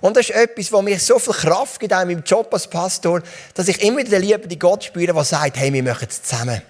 Und 0.00 0.16
das 0.16 0.28
ist 0.28 0.36
etwas, 0.36 0.70
was 0.70 0.82
mir 0.82 0.98
so 1.00 1.18
viel 1.18 1.34
Kraft 1.34 1.80
gibt, 1.80 1.92
auch 1.92 2.02
in 2.02 2.08
meinem 2.08 2.22
Job 2.22 2.52
als 2.52 2.68
Pastor, 2.68 3.20
dass 3.54 3.66
ich 3.66 3.82
immer 3.82 3.98
wieder 3.98 4.10
den 4.10 4.22
lieben 4.22 4.58
Gott 4.60 4.84
spüre, 4.84 5.12
der 5.12 5.24
sagt, 5.24 5.56
hey, 5.56 5.72
wir 5.72 5.82
machen 5.82 6.06
es 6.08 6.22
zusammen. 6.22 6.62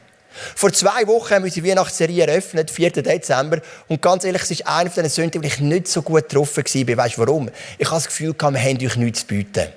Vor 0.56 0.72
zwei 0.72 1.06
Wochen 1.08 1.34
haben 1.34 1.44
wir 1.44 1.50
unsere 1.50 1.66
Weihnachtsserie 1.66 2.26
eröffnet, 2.26 2.70
4. 2.70 2.90
Dezember. 2.92 3.60
Und 3.86 4.00
ganz 4.00 4.24
ehrlich, 4.24 4.42
es 4.42 4.50
ist 4.50 4.66
einer 4.66 4.90
von 4.90 5.02
diesen 5.02 5.14
Sünden, 5.14 5.42
weil 5.42 5.50
ich 5.50 5.60
nicht 5.60 5.88
so 5.88 6.00
gut 6.00 6.26
getroffen 6.26 6.64
war. 6.64 6.96
Weißt 7.04 7.18
du 7.18 7.20
warum? 7.20 7.50
Ich 7.76 7.86
habe 7.86 7.96
das 7.96 8.06
Gefühl, 8.06 8.34
wir 8.38 8.46
haben 8.46 8.78
euch 8.78 8.96
nichts 8.96 9.20
zu 9.20 9.26
bieten. 9.26 9.68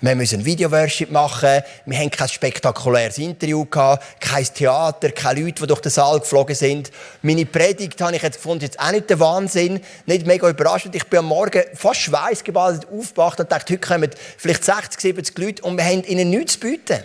Wir 0.00 0.14
müssen 0.14 0.44
Video-Worship 0.44 1.10
machen. 1.10 1.62
Wir 1.86 1.98
haben 1.98 2.10
kein 2.10 2.28
spektakuläres 2.28 3.18
Interview 3.18 3.64
gehabt, 3.64 4.04
kein 4.20 4.44
Theater, 4.44 5.10
keine 5.10 5.40
Leute, 5.40 5.62
die 5.62 5.66
durch 5.66 5.80
den 5.80 5.90
Saal 5.90 6.20
geflogen 6.20 6.54
sind. 6.54 6.90
Meine 7.22 7.46
Predigt 7.46 8.00
habe 8.00 8.16
ich 8.16 8.22
jetzt 8.22 8.36
gefunden, 8.36 8.64
jetzt 8.64 8.78
auch 8.78 8.90
nicht 8.90 9.08
der 9.10 9.20
Wahnsinn, 9.20 9.80
nicht 10.06 10.26
mega 10.26 10.48
überraschend. 10.48 10.94
Ich 10.94 11.04
bin 11.04 11.20
am 11.20 11.26
Morgen 11.26 11.62
fast 11.74 12.00
schweißgebadet 12.00 12.86
aufgewacht 12.90 13.40
und 13.40 13.50
dachte, 13.50 13.72
heute 13.72 13.86
kommen 13.86 14.10
vielleicht 14.36 14.64
60, 14.64 15.00
70 15.00 15.38
Leute 15.38 15.62
und 15.62 15.76
wir 15.76 15.84
haben 15.84 16.04
ihnen 16.04 16.30
nichts 16.30 16.54
zu 16.54 16.60
bieten. 16.60 17.02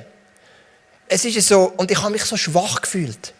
Es 1.08 1.26
ist 1.26 1.48
so, 1.48 1.74
und 1.78 1.90
ich 1.90 2.02
habe 2.02 2.12
mich 2.12 2.24
so 2.24 2.38
schwach 2.38 2.82
gefühlt. 2.82 3.34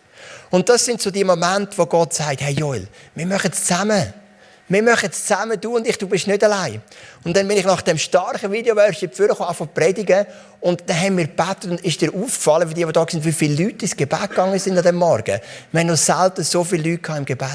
Und 0.50 0.70
das 0.70 0.86
sind 0.86 1.02
so 1.02 1.12
die 1.12 1.24
Momente, 1.24 1.78
wo 1.78 1.86
Gott 1.86 2.14
sagt, 2.14 2.42
hey 2.42 2.54
Joel, 2.54 2.88
wir 3.14 3.26
machen 3.28 3.52
es 3.54 3.66
zusammen. 3.66 4.14
Wir 4.72 4.84
machen 4.84 5.10
es 5.12 5.26
zusammen, 5.26 5.60
du 5.60 5.76
und 5.76 5.88
ich, 5.88 5.98
du 5.98 6.08
bist 6.08 6.28
nicht 6.28 6.44
allein. 6.44 6.80
Und 7.24 7.36
dann 7.36 7.48
bin 7.48 7.58
ich 7.58 7.66
nach 7.66 7.82
dem 7.82 7.98
starken 7.98 8.52
Videoworship 8.52 9.16
für 9.16 9.28
zu 9.28 9.66
predigen 9.66 10.28
und 10.62 10.84
dann 10.86 11.00
haben 11.00 11.18
wir 11.18 11.26
gebetet 11.26 11.72
und 11.72 11.82
ist 11.84 12.00
dir 12.00 12.14
aufgefallen, 12.14 12.70
wie 12.70 12.76
die, 12.76 12.86
die 12.86 12.92
da 12.92 13.06
sind, 13.10 13.26
wie 13.26 13.32
viele 13.32 13.64
Leute 13.64 13.86
ins 13.86 13.98
Gebet 13.98 14.30
gegangen 14.30 14.60
sind 14.60 14.78
an 14.78 14.84
dem 14.84 14.96
Morgen. 14.96 15.40
Wir 15.72 15.80
haben 15.80 15.88
noch 15.88 15.98
selten 15.98 16.44
so 16.44 16.64
viele 16.64 16.92
Leute 16.92 17.12
im 17.14 17.26
Gebet. 17.26 17.50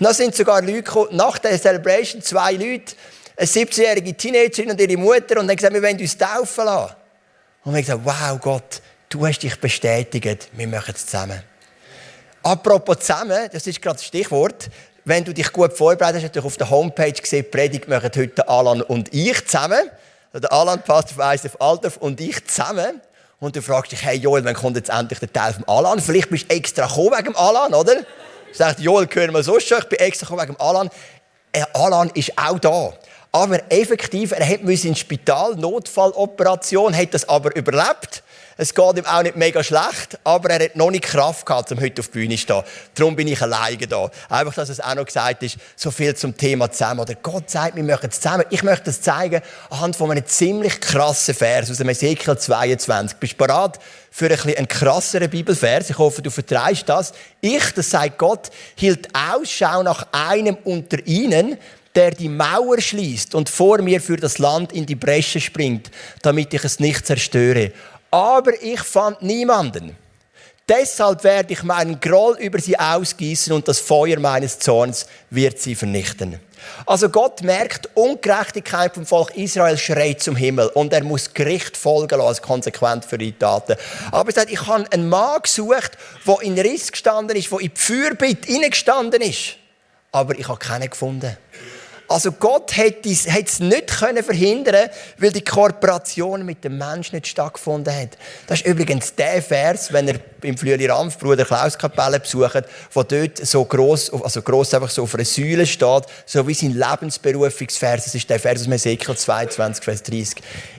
Und 0.00 0.04
dann 0.04 0.14
sind 0.14 0.34
sogar 0.34 0.60
Leute 0.60 0.82
gekommen, 0.82 1.14
nach 1.16 1.38
der 1.38 1.60
Celebration, 1.60 2.22
zwei 2.22 2.52
Leute, 2.52 2.96
eine 3.36 3.46
17-jährige 3.46 4.14
Teenagerin 4.14 4.72
und 4.72 4.80
ihre 4.80 4.96
Mutter 4.96 5.38
und 5.38 5.48
haben 5.48 5.56
gesagt, 5.56 5.72
wir 5.72 5.82
wollen 5.82 6.00
uns 6.00 6.18
taufen 6.18 6.64
lassen. 6.64 6.94
Und 7.62 7.72
wir 7.72 7.84
haben 7.84 8.02
gesagt, 8.02 8.04
wow 8.04 8.40
Gott, 8.40 8.82
du 9.08 9.24
hast 9.24 9.38
dich 9.38 9.54
bestätigt, 9.60 10.48
wir 10.52 10.66
machen 10.66 10.92
es 10.96 11.06
zusammen. 11.06 11.40
Apropos 12.42 12.98
zusammen, 12.98 13.48
das 13.52 13.66
ist 13.66 13.80
gerade 13.80 13.96
das 13.96 14.06
Stichwort, 14.06 14.70
wenn 15.08 15.24
du 15.24 15.32
dich 15.32 15.50
gut 15.52 15.72
hast 15.80 16.36
du 16.36 16.44
auf 16.44 16.56
der 16.58 16.68
Homepage 16.68 17.12
gesehen, 17.12 17.50
Predigt 17.50 17.88
machen 17.88 18.10
heute 18.14 18.46
Alan 18.46 18.82
und 18.82 19.12
ich 19.14 19.44
zusammen. 19.46 19.90
Der 20.34 20.52
Alan, 20.52 20.82
Pastor 20.82 21.16
von 21.16 21.34
ISF 21.34 21.56
Altdorf 21.58 21.96
und 21.96 22.20
ich 22.20 22.46
zusammen. 22.46 23.00
Und 23.40 23.56
du 23.56 23.62
fragst 23.62 23.92
dich, 23.92 24.04
hey 24.04 24.18
Joel, 24.18 24.44
wann 24.44 24.54
kommt 24.54 24.76
jetzt 24.76 24.90
endlich 24.90 25.18
der 25.18 25.32
Teil 25.32 25.54
vom 25.54 25.64
Alan? 25.66 26.00
Vielleicht 26.00 26.28
bist 26.28 26.50
du 26.50 26.54
extra 26.54 26.86
gekommen 26.86 27.12
wegen 27.12 27.32
dem 27.32 27.36
Alan, 27.36 27.72
oder? 27.72 27.94
Du 27.94 28.04
sagst, 28.52 28.80
Joel, 28.80 29.08
hören 29.10 29.32
wir 29.32 29.42
so 29.42 29.58
schon, 29.58 29.78
ich 29.78 29.88
bin 29.88 29.98
extra 29.98 30.26
gekommen 30.26 30.42
wegen 30.42 30.54
dem 30.54 30.60
Alan. 30.60 30.90
Äh, 31.52 31.64
Alan 31.72 32.10
ist 32.14 32.32
auch 32.36 32.58
da. 32.58 32.92
Aber 33.32 33.60
effektiv, 33.72 34.32
er 34.32 34.46
hat 34.46 34.60
ins 34.60 34.98
Spital, 34.98 35.54
Notfalloperation, 35.56 36.94
hat 36.94 37.14
das 37.14 37.26
aber 37.26 37.56
überlebt. 37.56 38.22
Es 38.60 38.74
geht 38.74 38.96
ihm 38.96 39.06
auch 39.06 39.22
nicht 39.22 39.36
mega 39.36 39.62
schlecht, 39.62 40.18
aber 40.24 40.50
er 40.50 40.64
hat 40.64 40.74
noch 40.74 40.90
nicht 40.90 41.04
Kraft 41.04 41.46
gehabt, 41.46 41.70
um 41.70 41.80
heute 41.80 42.00
auf 42.00 42.08
die 42.08 42.18
Bühne 42.18 42.34
zu 42.34 42.42
stehen. 42.42 42.62
Darum 42.96 43.14
bin 43.14 43.28
ich 43.28 43.40
alleine 43.40 43.86
da. 43.86 44.10
Einfach, 44.28 44.52
dass 44.52 44.68
es 44.68 44.80
auch 44.80 44.96
noch 44.96 45.04
gesagt 45.04 45.44
ist, 45.44 45.58
so 45.76 45.92
viel 45.92 46.16
zum 46.16 46.36
Thema 46.36 46.68
zusammen. 46.68 46.98
Oder 46.98 47.14
Gott 47.14 47.48
sagt, 47.48 47.76
wir 47.76 47.84
möchten 47.84 48.08
es 48.08 48.20
zusammen. 48.20 48.44
Ich 48.50 48.64
möchte 48.64 48.86
das 48.86 49.00
zeigen 49.00 49.42
anhand 49.70 49.94
von 49.94 50.10
einem 50.10 50.26
ziemlich 50.26 50.80
krassen 50.80 51.36
Vers 51.36 51.70
aus 51.70 51.76
dem 51.76 51.88
Ezekiel 51.88 52.36
22. 52.36 53.18
Bist 53.18 53.34
du 53.34 53.36
bereit 53.36 53.78
für 54.10 54.24
ein 54.24 54.32
bisschen 54.32 54.56
einen 54.56 54.66
krasseren 54.66 55.30
Bibelvers? 55.30 55.90
Ich 55.90 55.98
hoffe, 55.98 56.20
du 56.20 56.30
vertreibst 56.32 56.88
das. 56.88 57.12
Ich, 57.40 57.70
das 57.76 57.88
sagt 57.88 58.18
Gott, 58.18 58.50
hielt 58.74 59.06
Ausschau 59.14 59.84
nach 59.84 60.04
einem 60.10 60.56
unter 60.64 60.98
ihnen, 61.06 61.58
der 61.94 62.10
die 62.10 62.28
Mauer 62.28 62.80
schließt 62.80 63.36
und 63.36 63.48
vor 63.48 63.80
mir 63.82 64.00
für 64.00 64.16
das 64.16 64.38
Land 64.38 64.72
in 64.72 64.84
die 64.84 64.96
Bresche 64.96 65.40
springt, 65.40 65.92
damit 66.22 66.52
ich 66.54 66.64
es 66.64 66.80
nicht 66.80 67.06
zerstöre. 67.06 67.72
Aber 68.10 68.60
ich 68.62 68.80
fand 68.80 69.22
niemanden. 69.22 69.96
Deshalb 70.68 71.24
werde 71.24 71.54
ich 71.54 71.62
meinen 71.62 71.98
Groll 71.98 72.36
über 72.38 72.60
sie 72.60 72.78
ausgießen 72.78 73.52
und 73.54 73.66
das 73.66 73.78
Feuer 73.78 74.18
meines 74.18 74.58
Zorns 74.58 75.06
wird 75.30 75.58
sie 75.58 75.74
vernichten. 75.74 76.38
Also 76.84 77.08
Gott 77.08 77.42
merkt, 77.42 77.88
Ungerechtigkeit 77.94 78.94
vom 78.94 79.06
Volk 79.06 79.34
Israel 79.36 79.78
schreit 79.78 80.22
zum 80.22 80.36
Himmel 80.36 80.68
und 80.68 80.92
er 80.92 81.04
muss 81.04 81.32
Gericht 81.32 81.76
folgen 81.76 82.18
lassen, 82.18 82.28
als 82.28 82.42
konsequent 82.42 83.04
für 83.04 83.16
die 83.16 83.32
Taten. 83.32 83.76
Aber 84.10 84.28
er 84.28 84.34
sagt, 84.34 84.50
ich 84.50 84.66
habe 84.66 84.84
einen 84.92 85.08
Mann 85.08 85.40
gesucht, 85.42 85.92
der 86.26 86.42
in 86.42 86.58
Riss 86.58 86.92
gestanden 86.92 87.36
ist, 87.36 87.50
der 87.50 87.60
in 87.60 87.70
die 87.74 87.80
Feuerbitte 87.80 88.52
hineingestanden 88.52 89.22
ist. 89.22 89.56
Aber 90.12 90.38
ich 90.38 90.48
habe 90.48 90.58
keinen 90.58 90.90
gefunden. 90.90 91.36
Also 92.10 92.32
Gott 92.32 92.74
hätte 92.74 93.10
es 93.10 93.60
nicht 93.60 93.86
können 93.88 94.24
weil 95.18 95.30
die 95.30 95.44
Kooperation 95.44 96.44
mit 96.44 96.64
dem 96.64 96.78
Menschen 96.78 97.16
nicht 97.16 97.26
stattgefunden 97.26 97.94
hat. 97.94 98.16
Das 98.46 98.60
ist 98.60 98.66
übrigens 98.66 99.14
der 99.14 99.42
Vers, 99.42 99.92
wenn 99.92 100.08
er 100.08 100.14
im 100.40 100.56
Flüeli 100.56 100.86
Rampf 100.86 101.18
Bruder 101.18 101.44
Klaus 101.44 101.76
Kapelle 101.76 102.18
besucht, 102.18 102.64
wo 102.94 103.02
dort 103.02 103.46
so 103.46 103.62
gross, 103.66 104.10
also 104.10 104.40
gross 104.40 104.72
einfach 104.72 104.88
so 104.88 105.02
auf 105.02 105.14
einer 105.14 105.26
Säule 105.26 105.66
steht, 105.66 106.04
so 106.24 106.46
wie 106.48 106.54
sein 106.54 106.72
Lebensberufungsvers. 106.72 108.04
Das 108.04 108.14
ist 108.14 108.30
der 108.30 108.40
Vers 108.40 108.62
aus 108.62 108.68
Ezekiel 108.68 109.14
22, 109.14 109.84
Vers 109.84 110.02
30. 110.02 110.36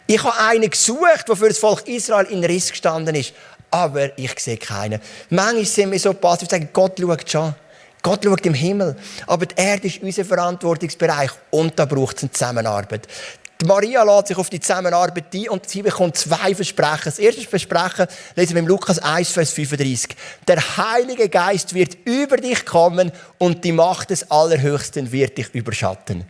Ich 0.07 0.23
habe 0.23 0.35
einen 0.39 0.69
gesucht, 0.69 1.25
der 1.27 1.35
für 1.35 1.49
das 1.49 1.59
Volk 1.59 1.87
Israel 1.87 2.25
in 2.25 2.43
Riss 2.43 2.71
gestanden 2.71 3.13
ist, 3.13 3.33
aber 3.69 4.17
ich 4.17 4.39
sehe 4.39 4.57
keinen. 4.57 4.99
Manchmal 5.29 5.65
sind 5.65 5.91
wir 5.91 5.99
so 5.99 6.13
passiv 6.13 6.47
und 6.47 6.51
sagen, 6.51 6.69
Gott 6.73 6.99
schaut 6.99 7.29
schon. 7.29 7.53
Gott 8.01 8.23
schaut 8.23 8.45
im 8.45 8.53
Himmel. 8.53 8.95
Aber 9.27 9.45
die 9.45 9.55
Erde 9.55 9.87
ist 9.87 10.01
unser 10.01 10.25
Verantwortungsbereich 10.25 11.31
und 11.51 11.77
da 11.77 11.85
braucht 11.85 12.17
es 12.17 12.23
eine 12.23 12.31
Zusammenarbeit. 12.31 13.07
Die 13.61 13.65
Maria 13.65 14.03
lädt 14.03 14.27
sich 14.27 14.37
auf 14.37 14.49
die 14.49 14.61
Zusammenarbeit 14.61 15.35
ein 15.35 15.49
und 15.49 15.69
sie 15.69 15.81
bekommt 15.81 16.15
zwei 16.15 16.55
Versprechen. 16.55 17.01
Das 17.03 17.19
erste 17.19 17.41
Versprechen 17.41 18.07
lesen 18.37 18.53
wir 18.53 18.59
im 18.61 18.67
Lukas 18.67 18.99
1, 18.99 19.31
Vers 19.31 19.51
35. 19.51 20.15
Der 20.47 20.77
Heilige 20.77 21.27
Geist 21.27 21.73
wird 21.73 21.97
über 22.05 22.37
dich 22.37 22.65
kommen 22.65 23.11
und 23.37 23.65
die 23.65 23.73
Macht 23.73 24.11
des 24.11 24.31
Allerhöchsten 24.31 25.11
wird 25.11 25.37
dich 25.37 25.53
überschatten. 25.53 26.23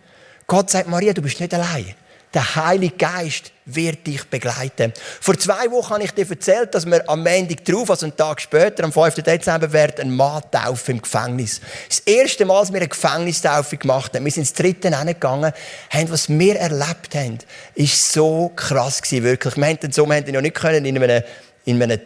Gott 0.47 0.71
sagt, 0.71 0.89
Maria, 0.89 1.13
du 1.13 1.21
bist 1.21 1.39
nicht 1.39 1.53
allein. 1.53 1.93
Der 2.33 2.55
Heilige 2.55 2.95
Geist 2.95 3.51
wird 3.65 4.05
dich 4.05 4.23
begleiten. 4.25 4.93
Vor 5.19 5.35
zwei 5.37 5.69
Wochen 5.71 5.95
habe 5.95 6.03
ich 6.03 6.11
dir 6.11 6.29
erzählt, 6.29 6.75
dass 6.75 6.85
wir 6.85 7.07
am 7.09 7.23
Montag 7.23 7.65
drauf, 7.65 7.89
also 7.89 8.05
einen 8.05 8.15
Tag 8.15 8.39
später, 8.39 8.83
am 8.83 8.91
5. 8.91 9.15
Dezember, 9.15 9.71
werden 9.73 10.01
ein 10.01 10.15
Mann 10.15 10.43
taufen 10.51 10.95
im 10.95 11.01
Gefängnis. 11.01 11.59
Das 11.87 11.99
erste 11.99 12.45
Mal, 12.45 12.59
dass 12.59 12.71
wir 12.71 12.81
eine 12.81 12.87
Gefängnistaufe 12.87 13.77
gemacht 13.77 14.13
haben, 14.13 14.25
wir 14.25 14.31
sind 14.31 14.43
ins 14.43 14.53
dritte 14.53 14.95
hingegangen, 14.95 15.51
haben, 15.89 16.11
was 16.11 16.29
wir 16.29 16.55
erlebt 16.55 17.15
haben, 17.15 17.39
ist 17.73 18.11
so 18.11 18.51
krass 18.55 19.01
gewesen, 19.01 19.23
wirklich. 19.23 19.57
Wir 19.57 19.65
hätten 19.65 19.91
so, 19.91 20.05
wir 20.05 20.15
hätten 20.15 20.33
ja 20.33 20.41
nicht 20.41 20.55
können 20.55 20.85
in 20.85 21.01
einem, 21.01 21.23
in 21.65 21.81
einem 21.81 21.99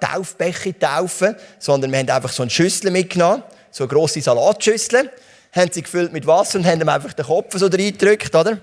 Taufbecher 0.00 0.78
taufen, 0.78 1.36
sondern 1.58 1.92
wir 1.92 1.98
haben 1.98 2.08
einfach 2.08 2.32
so 2.32 2.42
eine 2.42 2.50
Schüssel 2.50 2.90
mitgenommen, 2.90 3.42
so 3.70 3.84
eine 3.84 3.92
grosse 3.92 4.22
Salatschüssel, 4.22 5.10
haben 5.52 5.70
sie 5.70 5.82
gefüllt 5.82 6.14
mit 6.14 6.26
Wasser 6.26 6.58
und 6.58 6.66
haben 6.66 6.80
ihm 6.80 6.88
einfach 6.88 7.12
den 7.12 7.26
Kopf 7.26 7.58
so 7.58 7.66
reingedrückt, 7.66 8.34
oder? 8.34 8.58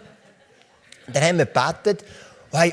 Dann 1.07 1.23
haben 1.23 1.37
wir 1.37 1.45
gebetet. 1.45 2.03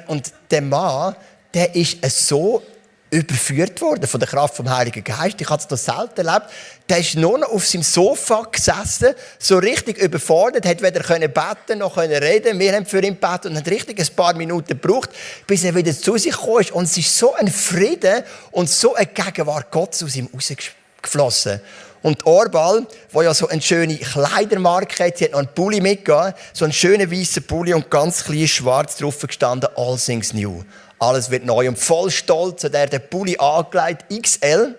Und 0.07 0.33
der 0.51 0.62
Mann, 0.62 1.16
der 1.55 1.75
ist 1.75 1.99
so 2.29 2.62
überführt 3.11 3.81
worden 3.81 4.07
von 4.07 4.21
der 4.21 4.29
Kraft 4.29 4.55
vom 4.55 4.71
Heiligen 4.71 5.03
Geist. 5.03 5.40
Ich 5.40 5.49
habe 5.49 5.61
es 5.61 5.69
noch 5.69 5.79
selten 5.79 6.27
erlebt. 6.27 6.47
Der 6.88 6.99
ist 6.99 7.16
nur 7.16 7.38
noch 7.38 7.51
auf 7.51 7.66
seinem 7.66 7.83
Sofa 7.83 8.47
gesessen, 8.51 9.14
so 9.38 9.59
richtig 9.59 9.99
überfordert, 9.99 10.64
hat 10.64 10.81
weder 10.81 11.01
können 11.01 11.33
beten 11.33 11.79
noch 11.79 11.97
können 11.97 12.23
reden. 12.23 12.59
Wir 12.59 12.73
haben 12.73 12.87
für 12.87 13.03
ihn 13.03 13.19
gebetet 13.21 13.47
und 13.47 13.57
haben 13.57 13.66
richtig 13.66 13.99
ein 13.99 14.14
paar 14.14 14.35
Minuten 14.35 14.81
gebraucht, 14.81 15.11
bis 15.47 15.64
er 15.64 15.75
wieder 15.75 15.93
zu 15.93 16.16
sich 16.19 16.33
gekommen 16.33 16.61
ist. 16.61 16.73
Und 16.73 16.85
es 16.85 16.97
ist 16.97 17.16
so 17.16 17.35
ein 17.35 17.49
Frieden 17.49 18.23
und 18.53 18.71
so 18.71 18.95
eine 18.95 19.07
Gegenwart 19.07 19.71
Gottes 19.73 20.05
aus 20.05 20.14
ihm 20.14 20.29
rausgeflossen. 20.33 21.61
Und 22.03 22.25
Orbal, 22.25 22.87
wo 23.13 23.23
ja 23.23 23.35
so 23.35 23.49
eine 23.49 23.61
schöne 23.61 23.97
Kleidermarke 23.97 25.05
hat, 25.05 25.19
sie 25.19 25.25
hat 25.25 25.33
noch 25.33 25.41
einen 25.41 25.49
Pulli 25.55 25.81
mitgegeben, 25.81 26.33
so 26.53 26.65
einen 26.65 26.73
schönen 26.73 27.11
weißen 27.11 27.43
Pulli 27.43 27.75
und 27.75 27.91
ganz 27.91 28.25
klein 28.25 28.49
schwarz 28.49 28.97
drauf 28.97 29.21
gestanden, 29.21 29.69
All 29.77 29.99
Things 29.99 30.33
New. 30.33 30.63
Alles 30.99 31.31
wird 31.31 31.45
neu 31.45 31.69
und 31.69 31.79
voll 31.79 32.11
stolz 32.11 32.65
hat 32.65 32.75
er 32.75 32.87
den 32.87 33.03
Pulli 33.09 33.37
angelegt, 33.39 34.05
XL. 34.09 34.75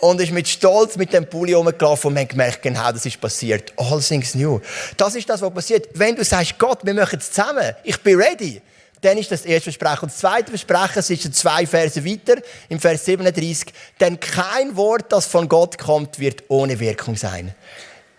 Und 0.00 0.20
ist 0.20 0.32
mit 0.32 0.48
Stolz 0.48 0.96
mit 0.96 1.12
dem 1.12 1.28
Pulli 1.28 1.52
rumgelaufen 1.52 2.08
und 2.08 2.14
man 2.14 2.24
hat 2.24 2.30
gemerkt, 2.30 2.62
genau 2.62 2.90
das 2.90 3.06
ist 3.06 3.20
passiert. 3.20 3.72
All 3.76 4.00
things 4.00 4.34
new. 4.34 4.60
Das 4.96 5.14
ist 5.14 5.28
das, 5.28 5.40
was 5.40 5.54
passiert. 5.54 5.88
Wenn 5.94 6.16
du 6.16 6.24
sagst, 6.24 6.58
Gott, 6.58 6.80
wir 6.82 6.92
machen 6.92 7.20
es 7.20 7.30
zusammen, 7.30 7.72
ich 7.84 8.00
bin 8.02 8.20
ready, 8.20 8.60
dann 9.02 9.18
ist 9.18 9.30
das 9.30 9.44
erste 9.44 9.70
Versprechen. 9.70 10.04
Und 10.04 10.12
das 10.12 10.18
zweite 10.18 10.48
Versprechen, 10.48 10.98
es 10.98 11.10
ist 11.10 11.34
zwei 11.34 11.66
Verse 11.66 12.04
weiter, 12.04 12.40
im 12.68 12.80
Vers 12.80 13.04
37. 13.04 13.66
Denn 14.00 14.18
kein 14.18 14.74
Wort, 14.76 15.12
das 15.12 15.26
von 15.26 15.48
Gott 15.48 15.76
kommt, 15.76 16.18
wird 16.18 16.44
ohne 16.48 16.80
Wirkung 16.80 17.16
sein. 17.16 17.54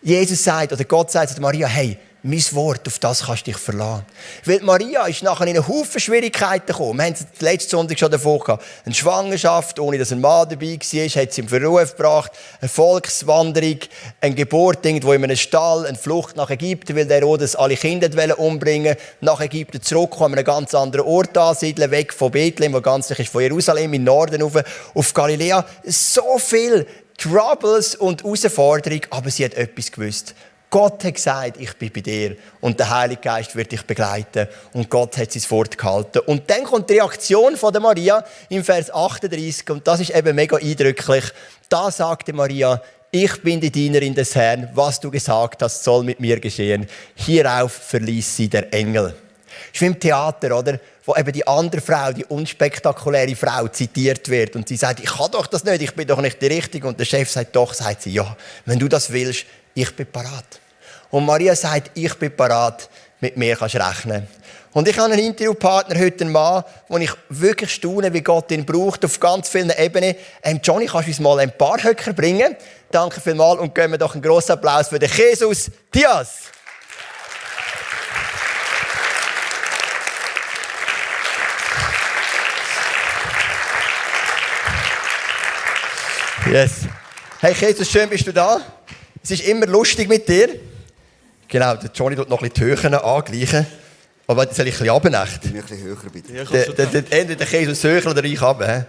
Jesus 0.02 0.43
sagt, 0.43 0.74
oder 0.74 0.84
Gott 0.84 1.10
sagt 1.10 1.34
zu 1.34 1.41
Maria, 1.41 1.67
hey, 1.67 1.98
mein 2.25 2.43
Wort, 2.53 2.88
auf 2.88 2.99
das 2.99 3.25
kannst 3.25 3.45
du 3.45 3.51
dich 3.51 3.59
verlassen. 3.59 4.05
Weil 4.45 4.62
Maria 4.62 5.05
ist 5.07 5.23
nachher 5.23 5.45
in 5.45 5.57
einen 5.57 5.67
Haufen 5.67 5.99
Schwierigkeiten 5.99 6.67
gekommen. 6.67 6.97
Wir 6.97 7.05
haben 7.05 7.13
es 7.13 7.41
letzten 7.41 7.71
Sonntag 7.71 7.99
schon 7.99 8.12
davor 8.12 8.39
gehabt. 8.39 8.63
Eine 8.86 8.95
Schwangerschaft, 8.95 9.77
ohne 9.77 9.97
dass 9.97 10.13
ein 10.13 10.21
Mann 10.21 10.47
dabei 10.47 10.79
war, 10.79 11.21
hat 11.21 11.33
sie 11.33 11.41
im 11.41 11.49
Verruf 11.49 11.97
gebracht. 11.97 12.31
Eine 12.62 12.69
Volkswanderung, 12.69 13.79
eine 14.21 14.36
Geburt 14.36 14.86
irgendwo 14.86 15.12
in 15.12 15.21
einem 15.21 15.36
Stall, 15.36 15.86
eine 15.86 15.97
Flucht 15.97 16.38
nach 16.38 16.49
Ägypten, 16.49 16.95
weil 16.95 17.07
der 17.07 17.17
Herodes 17.17 17.57
alle 17.57 17.75
Kinder 17.75 18.09
umbringen 18.39 18.95
Nach 19.19 19.41
Ägypten 19.41 19.81
zurückkommen, 19.81 20.36
an 20.36 20.39
einen 20.39 20.45
ganz 20.45 20.73
anderen 20.73 21.05
Ort 21.05 21.38
ansiedeln, 21.38 21.91
weg 21.91 22.13
von 22.13 22.31
Bethlehem, 22.31 22.71
wo 22.71 22.79
ganz 22.79 23.12
ist 23.12 23.29
von 23.29 23.41
Jerusalem, 23.41 23.93
im 23.93 24.05
Norden 24.05 24.41
auf, 24.43 24.53
auf 24.93 25.13
Galiläa. 25.13 25.65
So 25.83 26.38
viel 26.38 26.88
Troubles 27.17 27.95
und 27.95 28.23
Herausforderungen, 28.23 29.07
aber 29.09 29.29
sie 29.29 29.43
hat 29.43 29.55
etwas 29.55 29.91
gewusst. 29.91 30.33
Gott 30.73 31.03
hat 31.03 31.13
gesagt, 31.13 31.57
ich 31.59 31.71
bin 31.77 31.91
bei 31.93 32.01
dir 32.01 32.36
und 32.59 32.79
der 32.79 32.89
Heilige 32.89 33.21
Geist 33.21 33.55
wird 33.55 33.71
dich 33.71 33.83
begleiten 33.83 34.47
und 34.73 34.89
Gott 34.89 35.15
hat 35.19 35.31
sein 35.31 35.43
Wort 35.51 35.77
gehalten. 35.77 36.17
Und 36.25 36.49
dann 36.49 36.63
kommt 36.63 36.89
die 36.89 36.95
Reaktion 36.95 37.55
von 37.57 37.71
der 37.71 37.79
Maria 37.79 38.25
im 38.49 38.63
Vers 38.63 38.91
38 38.91 39.69
und 39.69 39.88
das 39.88 39.99
ist 39.99 40.09
eben 40.09 40.36
mega 40.36 40.57
eindrücklich. 40.57 41.25
Da 41.69 41.91
sagte 41.91 42.33
Maria, 42.33 42.81
ich 43.12 43.39
bin 43.43 43.62
die 43.62 43.69
Dienerin 43.69 44.15
des 44.15 44.33
Herrn, 44.33 44.67
was 44.73 44.99
du 44.99 45.12
gesagt 45.12 45.62
hast, 45.62 45.83
soll 45.83 46.05
mit 46.05 46.19
mir 46.19 46.39
geschehen. 46.39 46.88
Hierauf 47.13 47.71
verließ 47.71 48.36
sie 48.36 48.47
der 48.47 48.73
Engel. 48.73 49.09
Das 49.13 49.75
ist 49.75 49.81
wie 49.81 49.86
im 49.86 49.99
Theater, 49.99 50.57
oder? 50.57 50.79
Wo 51.05 51.15
eben 51.15 51.33
die 51.33 51.45
andere 51.45 51.81
Frau, 51.81 52.12
die 52.13 52.25
unspektakuläre 52.25 53.36
Frau, 53.36 53.67
zitiert 53.67 54.27
wird. 54.27 54.55
Und 54.55 54.67
sie 54.67 54.77
sagt, 54.77 55.01
ich 55.01 55.17
kann 55.17 55.29
doch 55.29 55.45
das 55.45 55.63
nicht, 55.65 55.83
ich 55.83 55.93
bin 55.93 56.07
doch 56.07 56.19
nicht 56.19 56.41
die 56.41 56.47
Richtige. 56.47 56.88
Und 56.88 56.99
der 56.99 57.05
Chef 57.05 57.29
sagt, 57.29 57.55
doch, 57.55 57.75
sagt 57.75 58.01
sie, 58.01 58.13
ja, 58.13 58.36
wenn 58.65 58.79
du 58.79 58.88
das 58.88 59.12
willst, 59.12 59.45
ich 59.75 59.95
bin 59.95 60.07
parat. 60.07 60.62
Und 61.13 61.28
Maria 61.28 61.56
sagt, 61.56 61.91
ich 61.93 62.15
bin 62.15 62.36
parat, 62.36 62.89
mit 63.19 63.38
mir 63.38 63.56
kannst 63.56 63.76
du 63.76 63.88
rechnen. 63.88 64.28
Und 64.71 64.88
ich 64.88 64.97
habe 64.97 65.13
einen 65.13 65.23
Interviewpartner 65.23 65.99
heute, 65.99 66.23
einen 66.23 66.34
Mann, 66.34 66.63
wo 66.88 66.97
ich 66.97 67.12
wirklich 67.30 67.71
staune, 67.71 68.12
wie 68.13 68.21
Gott 68.21 68.49
ihn 68.49 68.65
braucht, 68.65 69.06
auf 69.06 69.19
ganz 69.19 69.47
vielen 69.47 69.69
Ebenen. 69.78 70.15
Ähm, 70.41 70.60
Johnny, 70.63 70.88
kannst 70.88 71.06
du 71.06 71.12
uns 71.12 71.19
mal 71.19 71.38
ein 71.38 71.56
paar 71.56 71.84
Höcker 71.84 72.13
bringen? 72.13 72.56
Danke 72.89 73.21
vielmals 73.21 73.60
und 73.60 73.76
geben 73.76 73.93
wir 73.93 73.99
doch 73.99 74.13
einen 74.15 74.23
grossen 74.23 74.54
Applaus 74.54 74.88
für 74.88 74.97
den 74.97 75.12
Jesus 75.12 75.69
Diaz. 75.93 76.45
Yes. 86.52 86.71
Hey 87.39 87.54
Jesus, 87.54 87.88
schön 87.88 88.10
bist 88.10 88.26
du 88.26 88.34
da. 88.34 88.60
Es 89.21 89.30
ist 89.30 89.43
immer 89.43 89.67
lustig 89.67 90.10
mit 90.10 90.28
dir. 90.28 90.72
Genau, 91.54 91.76
der 91.76 91.92
Johnny 91.94 92.16
tut 92.16 92.32
noch 92.32 92.42
ein 92.42 92.50
bisschen 92.50 92.76
die 92.76 92.82
Höhen 92.82 92.96
angleichen. 92.96 93.68
Aber 94.26 94.52
soll 94.52 94.66
ich 94.68 94.74
ein 94.74 94.80
bisschen 94.80 94.89
runternechten? 94.89 95.56
Ein 95.56 95.62
bisschen 95.62 95.84
höher, 95.84 95.98
bitte. 96.12 96.34
Ja, 96.34 96.44
der, 96.46 96.74
der, 96.74 96.86
der, 96.88 97.20
entweder 97.20 97.46
der 97.46 97.60
Jesus 97.60 97.84
höher 97.84 98.08
oder 98.08 98.24
ich 98.24 98.42
runter. 98.42 98.88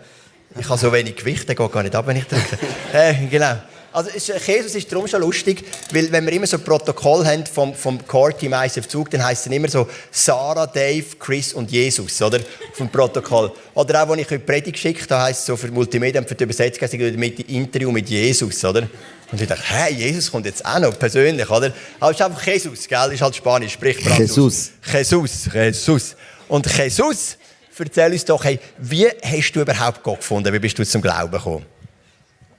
Ich 0.59 0.67
habe 0.67 0.79
so 0.79 0.91
wenig 0.91 1.15
Gewicht, 1.15 1.47
der 1.47 1.57
geht 1.57 1.73
gar 1.73 1.83
nicht 1.83 1.95
ab, 1.95 2.07
wenn 2.07 2.17
ich 2.17 2.25
drücke. 2.25 2.59
hey, 2.93 3.29
genau. 3.31 3.57
Also 3.95 4.11
Jesus 4.11 4.75
ist 4.75 4.91
darum 4.91 5.07
schon 5.07 5.21
lustig, 5.21 5.65
weil 5.93 6.11
wenn 6.11 6.27
wir 6.27 6.33
immer 6.33 6.49
so 6.49 6.57
ein 6.57 6.65
Protokoll 6.65 7.25
haben 7.25 7.47
vom, 7.47 7.73
vom 7.73 8.05
Core-Team 8.05 8.53
ISF 8.53 8.89
Zug, 8.89 9.09
dann 9.09 9.25
heisst 9.25 9.47
es 9.47 9.53
immer 9.53 9.69
so 9.69 9.89
Sarah, 10.11 10.67
Dave, 10.67 11.05
Chris 11.17 11.53
und 11.53 11.71
Jesus, 11.71 12.21
oder? 12.21 12.41
Vom 12.73 12.89
Protokoll. 12.89 13.53
Oder 13.73 14.03
auch, 14.03 14.11
als 14.11 14.21
ich 14.21 14.31
heute 14.31 14.41
Predigt 14.41 14.73
geschickt 14.73 15.09
habe, 15.13 15.23
heisst 15.23 15.41
es 15.43 15.47
so 15.47 15.57
für 15.57 15.69
Multimedia 15.69 16.21
und 16.21 16.27
für 16.27 16.35
die 16.35 16.43
Übersetzung, 16.43 16.89
mit 17.17 17.39
Interview 17.49 17.93
mit 17.93 18.09
Jesus, 18.09 18.65
oder? 18.65 18.89
Und 19.31 19.41
ich 19.41 19.47
dachte, 19.47 19.63
hey, 19.65 19.95
Jesus 19.95 20.29
kommt 20.29 20.47
jetzt 20.47 20.67
auch 20.67 20.81
noch 20.81 20.99
persönlich, 20.99 21.49
oder? 21.49 21.73
Aber 22.01 22.11
es 22.11 22.19
ist 22.19 22.27
einfach 22.27 22.45
Jesus, 22.45 22.89
gell? 22.89 23.13
Ist 23.13 23.23
halt 23.23 23.37
Spanisch, 23.37 23.75
spricht 23.75 24.01
Jesus. 24.19 24.73
Jesus, 24.93 25.49
Jesus. 25.55 26.17
Und 26.49 26.67
Jesus, 26.67 27.37
erzähl 27.79 28.11
uns 28.11 28.25
doch, 28.25 28.43
hey, 28.43 28.59
wie 28.79 29.07
hast 29.23 29.53
du 29.53 29.61
überhaupt 29.61 30.03
Gott 30.03 30.19
gefunden? 30.19 30.53
Wie 30.53 30.59
bist 30.59 30.77
du 30.77 30.85
zum 30.85 31.01
Glauben 31.01 31.31
gekommen? 31.31 31.74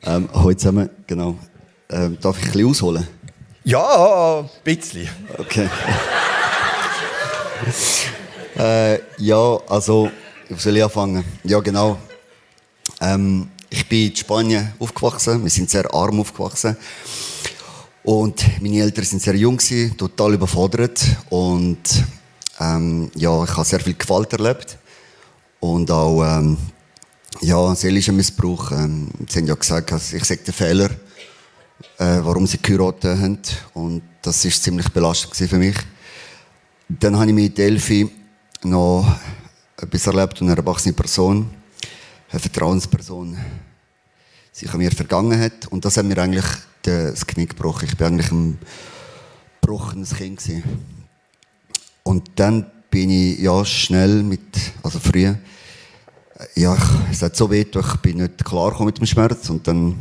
Ähm, 0.03 0.29
hallo 0.33 0.53
zusammen, 0.53 0.89
genau. 1.07 1.37
Ähm, 1.89 2.17
darf 2.21 2.37
ich 2.37 2.45
ein 2.45 2.51
bisschen 2.51 2.69
ausholen? 2.69 3.07
Ja, 3.63 4.39
ein 4.39 4.49
bisschen. 4.63 5.09
Okay. 5.37 5.69
äh, 8.57 8.99
ja, 9.17 9.57
also, 9.67 10.09
wo 10.49 10.57
soll 10.57 10.77
ich 10.77 10.83
anfangen? 10.83 11.23
Ja, 11.43 11.59
genau. 11.59 11.97
Ähm, 13.01 13.49
ich 13.69 13.87
bin 13.89 14.09
in 14.09 14.15
Spanien 14.15 14.73
aufgewachsen. 14.79 15.43
Wir 15.43 15.49
sind 15.49 15.69
sehr 15.69 15.91
arm 15.93 16.19
aufgewachsen. 16.19 16.77
Und 18.03 18.61
meine 18.61 18.81
Eltern 18.81 19.03
sind 19.03 19.21
sehr 19.21 19.35
jung, 19.35 19.59
total 19.97 20.35
überfordert. 20.35 21.03
Und 21.29 21.79
ähm, 22.59 23.09
ja, 23.15 23.43
ich 23.43 23.51
habe 23.51 23.65
sehr 23.65 23.79
viel 23.79 23.95
Gewalt 23.95 24.31
erlebt. 24.33 24.77
Und 25.59 25.89
auch 25.89 26.23
ähm, 26.23 26.57
ja, 27.41 27.75
seelischer 27.75 28.13
Missbrauch. 28.13 28.71
Ähm, 28.71 29.09
sie 29.27 29.39
haben 29.39 29.47
ja 29.47 29.55
gesagt, 29.55 29.91
ich 29.91 30.23
sage 30.23 30.43
den 30.43 30.53
Fehler, 30.53 30.89
äh, 31.97 32.19
warum 32.21 32.47
sie 32.47 32.57
geheiratet 32.57 33.19
haben. 33.19 33.39
Und 33.73 34.03
das 34.21 34.43
war 34.43 34.51
ziemlich 34.51 34.89
belastend 34.89 35.49
für 35.49 35.57
mich. 35.57 35.75
Dann 36.87 37.17
habe 37.17 37.27
ich 37.27 37.33
mit 37.33 37.59
Elfi 37.59 38.09
noch 38.63 39.17
etwas 39.77 40.07
erlebt 40.07 40.41
und 40.41 40.49
eine 40.49 40.57
erwachsene 40.57 40.93
Person, 40.93 41.49
eine 42.29 42.39
Vertrauensperson, 42.39 43.37
sich 44.51 44.71
an 44.71 44.77
mir 44.77 44.91
vergangen 44.91 45.39
hat. 45.39 45.67
Und 45.67 45.85
das 45.85 45.97
hat 45.97 46.05
mir 46.05 46.17
eigentlich 46.17 46.45
das 46.83 47.25
Knick 47.25 47.49
gebrochen. 47.49 47.89
Ich 47.91 47.99
war 47.99 48.07
eigentlich 48.07 48.31
ein 48.31 48.57
gebrochenes 49.61 50.15
Kind. 50.15 50.39
Gewesen. 50.39 50.63
Und 52.03 52.31
dann 52.35 52.71
bin 52.89 53.09
ich 53.09 53.39
ja 53.39 53.65
schnell 53.65 54.23
mit, 54.23 54.41
also 54.83 54.99
früh, 54.99 55.33
ja, 56.55 56.77
es 57.11 57.21
hat 57.21 57.35
so 57.35 57.49
weh, 57.49 57.61
ich 57.61 57.95
bin 57.97 58.17
nicht 58.17 58.43
klar 58.43 58.83
mit 58.83 58.97
dem 58.97 59.05
Schmerz 59.05 59.49
und 59.49 59.67
dann 59.67 59.99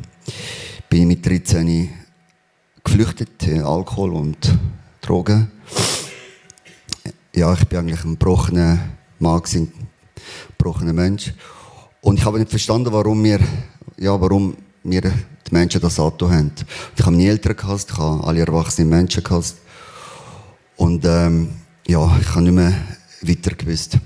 bin 0.88 1.02
ich 1.02 1.06
mit 1.06 1.26
13 1.26 1.90
geflüchtet, 2.82 3.48
Alkohol 3.64 4.14
und 4.14 4.58
Drogen. 5.00 5.50
Ja, 7.34 7.52
ich 7.52 7.64
bin 7.66 7.78
eigentlich 7.78 8.04
ein 8.04 8.12
gebrochener 8.12 8.78
Mann, 9.18 9.42
ein 9.54 9.72
gebrochener 10.56 10.92
Mensch. 10.92 11.32
Und 12.00 12.18
ich 12.18 12.24
habe 12.24 12.38
nicht 12.38 12.50
verstanden, 12.50 12.92
warum 12.92 13.22
wir, 13.24 13.40
ja, 13.96 14.20
warum 14.20 14.56
mir 14.82 15.00
die 15.00 15.52
Menschen 15.52 15.80
das 15.80 15.98
Auto 15.98 16.30
haben. 16.30 16.52
Ich 16.96 17.02
habe 17.02 17.16
meine 17.16 17.28
Eltern 17.28 17.56
gehasst, 17.56 17.90
ich 17.92 17.98
habe 17.98 18.24
alle 18.24 18.40
erwachsenen 18.40 18.90
Menschen 18.90 19.22
gehasst. 19.22 19.56
Und 20.76 21.04
ähm, 21.04 21.50
ja, 21.86 22.18
ich 22.20 22.28
habe 22.30 22.42
nicht 22.42 22.54
mehr 22.54 22.74
weiter 23.22 23.54
gewusst. 23.54 23.98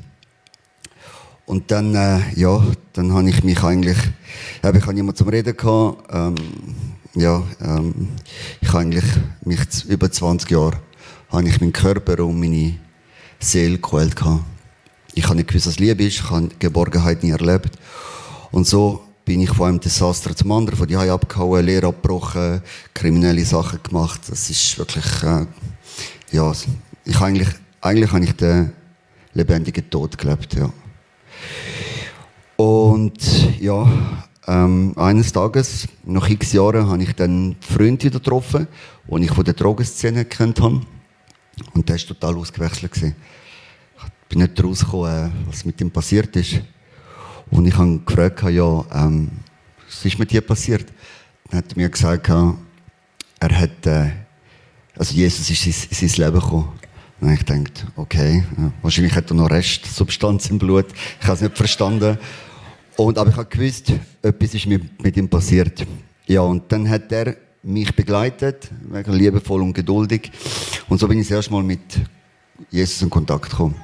Und 1.49 1.71
dann, 1.71 1.95
äh, 1.95 2.21
ja, 2.35 2.63
dann 2.93 3.15
habe 3.15 3.31
ich 3.31 3.43
mich 3.43 3.63
eigentlich, 3.63 3.97
äh, 4.63 4.77
ich 4.77 4.83
habe 4.83 4.93
niemanden 4.93 5.17
zum 5.17 5.31
Reden 5.31 5.57
gehabt. 5.57 6.05
Ähm, 6.13 6.35
ja, 7.15 7.43
ähm, 7.63 8.11
ich 8.61 8.69
habe 8.69 8.81
eigentlich 8.81 9.05
mich 9.47 9.61
über 9.89 10.13
20 10.13 10.51
Jahre 10.51 10.79
habe 11.31 11.49
ich 11.49 11.59
meinen 11.59 11.73
Körper 11.73 12.23
und 12.23 12.39
meine 12.39 12.75
Seele 13.39 13.77
gequält 13.77 14.15
gehabt. 14.15 14.45
Ich 15.15 15.25
habe 15.25 15.37
nicht 15.37 15.49
gewusst, 15.49 15.67
was 15.69 15.79
Liebe 15.79 16.05
ist, 16.05 16.17
ich 16.17 16.31
habe 16.31 16.49
Geborgenheit 16.59 17.23
nie 17.23 17.31
erlebt. 17.31 17.79
Und 18.51 18.67
so 18.67 19.03
bin 19.25 19.41
ich 19.41 19.51
von 19.51 19.69
einem 19.69 19.81
Desaster 19.81 20.37
zum 20.37 20.53
anderen, 20.53 20.79
von 20.79 20.87
die 20.87 20.99
Hause 20.99 21.15
abgehauen, 21.15 21.65
Lehre 21.65 21.87
abgebrochen, 21.87 22.63
kriminelle 22.93 23.47
Sachen 23.47 23.83
gemacht. 23.83 24.21
Das 24.29 24.51
ist 24.51 24.79
wirklich, 24.79 25.23
äh, 25.23 25.47
ja, 26.33 26.53
ich 27.07 27.21
eigentlich, 27.21 27.49
eigentlich 27.81 28.13
habe 28.13 28.25
ich 28.25 28.33
den 28.33 28.73
lebendigen 29.33 29.89
Tod 29.89 30.19
gelebt, 30.19 30.55
ja. 30.55 30.71
Und 32.57 33.61
ja, 33.61 33.89
ähm, 34.49 34.95
eines 34.97 35.33
Tages, 35.33 35.87
nach 36.05 36.29
x 36.29 36.53
Jahren, 36.53 36.89
habe 36.89 37.03
ich 37.03 37.13
dann 37.15 37.31
einen 37.31 37.57
Freund 37.61 38.03
wieder 38.03 38.19
getroffen, 38.19 38.67
den 39.07 39.23
ich 39.23 39.31
von 39.31 39.45
der 39.45 39.55
Drogenszene 39.55 40.25
kennt 40.25 40.61
habe. 40.61 40.81
Und 41.75 41.89
der 41.89 41.97
war 41.97 42.07
total 42.07 42.37
ausgewechselt. 42.37 42.91
Ich 42.97 43.13
bin 44.29 44.41
nicht 44.41 44.63
rausgekommen, 44.63 45.27
äh, 45.27 45.31
was 45.47 45.65
mit 45.65 45.81
ihm 45.81 45.91
passiert 45.91 46.35
ist. 46.37 46.63
Und 47.51 47.67
ich 47.67 47.77
habe 47.77 48.01
gefragt, 48.05 48.43
ja, 48.43 48.85
ähm, 48.93 49.31
was 49.87 50.05
ist 50.05 50.19
mit 50.19 50.31
dir 50.31 50.41
passiert? 50.41 50.87
Dann 51.51 51.59
hat 51.59 51.73
er 51.73 51.79
mir 51.79 51.89
gesagt, 51.89 52.29
er 52.29 52.57
hat, 53.41 53.87
äh, 53.87 54.11
also 54.97 55.15
Jesus 55.15 55.49
ist 55.51 56.03
in 56.03 56.09
sein 56.09 56.27
Leben 56.27 56.41
gekommen. 56.41 56.73
Und 57.21 57.33
ich 57.33 57.45
dachte, 57.45 57.87
okay, 57.97 58.45
wahrscheinlich 58.83 59.15
hat 59.15 59.31
er 59.31 59.35
noch 59.35 59.51
Restsubstanz 59.51 60.51
im 60.51 60.59
Blut. 60.59 60.87
Ich 61.21 61.27
habe 61.27 61.35
es 61.35 61.41
nicht 61.41 61.57
verstanden. 61.57 62.19
Und, 62.97 63.19
aber 63.19 63.31
ich 63.31 63.37
habe 63.37 63.49
gewusst, 63.49 63.93
etwas 64.23 64.55
ist 64.55 64.67
mit, 64.67 65.03
mit 65.03 65.17
ihm 65.17 65.29
passiert. 65.29 65.87
Ja, 66.27 66.43
und 66.43 66.71
dann 66.71 66.89
hat 66.89 67.11
er 67.11 67.37
mich 67.63 67.95
begleitet, 67.95 68.71
liebevoll 69.07 69.63
und 69.63 69.73
geduldig. 69.73 70.31
Und 70.89 70.99
so 70.99 71.09
bin 71.09 71.19
ich 71.19 71.29
das 71.29 71.37
erste 71.37 71.53
Mal 71.53 71.63
mit 71.63 71.81
Jesus 72.71 73.03
in 73.03 73.11
Kontakt 73.11 73.51
gekommen. 73.51 73.75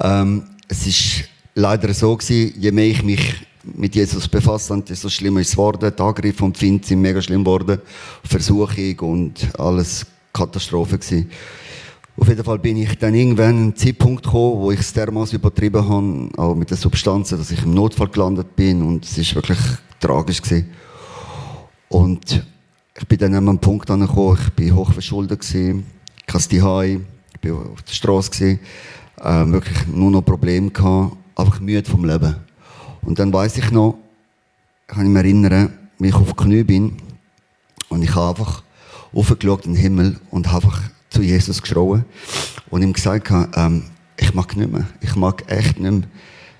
Ähm, 0.00 0.44
es 0.68 0.86
ist 0.86 1.24
leider 1.54 1.92
so 1.92 2.16
gewesen, 2.16 2.54
je 2.58 2.72
mehr 2.72 2.86
ich 2.86 3.02
mich 3.02 3.46
mit 3.64 3.94
Jesus 3.94 4.28
befasst 4.28 4.70
habe, 4.70 4.82
desto 4.82 5.08
schlimmer 5.08 5.40
ist 5.40 5.48
es 5.48 5.52
geworden. 5.52 5.92
Die 5.96 6.02
Angriffe 6.02 6.44
und 6.44 6.56
Find 6.56 6.84
sind 6.84 7.00
mega 7.00 7.20
schlimm 7.20 7.44
geworden. 7.44 7.80
Versuchung 8.24 8.98
und 9.00 9.48
alles 9.58 10.06
Katastrophe 10.32 10.98
gewesen. 10.98 11.30
Auf 12.20 12.26
jeden 12.26 12.42
Fall 12.42 12.58
bin 12.58 12.76
ich 12.76 12.98
dann 12.98 13.14
irgendwann 13.14 13.46
an 13.46 13.56
einen 13.56 13.76
Zeitpunkt 13.76 14.24
gekommen, 14.24 14.60
wo 14.60 14.72
ich 14.72 14.80
es 14.80 14.92
dermaßen 14.92 15.38
übertrieben 15.38 15.88
habe, 15.88 16.28
auch 16.36 16.54
mit 16.56 16.68
den 16.68 16.76
Substanzen, 16.76 17.38
dass 17.38 17.52
ich 17.52 17.62
im 17.62 17.74
Notfall 17.74 18.08
gelandet 18.08 18.56
bin 18.56 18.82
und 18.82 19.04
es 19.04 19.16
ist 19.18 19.36
wirklich 19.36 19.58
tragisch 20.00 20.42
gewesen. 20.42 20.68
Und 21.88 22.44
ich 22.98 23.06
bin 23.06 23.18
dann 23.18 23.34
an 23.34 23.48
einem 23.48 23.58
Punkt 23.60 23.88
angekommen, 23.88 24.36
ich 24.42 24.52
bin 24.52 24.74
hochverschuldet 24.74 25.40
gewesen, 25.40 25.86
kein 26.26 26.62
Hai, 26.62 27.00
ich 27.34 27.40
bin 27.40 27.52
auf 27.52 27.82
der 27.82 27.92
Straße 27.92 28.58
äh, 29.20 29.46
wirklich 29.46 29.86
nur 29.86 30.10
noch 30.10 30.22
Probleme 30.22 30.70
gehabt, 30.70 31.16
einfach 31.36 31.60
müde 31.60 31.88
vom 31.88 32.04
Leben. 32.04 32.34
Und 33.02 33.20
dann 33.20 33.32
weiß 33.32 33.58
ich 33.58 33.70
noch, 33.70 33.96
kann 34.88 35.06
ich 35.06 35.12
mich 35.12 35.22
erinnern, 35.22 35.72
wie 36.00 36.08
ich 36.08 36.14
auf 36.16 36.34
die 36.34 36.44
Knie 36.44 36.64
bin 36.64 36.96
und 37.88 38.02
ich 38.02 38.12
habe 38.16 38.30
einfach 38.30 38.64
aufgeschaut 39.14 39.66
in 39.66 39.74
den 39.74 39.80
Himmel 39.80 40.20
und 40.32 40.52
einfach 40.52 40.82
zu 41.10 41.22
Jesus 41.22 41.62
geschrien 41.62 42.04
und 42.70 42.82
ihm 42.82 42.92
gesagt 42.92 43.30
habe, 43.30 43.50
ähm, 43.54 43.84
ich 44.16 44.34
mag 44.34 44.56
nicht 44.56 44.70
mehr. 44.70 44.86
Ich 45.00 45.14
mag 45.14 45.50
echt 45.50 45.78
nicht 45.78 45.90
mehr. 45.90 46.08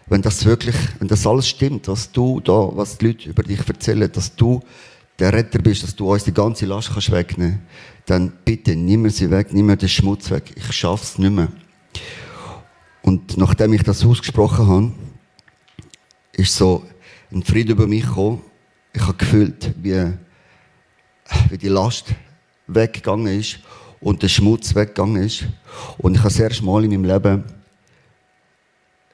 Wenn 0.07 0.23
das 0.23 0.45
wirklich, 0.45 0.77
wenn 0.99 1.09
das 1.09 1.27
alles 1.27 1.49
stimmt, 1.49 1.89
was 1.89 2.11
du 2.11 2.41
da, 2.41 2.71
was 2.73 2.97
die 2.97 3.09
Leute 3.09 3.29
über 3.29 3.43
dich 3.43 3.67
erzählen, 3.67 4.11
dass 4.11 4.35
du 4.35 4.63
der 5.19 5.33
Retter 5.33 5.59
bist, 5.59 5.83
dass 5.83 5.95
du 5.95 6.11
uns 6.11 6.25
die 6.25 6.33
ganze 6.33 6.65
Last 6.65 6.93
kannst 6.93 7.11
wegnehmen, 7.11 7.61
dann 8.07 8.33
bitte 8.45 8.75
nimm 8.75 9.03
mir 9.03 9.11
sie 9.11 9.31
weg, 9.31 9.53
nimm 9.53 9.67
mir 9.67 9.77
den 9.77 9.89
Schmutz 9.89 10.31
weg. 10.31 10.45
Ich 10.55 10.73
schaff's 10.73 11.19
nicht 11.19 11.33
mehr. 11.33 11.49
Und 13.03 13.37
nachdem 13.37 13.73
ich 13.75 13.83
das 13.83 14.05
ausgesprochen 14.05 14.69
habe, 14.69 14.93
ist 16.33 16.55
so 16.55 16.87
ein 17.33 17.43
Frieden 17.43 17.73
über 17.73 17.87
mich 17.87 18.07
gekommen. 18.07 18.41
Ich 18.93 19.03
habe 19.03 19.15
gefühlt, 19.15 19.75
wie, 19.83 20.13
wie 21.51 21.59
die 21.59 21.69
Last 21.69 22.15
weggegangen 22.67 23.39
ist 23.39 23.61
und 24.01 24.23
der 24.23 24.29
Schmutz 24.29 24.75
weggegangen 24.75 25.23
ist. 25.23 25.45
Und 25.99 26.15
ich 26.15 26.21
habe 26.21 26.31
das 26.31 26.41
erste 26.41 26.65
Mal 26.65 26.85
in 26.85 26.91
meinem 26.91 27.05
Leben 27.05 27.45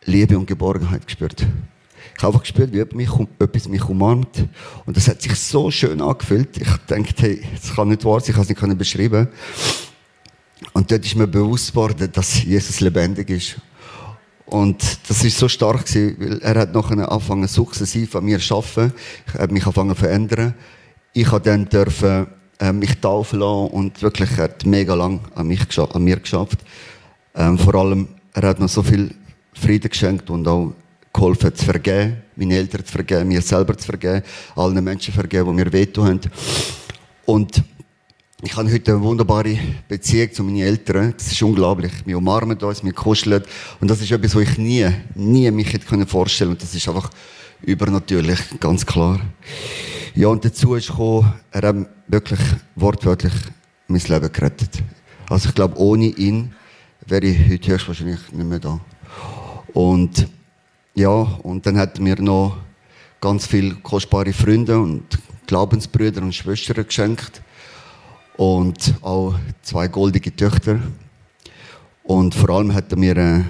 Liebe 0.05 0.39
und 0.39 0.47
Geborgenheit 0.47 1.07
gespürt. 1.07 1.47
Ich 2.17 2.23
habe 2.23 2.29
einfach 2.29 2.43
gespürt, 2.43 2.73
wie 2.73 2.97
mich, 2.97 3.11
etwas 3.39 3.69
mich 3.69 3.85
umarmt. 3.89 4.47
Und 4.85 4.97
das 4.97 5.09
hat 5.09 5.23
sich 5.23 5.35
so 5.35 5.71
schön 5.71 6.01
angefühlt. 6.01 6.57
Ich 6.59 6.69
dachte, 6.87 7.23
hey, 7.23 7.43
das 7.55 7.75
kann 7.75 7.89
nicht 7.89 8.05
wahr 8.05 8.21
sein, 8.21 8.31
ich 8.31 8.35
kann 8.35 8.43
es 8.43 8.69
nicht 8.69 8.79
beschreiben. 8.79 9.29
Und 10.73 10.91
dort 10.91 11.05
ist 11.05 11.17
mir 11.17 11.27
bewusst 11.27 11.73
geworden, 11.73 12.11
dass 12.13 12.43
Jesus 12.43 12.81
lebendig 12.81 13.31
ist. 13.31 13.57
Und 14.47 14.99
das 15.09 15.25
ist 15.25 15.39
so 15.39 15.49
stark 15.49 15.87
gewesen, 15.87 16.17
weil 16.19 16.39
er 16.41 16.61
hat 16.61 16.75
nachher 16.75 17.11
angefangen 17.11 17.49
sukzessiv 17.49 18.15
an 18.15 18.25
mir 18.25 18.39
zu 18.39 18.57
arbeiten. 18.57 18.93
Ich 19.27 19.35
habe 19.35 19.53
mich 19.53 19.65
angefangen 19.65 19.91
zu 19.91 19.97
verändern. 19.97 20.55
Ich 21.13 21.31
habe 21.31 21.45
dann 21.45 21.69
dürfen, 21.69 22.27
äh, 22.59 22.73
mich 22.73 23.01
taufen 23.01 23.41
lassen 23.41 23.69
und 23.69 24.03
wirklich, 24.03 24.31
er 24.39 24.45
hat 24.45 24.65
mega 24.67 24.95
lang 24.95 25.21
an, 25.35 25.47
mich, 25.47 25.61
an 25.79 26.05
mir 26.05 26.17
geschafft. 26.17 26.59
Ähm, 27.35 27.59
vor 27.59 27.75
allem, 27.75 28.09
er 28.33 28.49
hat 28.49 28.61
mir 28.61 28.69
so 28.69 28.83
viel 28.83 29.15
Frieden 29.53 29.91
geschenkt 29.91 30.31
und 30.31 30.47
auch 30.47 30.73
geholfen 31.13 31.55
zu 31.55 31.65
vergeben, 31.65 32.17
meine 32.37 32.57
Eltern 32.57 32.85
zu 32.85 32.93
vergeben, 32.93 33.29
mir 33.29 33.41
selber 33.41 33.77
zu 33.77 33.87
vergeben, 33.87 34.23
allen 34.57 34.83
Menschen 34.83 35.13
zu 35.13 35.19
vergeben, 35.19 35.49
die 35.51 35.65
mir 35.65 35.73
wehtun 35.73 36.07
haben. 36.07 36.21
Und 37.25 37.63
ich 38.43 38.55
habe 38.57 38.71
heute 38.71 38.93
eine 38.93 39.03
wunderbare 39.03 39.57
Beziehung 39.89 40.33
zu 40.33 40.43
meinen 40.43 40.61
Eltern. 40.61 41.15
Das 41.17 41.33
ist 41.33 41.43
unglaublich. 41.43 41.93
Wir 42.05 42.19
umarmen 42.19 42.59
uns, 42.59 42.85
wir 42.85 42.93
kuscheln. 42.93 43.43
Und 43.81 43.91
das 43.91 44.03
ist 44.03 44.11
etwas, 44.11 44.35
was 44.35 44.43
ich 44.43 44.59
nie, 44.59 44.87
nie 45.15 45.51
mich 45.51 45.73
hätte 45.73 46.07
vorstellen 46.07 46.51
können. 46.51 46.53
Und 46.53 46.63
das 46.63 46.75
ist 46.75 46.87
einfach 46.87 47.11
übernatürlich, 47.63 48.39
ganz 48.61 48.85
klar. 48.85 49.19
Ja, 50.17 50.29
und 50.29 50.45
dazu 50.45 50.77
ist 50.77 50.87
gekommen, 50.87 51.35
er 51.51 51.63
hat 51.63 51.87
wirklich 52.07 52.39
wortwörtlich 52.77 53.33
mein 53.89 54.01
Leben 54.01 54.31
gerettet. 54.33 54.81
Also 55.29 55.49
ich 55.49 55.55
glaube, 55.57 55.77
ohne 55.77 56.05
ihn 56.05 56.55
wäre 57.05 57.27
ich 57.27 57.51
heute 57.51 57.73
höchstwahrscheinlich 57.73 58.21
nicht 58.31 58.49
mehr 58.49 58.61
da. 58.61 58.79
Und 59.73 60.29
ja, 60.95 61.11
und 61.11 61.67
dann 61.67 61.77
hat 61.77 61.99
mir 61.99 62.15
noch 62.23 62.59
ganz 63.21 63.49
viele 63.49 63.75
kostbare 63.75 64.33
Freunde 64.33 64.79
und 64.79 65.19
Glaubensbrüder 65.49 66.23
und 66.23 66.33
Schwestern 66.33 66.87
geschenkt 66.87 67.43
und 68.37 68.95
auch 69.01 69.35
zwei 69.63 69.89
goldige 69.89 70.35
Töchter. 70.37 70.79
Und 72.05 72.37
vor 72.37 72.51
allem 72.51 72.73
hat 72.73 72.93
er 72.93 72.99
mir 72.99 73.17
äh, 73.17 73.43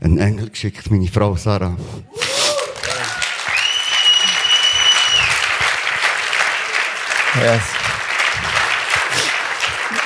einen 0.00 0.18
Engel 0.18 0.50
geschickt, 0.50 0.90
meine 0.90 1.06
Frau 1.06 1.36
Sarah. 1.36 1.76
Yes. 7.40 7.62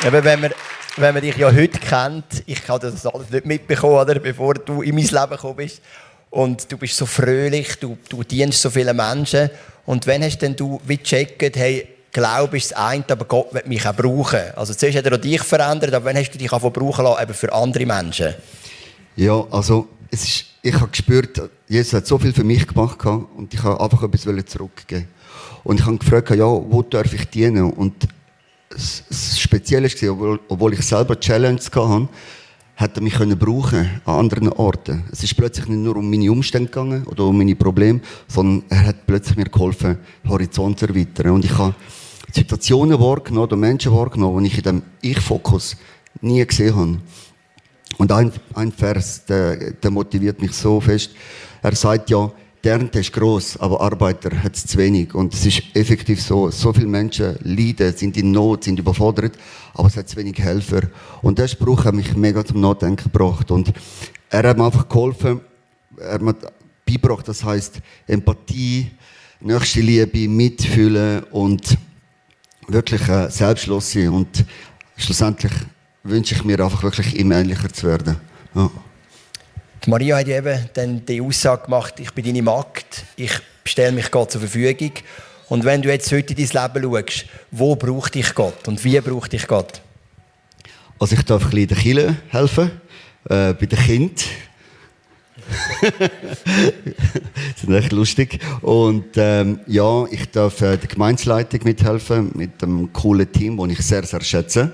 Aber 0.06 0.22
wenn 0.22 0.40
man, 0.40 0.52
wenn 0.96 1.14
man 1.14 1.22
dich 1.22 1.36
ja 1.36 1.52
heute 1.52 1.78
kennt, 1.80 2.24
ich 2.46 2.68
habe 2.68 2.90
das 2.90 3.04
alles 3.04 3.30
nicht 3.30 3.46
mitbekommen, 3.46 3.94
oder, 3.94 4.20
bevor 4.20 4.54
du 4.54 4.82
in 4.82 4.94
mein 4.94 5.04
Leben 5.04 5.30
gekommen 5.30 5.56
bist. 5.56 5.82
Und 6.30 6.70
du 6.70 6.76
bist 6.76 6.96
so 6.96 7.06
fröhlich, 7.06 7.76
du, 7.80 7.98
du 8.08 8.22
dienst 8.22 8.62
so 8.62 8.70
vielen 8.70 8.96
Menschen. 8.96 9.50
Und 9.86 10.06
wenn 10.06 10.22
hast 10.22 10.38
denn 10.38 10.54
du 10.54 10.80
wie 10.84 10.98
gecheckt, 10.98 11.56
hey, 11.56 11.88
Glaube 12.12 12.56
ist 12.56 12.70
das 12.70 12.78
eine, 12.78 13.04
aber 13.10 13.26
Gott 13.26 13.52
wird 13.52 13.66
mich 13.66 13.86
auch 13.86 13.94
brauchen. 13.94 14.40
Also 14.54 14.72
zuerst 14.72 14.96
hat 14.96 15.04
er 15.04 15.18
dich 15.18 15.42
verändert, 15.42 15.92
aber 15.92 16.06
wann 16.06 16.16
hast 16.16 16.30
du 16.30 16.38
dich 16.38 16.50
auch 16.50 16.72
brauchen 16.72 17.04
lassen, 17.04 17.22
eben 17.22 17.34
für 17.34 17.52
andere 17.52 17.84
Menschen? 17.84 18.34
Ja, 19.16 19.44
also 19.50 19.88
es 20.10 20.24
ist, 20.24 20.44
ich 20.62 20.74
habe 20.74 20.88
gespürt, 20.88 21.42
Jesus 21.68 21.92
hat 21.92 22.06
so 22.06 22.18
viel 22.18 22.32
für 22.32 22.44
mich 22.44 22.66
gemacht 22.66 23.04
und 23.04 23.52
ich 23.52 23.62
habe 23.62 23.78
einfach 23.78 24.02
etwas 24.02 24.22
zurückgeben. 24.46 25.08
Und 25.66 25.80
ich 25.80 25.86
habe 25.86 25.98
gefragt, 25.98 26.30
ja, 26.30 26.46
wo 26.46 26.80
darf 26.82 27.12
ich 27.12 27.28
dienen? 27.28 27.72
Und 27.72 28.06
das 28.70 29.40
Spezielle 29.40 29.88
war, 29.88 30.38
obwohl, 30.46 30.74
ich 30.74 30.82
selber 30.82 31.18
Challenge 31.18 31.58
hatte, 31.60 32.08
hat 32.76 32.96
er 32.96 33.02
mich 33.02 33.14
können 33.14 33.36
brauchen 33.36 34.00
an 34.04 34.14
anderen 34.20 34.50
Orten. 34.50 35.02
Es 35.10 35.24
ist 35.24 35.36
plötzlich 35.36 35.66
nicht 35.66 35.80
nur 35.80 35.96
um 35.96 36.08
meine 36.08 36.30
Umstände 36.30 36.68
gegangen 36.68 37.04
oder 37.06 37.24
um 37.24 37.36
meine 37.36 37.56
Probleme, 37.56 38.00
sondern 38.28 38.62
er 38.68 38.86
hat 38.86 39.06
plötzlich 39.08 39.36
mir 39.36 39.46
geholfen, 39.46 39.98
Horizont 40.28 40.78
zu 40.78 40.86
erweitern. 40.86 41.30
Und 41.30 41.44
ich 41.44 41.58
habe 41.58 41.74
Situationen 42.32 43.00
wahrgenommen 43.00 43.48
oder 43.48 43.56
Menschen 43.56 43.92
wahrgenommen, 43.92 44.44
die 44.44 44.50
ich 44.50 44.58
in 44.58 44.62
dem 44.62 44.82
Ich-Fokus 45.00 45.76
nie 46.20 46.46
gesehen 46.46 46.76
habe. 46.76 46.98
Und 47.98 48.12
ein, 48.12 48.30
ein 48.54 48.70
Vers, 48.70 49.24
der, 49.24 49.72
der 49.72 49.90
motiviert 49.90 50.40
mich 50.40 50.52
so 50.52 50.80
fest. 50.80 51.10
Er 51.60 51.74
sagt 51.74 52.08
ja, 52.08 52.30
der 52.66 52.72
Ernte 52.72 52.98
ist 52.98 53.12
gross, 53.12 53.56
aber 53.58 53.80
Arbeiter 53.80 54.42
hat 54.42 54.56
es 54.56 54.66
zu 54.66 54.76
wenig. 54.76 55.14
Und 55.14 55.32
es 55.32 55.46
ist 55.46 55.62
effektiv 55.72 56.20
so. 56.20 56.50
So 56.50 56.72
viele 56.72 56.88
Menschen 56.88 57.36
leiden, 57.44 57.96
sind 57.96 58.16
in 58.16 58.32
Not, 58.32 58.64
sind 58.64 58.80
überfordert, 58.80 59.38
aber 59.72 59.86
es 59.86 59.96
hat 59.96 60.08
zu 60.08 60.16
wenig 60.16 60.36
Helfer. 60.40 60.80
Und 61.22 61.38
der 61.38 61.46
Spruch 61.46 61.84
hat 61.84 61.94
mich 61.94 62.16
mega 62.16 62.44
zum 62.44 62.60
Nachdenken 62.60 63.04
gebracht. 63.04 63.52
Und 63.52 63.72
er 64.30 64.48
hat 64.48 64.58
mir 64.58 64.66
einfach 64.66 64.88
geholfen, 64.88 65.42
er 65.96 66.14
hat 66.14 66.22
mir 66.22 66.34
beigebracht, 66.84 67.28
das 67.28 67.44
heißt 67.44 67.80
Empathie, 68.08 68.90
nächste 69.38 69.80
Liebe, 69.80 70.28
Mitfühlen 70.28 71.22
und 71.30 71.78
wirklich 72.66 73.08
äh, 73.08 73.30
selbstlos 73.30 73.92
sein. 73.92 74.08
Und 74.08 74.44
schlussendlich 74.96 75.52
wünsche 76.02 76.34
ich 76.34 76.42
mir 76.42 76.58
einfach 76.58 76.82
wirklich 76.82 77.16
immer 77.16 77.36
ähnlicher 77.36 77.72
zu 77.72 77.86
werden. 77.86 78.16
Ja. 78.56 78.68
Die 79.86 79.90
Maria 79.90 80.16
hat 80.16 80.26
eben 80.26 80.68
dann 80.74 81.06
die 81.06 81.22
Aussage 81.22 81.66
gemacht, 81.66 81.94
ich 82.00 82.10
bin 82.10 82.24
deine 82.24 82.42
Magd, 82.42 83.04
ich 83.14 83.30
stelle 83.64 83.92
mich 83.92 84.10
Gott 84.10 84.32
zur 84.32 84.40
Verfügung. 84.40 84.90
Und 85.48 85.64
wenn 85.64 85.80
du 85.80 85.88
jetzt 85.88 86.10
heute 86.10 86.34
in 86.34 86.44
dein 86.44 86.72
Leben 86.74 86.92
schaust, 86.92 87.26
wo 87.52 87.76
braucht 87.76 88.16
dich 88.16 88.34
Gott 88.34 88.66
und 88.66 88.82
wie 88.82 89.00
braucht 89.00 89.32
dich 89.32 89.46
Gott? 89.46 89.80
Also 90.98 91.14
ich 91.14 91.22
darf 91.22 91.44
ein 91.44 91.50
bisschen 91.50 91.78
Kindern 91.78 92.18
helfen, 92.30 92.72
äh, 93.28 93.52
bei 93.52 93.66
den 93.66 93.78
Kindern. 93.78 94.16
das 96.00 97.62
ist 97.62 97.68
echt 97.68 97.92
lustig. 97.92 98.40
Und 98.62 99.04
ähm, 99.14 99.60
ja, 99.68 100.04
ich 100.10 100.28
darf 100.32 100.62
äh, 100.62 100.78
der 100.78 100.88
Gemeinsleitung 100.88 101.60
mithelfen 101.62 102.32
mit 102.34 102.60
einem 102.60 102.92
coolen 102.92 103.30
Team, 103.30 103.56
das 103.56 103.68
ich 103.68 103.86
sehr, 103.86 104.02
sehr 104.02 104.20
schätze. 104.22 104.72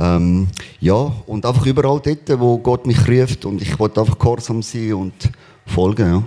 Ähm, 0.00 0.48
ja, 0.80 1.12
und 1.26 1.44
einfach 1.44 1.66
überall 1.66 2.00
dort, 2.02 2.40
wo 2.40 2.56
Gott 2.58 2.86
mich 2.86 3.06
ruft 3.06 3.44
und 3.44 3.60
ich 3.60 3.78
wollte 3.78 4.00
einfach 4.00 4.18
gehorsam 4.18 4.62
sein 4.62 4.94
und 4.94 5.30
folgen. 5.66 6.06
Ja. 6.10 6.22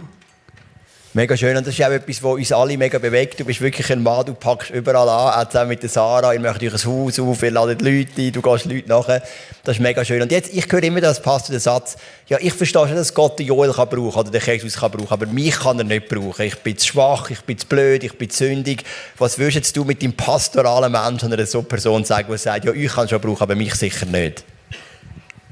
Mega 1.15 1.38
schön. 1.38 1.56
Und 1.56 1.67
das 1.67 1.78
ist 1.78 1.86
auch 1.86 1.91
etwas, 1.91 2.23
was 2.23 2.34
uns 2.34 2.52
alle 2.52 2.76
mega 2.76 2.97
bewegt. 2.97 3.39
Du 3.39 3.45
bist 3.45 3.62
wirklich 3.62 3.91
ein 3.91 4.02
Mann, 4.02 4.26
du 4.26 4.34
packst 4.34 4.71
überall 4.71 5.08
an, 5.08 5.41
auch 5.41 5.47
zusammen 5.47 5.69
mit 5.69 5.84
der 5.84 5.89
Sarah. 5.89 6.34
Ihr 6.34 6.39
macht 6.39 6.63
euch 6.63 6.73
ein 6.73 6.86
Haus 6.91 7.19
auf, 7.19 7.43
ihr 7.43 7.52
ladet 7.52 7.84
Leute 7.84 8.19
ein, 8.19 8.32
du 8.32 8.41
gehst 8.41 8.65
Leute 8.65 8.89
nachher. 8.89 9.21
Das 9.63 9.76
ist 9.76 9.80
mega 9.80 10.04
schön. 10.04 10.23
Und 10.23 10.32
jetzt, 10.32 10.52
ich 10.52 10.71
höre 10.71 10.82
immer, 10.82 11.02
das 11.02 11.21
passt 11.21 11.49
dem 11.49 11.60
Satz, 11.60 11.97
ja, 12.30 12.39
ich 12.41 12.54
verstehe 12.54 12.88
schon, 12.88 12.95
dass 12.95 13.13
Gott 13.13 13.38
den 13.38 13.45
Joel 13.45 13.71
kann 13.73 13.89
brauchen 13.89 14.21
oder 14.21 14.32
den 14.32 14.41
Jesus 14.43 14.76
kann 14.76 14.89
brauchen, 14.89 15.12
aber 15.12 15.28
mich 15.28 15.54
kann 15.60 15.78
er 15.78 15.84
nicht 15.84 16.10
brauchen. 16.10 16.47
Ich 16.47 16.56
bin 16.56 16.80
zu 16.80 16.88
schwach, 16.88 17.30
ich 17.30 17.41
bin 17.41 17.60
zu 17.60 17.67
blöd, 17.67 18.04
ich 18.04 18.17
bin 18.17 18.32
zu 18.32 18.45
sündig. 18.45 18.84
Was 19.19 19.38
würdest 19.38 19.78
du 19.78 19.84
mit 19.84 20.02
deinem 20.02 20.13
pastoralen 20.13 20.91
Menschen 20.91 21.32
einer 21.32 21.45
so 21.45 21.62
Person 21.62 22.04
sagen, 22.06 22.28
der 22.28 22.39
sagt, 22.39 22.65
ja, 22.65 22.73
ich 22.73 22.91
kann 22.91 23.08
schon 23.08 23.21
brauchen, 23.21 23.43
aber 23.43 23.54
mich 23.54 23.76
sicher 23.76 24.08
nicht? 24.08 24.43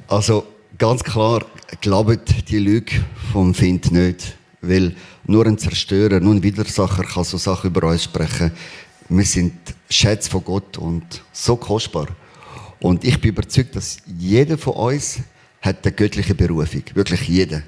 Also, 0.08 0.44
ganz 0.80 1.04
klar, 1.04 1.46
glaubt 1.82 2.50
die 2.50 2.58
Lüge 2.58 2.94
vom 3.32 3.54
Find 3.54 3.92
nicht. 3.92 4.34
Weil 4.62 4.96
nur 5.32 5.46
ein 5.48 5.58
Zerstörer, 5.58 6.20
nur 6.20 6.36
ein 6.36 6.44
Widersacher 6.44 7.04
kann 7.04 7.24
so 7.24 7.38
Sachen 7.38 7.70
über 7.70 7.88
uns 7.88 8.04
sprechen. 8.04 8.52
Wir 9.10 9.26
sind 9.26 9.54
Schätze 9.90 10.30
von 10.30 10.44
Gott 10.44 10.78
und 10.78 11.04
so 11.32 11.56
kostbar. 11.56 12.08
Und 12.80 13.04
ich 13.04 13.20
bin 13.20 13.32
überzeugt, 13.32 13.76
dass 13.76 13.98
jeder 14.06 14.58
von 14.58 14.74
uns 14.74 15.20
hat 15.62 15.86
eine 15.86 15.94
göttliche 15.94 16.36
Berufung. 16.36 16.84
Wirklich 16.94 17.28
jeder. 17.28 17.62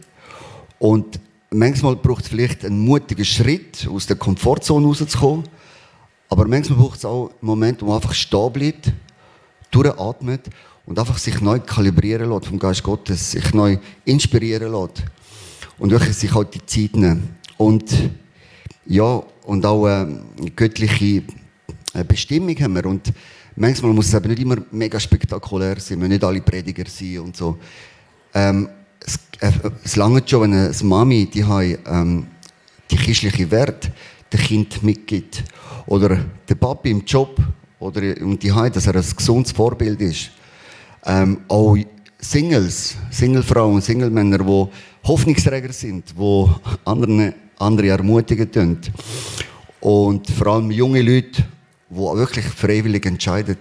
Und 0.79 1.19
manchmal 1.51 1.95
braucht 1.95 2.23
es 2.23 2.29
vielleicht 2.29 2.65
einen 2.65 2.79
mutigen 2.79 3.25
Schritt, 3.25 3.87
aus 3.89 4.07
der 4.07 4.17
Komfortzone 4.17 4.85
rauszukommen. 4.85 5.45
Aber 6.29 6.47
manchmal 6.47 6.79
braucht 6.79 6.97
es 6.97 7.05
auch 7.05 7.29
einen 7.29 7.37
Moment, 7.41 7.81
wo 7.81 7.85
man 7.85 7.95
einfach 7.95 8.13
stehen 8.13 8.51
bleibt, 8.51 8.91
durchatmet 9.71 10.49
und 10.85 10.99
einfach 10.99 11.17
sich 11.17 11.39
neu 11.39 11.59
kalibrieren 11.59 12.29
lässt 12.29 12.47
vom 12.47 12.59
Geist 12.59 12.83
Gottes, 12.83 13.31
sich 13.31 13.53
neu 13.53 13.77
inspirieren 14.03 14.71
lässt 14.71 15.03
und 15.77 15.91
wirklich 15.91 16.15
sich 16.15 16.33
halt 16.33 16.53
die 16.53 16.65
Zeit 16.65 16.95
nehmen. 16.95 17.42
Und 17.57 18.11
ja, 18.85 19.23
und 19.45 19.65
auch 19.65 19.85
eine 19.85 20.21
äh, 20.41 20.49
göttliche 20.55 21.23
äh, 21.93 22.03
Bestimmung 22.03 22.55
haben 22.59 22.75
wir. 22.75 22.85
Und 22.85 23.13
manchmal 23.55 23.93
muss 23.93 24.07
es 24.07 24.13
eben 24.13 24.29
nicht 24.29 24.41
immer 24.41 24.57
mega 24.71 24.99
spektakulär 24.99 25.79
sein, 25.79 26.01
wir 26.01 26.07
nicht 26.07 26.23
alle 26.23 26.41
Prediger 26.41 26.85
sein 26.87 27.19
und 27.19 27.35
so. 27.35 27.57
Ähm, 28.33 28.69
es, 28.99 29.19
äh, 29.39 29.51
es 29.83 29.95
langt 29.95 30.29
schon, 30.29 30.41
wenn 30.41 30.53
eine 30.53 30.73
Mami 30.83 31.25
die, 31.25 31.43
hat, 31.43 31.79
ähm, 31.85 32.27
die 32.89 32.95
christliche 32.97 33.49
Wert 33.51 33.91
dem 34.31 34.39
Kind 34.39 34.83
mitgibt. 34.83 35.43
Oder 35.85 36.25
der 36.47 36.55
Papi 36.55 36.91
im 36.91 37.03
Job 37.05 37.37
oder 37.79 38.01
und 38.21 38.41
die 38.41 38.51
hat, 38.51 38.75
dass 38.75 38.87
er 38.87 38.95
ein 38.95 39.05
gesundes 39.15 39.51
Vorbild 39.51 40.01
ist. 40.01 40.31
Ähm, 41.05 41.41
auch 41.49 41.77
Singles, 42.19 42.95
Singlefrauen, 43.11 43.81
Singlemänner, 43.81 44.37
die 44.37 44.67
Hoffnungsträger 45.03 45.73
sind, 45.73 46.13
die 46.17 46.45
andere, 46.85 47.33
andere 47.63 47.89
ermutigen 47.89 48.51
tun. 48.51 48.79
Und 49.79 50.29
vor 50.29 50.47
allem 50.47 50.71
junge 50.71 51.01
Leute, 51.01 51.43
die 51.89 51.95
wirklich 51.95 52.45
freiwillig 52.45 53.05
entscheiden, 53.05 53.57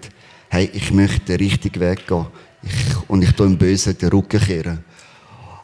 hey, 0.48 0.70
ich 0.72 0.92
möchte 0.92 1.36
den 1.36 1.36
richtigen 1.36 1.80
Weg 1.80 2.07
gehen. 2.07 2.26
Ich, 2.62 3.09
und 3.09 3.22
ich 3.22 3.32
tue 3.32 3.46
im 3.46 3.59
Bösen 3.59 3.96
den 3.98 4.11
Rücken 4.11 4.40
kehren. 4.40 4.84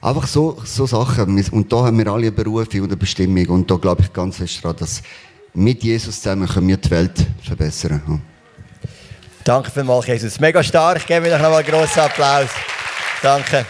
Einfach 0.01 0.27
so, 0.27 0.61
so 0.65 0.87
Sachen. 0.87 1.45
Und 1.51 1.73
da 1.73 1.77
haben 1.85 1.99
wir 1.99 2.07
alle 2.07 2.29
eine 2.29 2.33
Berufung 2.33 2.83
und 2.83 2.89
eine 2.89 2.97
Bestimmung. 2.97 3.47
Und 3.49 3.71
da 3.71 3.77
glaube 3.77 4.03
ich 4.03 4.13
ganz 4.13 4.37
fest 4.37 4.65
daran, 4.65 4.77
dass 4.79 5.03
mit 5.55 5.83
Jesus 5.83 6.21
zusammen 6.21 6.49
können 6.49 6.69
wir 6.69 6.77
die 6.77 6.91
Welt 6.91 7.27
verbessern. 7.43 8.23
Danke 9.45 9.71
vielmals, 9.71 10.07
Jesus. 10.07 10.39
Mega 10.39 10.63
stark. 10.63 11.07
Geben 11.07 11.25
wir 11.25 11.39
noch 11.39 11.53
einen 11.53 11.67
grossen 11.67 12.01
Applaus. 12.01 12.51
Danke. 13.23 13.65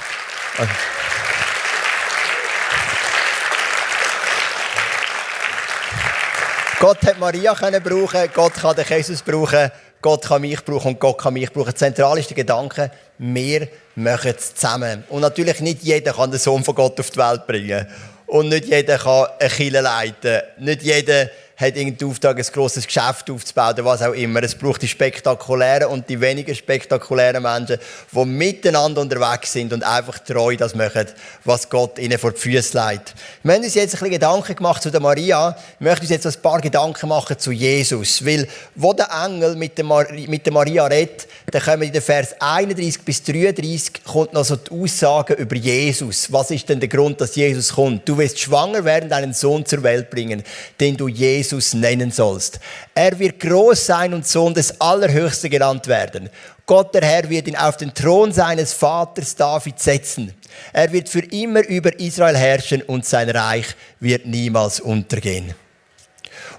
Gott 6.80 7.02
hat 7.02 7.18
Maria 7.18 7.56
können 7.56 7.82
brauchen, 7.82 8.30
Gott 8.32 8.54
kann 8.54 8.76
den 8.76 8.84
Jesus 8.88 9.20
brauchen, 9.20 9.68
Gott 10.00 10.24
kann 10.24 10.40
mich 10.42 10.64
brauchen 10.64 10.92
und 10.92 11.00
Gott 11.00 11.18
kann 11.18 11.34
mich 11.34 11.52
brauchen. 11.52 11.74
Zentral 11.74 12.16
ist 12.18 12.30
der 12.30 12.36
Gedanke, 12.36 12.92
wir 13.18 13.66
machen 13.96 14.32
es 14.36 14.54
zusammen. 14.54 15.02
Und 15.08 15.22
natürlich 15.22 15.58
nicht 15.60 15.82
jeder 15.82 16.12
kann 16.12 16.30
den 16.30 16.38
Sohn 16.38 16.62
von 16.62 16.76
Gott 16.76 17.00
auf 17.00 17.10
die 17.10 17.18
Welt 17.18 17.48
bringen. 17.48 17.84
Und 18.28 18.50
nicht 18.50 18.66
jeder 18.66 18.96
kann 18.96 19.26
eine 19.40 19.50
Kille 19.50 19.80
leiten. 19.80 20.40
Nicht 20.58 20.82
jeder 20.82 21.28
hat 21.58 21.76
irgendeinen 21.76 22.08
Auftrag, 22.08 22.38
ein 22.38 22.46
grosses 22.52 22.86
Geschäft 22.86 23.28
aufzubauen 23.28 23.84
was 23.84 24.00
auch 24.00 24.12
immer. 24.12 24.40
Es 24.44 24.54
braucht 24.54 24.80
die 24.80 24.86
spektakulären 24.86 25.88
und 25.88 26.08
die 26.08 26.20
weniger 26.20 26.54
spektakulären 26.54 27.42
Menschen, 27.42 27.78
die 28.12 28.24
miteinander 28.24 29.00
unterwegs 29.00 29.52
sind 29.52 29.72
und 29.72 29.82
einfach 29.82 30.20
treu 30.20 30.56
das 30.56 30.76
machen, 30.76 31.06
was 31.44 31.68
Gott 31.68 31.98
ihnen 31.98 32.16
vor 32.16 32.30
die 32.30 32.38
Füße 32.38 32.78
legt. 32.78 33.12
Wir 33.42 33.54
haben 33.54 33.64
uns 33.64 33.74
jetzt 33.74 33.94
ein 33.94 33.98
bisschen 33.98 34.12
Gedanken 34.12 34.54
gemacht 34.54 34.84
zu 34.84 34.92
der 34.92 35.00
Maria. 35.00 35.56
Ich 35.74 35.80
möchte 35.80 36.02
uns 36.02 36.10
jetzt 36.10 36.26
ein 36.28 36.40
paar 36.40 36.60
Gedanken 36.60 37.08
machen 37.08 37.36
zu 37.36 37.50
Jesus. 37.50 38.24
Weil, 38.24 38.46
wo 38.76 38.92
der 38.92 39.08
Engel 39.24 39.56
mit 39.56 39.76
der, 39.76 39.84
Mar 39.84 40.06
mit 40.12 40.46
der 40.46 40.52
Maria 40.52 40.86
redet, 40.86 41.26
dann 41.50 41.60
kommen 41.60 41.82
in 41.82 41.92
den 41.92 42.02
Vers 42.02 42.36
31 42.38 43.02
bis 43.02 43.20
33 43.24 44.04
kommt 44.04 44.32
noch 44.32 44.44
so 44.44 44.54
die 44.54 44.70
Aussagen 44.70 45.34
über 45.36 45.56
Jesus. 45.56 46.32
Was 46.32 46.52
ist 46.52 46.68
denn 46.68 46.78
der 46.78 46.88
Grund, 46.88 47.20
dass 47.20 47.34
Jesus 47.34 47.72
kommt? 47.74 48.08
Du 48.08 48.16
wirst 48.16 48.38
schwanger 48.38 48.84
werden, 48.84 49.08
deinen 49.08 49.34
Sohn 49.34 49.66
zur 49.66 49.82
Welt 49.82 50.08
bringen, 50.08 50.44
den 50.78 50.96
du 50.96 51.08
Jesus 51.08 51.47
Jesus 51.48 51.72
nennen 51.72 52.10
sollst. 52.10 52.60
Er 52.94 53.18
wird 53.18 53.40
groß 53.40 53.86
sein 53.86 54.12
und 54.12 54.26
Sohn 54.26 54.52
des 54.52 54.78
Allerhöchsten 54.80 55.50
genannt 55.50 55.86
werden. 55.86 56.28
Gott 56.66 56.94
der 56.94 57.02
Herr 57.02 57.30
wird 57.30 57.48
ihn 57.48 57.56
auf 57.56 57.78
den 57.78 57.94
Thron 57.94 58.32
seines 58.32 58.74
Vaters 58.74 59.34
David 59.34 59.80
setzen. 59.80 60.34
Er 60.74 60.92
wird 60.92 61.08
für 61.08 61.24
immer 61.24 61.66
über 61.66 61.98
Israel 61.98 62.36
herrschen 62.36 62.82
und 62.82 63.06
sein 63.06 63.30
Reich 63.30 63.66
wird 63.98 64.26
niemals 64.26 64.80
untergehen. 64.80 65.54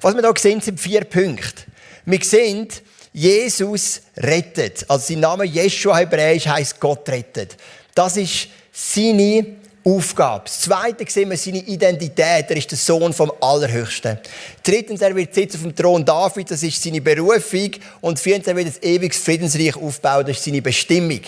Was 0.01 0.15
wir 0.15 0.21
hier 0.23 0.33
sehen, 0.37 0.61
sind 0.61 0.79
vier 0.79 1.03
Punkte. 1.03 1.63
Wir 2.05 2.23
sehen, 2.23 2.67
Jesus 3.13 4.01
rettet. 4.17 4.85
Also 4.87 5.13
sein 5.13 5.19
Name 5.19 5.45
Jeshua 5.45 5.97
hebräisch 5.97 6.47
heißt 6.47 6.79
Gott 6.79 7.07
rettet. 7.09 7.57
Das 7.93 8.17
ist 8.17 8.47
seine 8.71 9.58
Aufgabe. 9.89 10.43
Das 10.45 10.61
Zweite 10.61 11.05
sehen 11.09 11.29
wir 11.29 11.37
seine 11.37 11.59
Identität. 11.59 12.45
Er 12.49 12.57
ist 12.57 12.69
der 12.71 12.77
Sohn 12.77 13.13
vom 13.13 13.31
Allerhöchsten. 13.41 14.19
Drittens, 14.63 15.01
er 15.01 15.15
wird 15.15 15.33
sitzen 15.33 15.57
auf 15.57 15.63
dem 15.63 15.75
Thron 15.75 16.05
David. 16.05 16.51
Das 16.51 16.63
ist 16.63 16.81
seine 16.81 17.01
Berufung. 17.01 17.71
Und 18.01 18.19
viertens, 18.19 18.47
er 18.47 18.55
wird 18.55 18.67
ein 18.67 18.83
ewiges 18.83 19.17
Friedensreich 19.17 19.75
aufbauen. 19.75 20.25
Das 20.25 20.37
ist 20.37 20.45
seine 20.45 20.61
Bestimmung. 20.61 21.21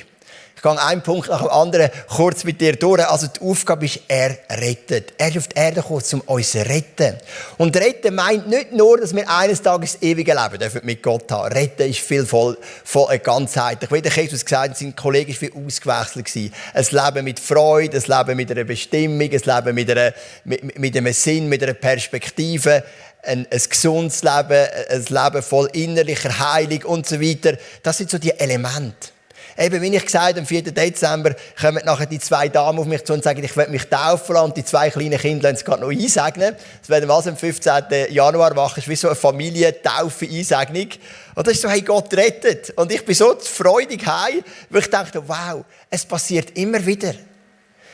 Ich 0.61 0.69
gehe 0.69 0.79
einen 0.79 1.01
Punkt 1.01 1.27
nach 1.27 1.41
dem 1.41 1.49
anderen 1.49 1.89
kurz 2.07 2.43
mit 2.43 2.61
dir 2.61 2.75
durch. 2.75 3.03
Also 3.03 3.25
die 3.25 3.41
Aufgabe 3.41 3.85
ist, 3.85 4.01
er 4.07 4.37
rettet. 4.47 5.11
Er 5.17 5.29
ist 5.29 5.37
auf 5.39 5.47
die 5.47 5.57
Erde 5.57 5.81
gekommen, 5.81 6.03
um 6.11 6.21
uns 6.21 6.51
zu 6.51 6.59
retten. 6.59 7.17
Und 7.57 7.75
retten 7.77 8.13
meint 8.13 8.47
nicht 8.47 8.71
nur, 8.71 8.99
dass 8.99 9.15
wir 9.15 9.27
eines 9.27 9.63
Tages 9.63 9.93
das 9.93 10.03
ewige 10.03 10.35
Leben 10.35 10.59
dürfen 10.59 10.81
mit 10.83 11.01
Gott 11.01 11.31
haben. 11.31 11.51
Retten 11.51 11.89
ist 11.89 12.01
viel 12.01 12.27
voll, 12.27 12.59
voll 12.83 13.17
ganzheitlich. 13.17 13.91
Wie 13.91 14.03
der 14.03 14.11
Jesus 14.11 14.45
gesagt 14.45 14.69
hat, 14.69 14.77
sein 14.77 14.95
Kollege 14.95 15.33
war 15.33 15.41
wie 15.41 15.65
ausgewechselt. 15.65 16.53
Ein 16.75 16.85
Leben 16.91 17.25
mit 17.25 17.39
Freude, 17.39 17.97
ein 17.97 18.03
Leben 18.05 18.37
mit 18.37 18.51
einer 18.51 18.63
Bestimmung, 18.63 19.31
ein 19.31 19.31
Leben 19.31 19.73
mit, 19.73 19.89
einer, 19.89 20.13
mit, 20.43 20.77
mit 20.77 20.95
einem 20.95 21.11
Sinn, 21.11 21.49
mit 21.49 21.63
einer 21.63 21.73
Perspektive 21.73 22.83
ein, 23.23 23.47
ein 23.49 23.61
gesundes 23.67 24.21
Leben, 24.21 24.67
ein 24.91 25.05
Leben 25.09 25.41
voll 25.41 25.69
innerlicher 25.73 26.37
Heilung 26.37 26.83
und 26.83 27.07
so 27.07 27.19
weiter. 27.19 27.57
Das 27.81 27.97
sind 27.97 28.11
so 28.11 28.19
die 28.19 28.39
Elemente. 28.39 29.09
Eben, 29.57 29.81
wie 29.81 29.95
ich 29.95 30.05
gesagt 30.05 30.37
am 30.37 30.45
4. 30.45 30.63
Dezember 30.63 31.35
kommen 31.59 31.81
nachher 31.85 32.05
die 32.05 32.19
zwei 32.19 32.49
Damen 32.49 32.79
auf 32.79 32.85
mich 32.85 33.03
zu 33.03 33.13
und 33.13 33.23
sagen, 33.23 33.43
ich 33.43 33.55
will 33.55 33.67
mich 33.67 33.85
taufen 33.85 34.33
lassen. 34.33 34.45
Und 34.45 34.57
die 34.57 34.65
zwei 34.65 34.89
kleinen 34.89 35.19
Kinder 35.19 35.43
lassen 35.43 35.55
es 35.55 35.65
gerade 35.65 35.81
noch 35.81 35.89
einsegnen. 35.89 36.55
Das 36.79 36.89
werden 36.89 37.09
wir 37.09 37.15
also 37.15 37.29
am 37.29 37.37
15. 37.37 37.83
Januar 38.09 38.53
machen. 38.53 38.75
Das 38.75 38.85
ist 38.85 38.89
wie 38.89 38.95
so 38.95 39.07
eine 39.07 39.15
Familientaufe-Einsegnung. 39.15 40.87
Und 41.35 41.47
das 41.47 41.53
ist 41.53 41.61
so, 41.61 41.69
hey, 41.69 41.81
Gott 41.81 42.13
rettet. 42.13 42.71
Und 42.77 42.91
ich 42.91 43.05
bin 43.05 43.15
so 43.15 43.35
freudig 43.39 44.05
heim, 44.05 44.43
weil 44.69 44.81
ich 44.81 44.89
dachte, 44.89 45.21
wow, 45.27 45.63
es 45.89 46.05
passiert 46.05 46.57
immer 46.57 46.85
wieder. 46.85 47.13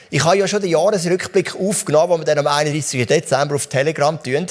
Ich 0.09 0.23
habe 0.23 0.37
ja 0.37 0.47
schon 0.47 0.61
den 0.61 0.69
Jahresrückblick 0.69 1.55
aufgenommen, 1.55 2.19
den 2.19 2.27
wir 2.27 2.35
dann 2.35 2.47
am 2.47 2.47
31. 2.47 3.05
Dezember 3.05 3.55
auf 3.55 3.67
Telegram 3.67 4.21
tun. 4.21 4.47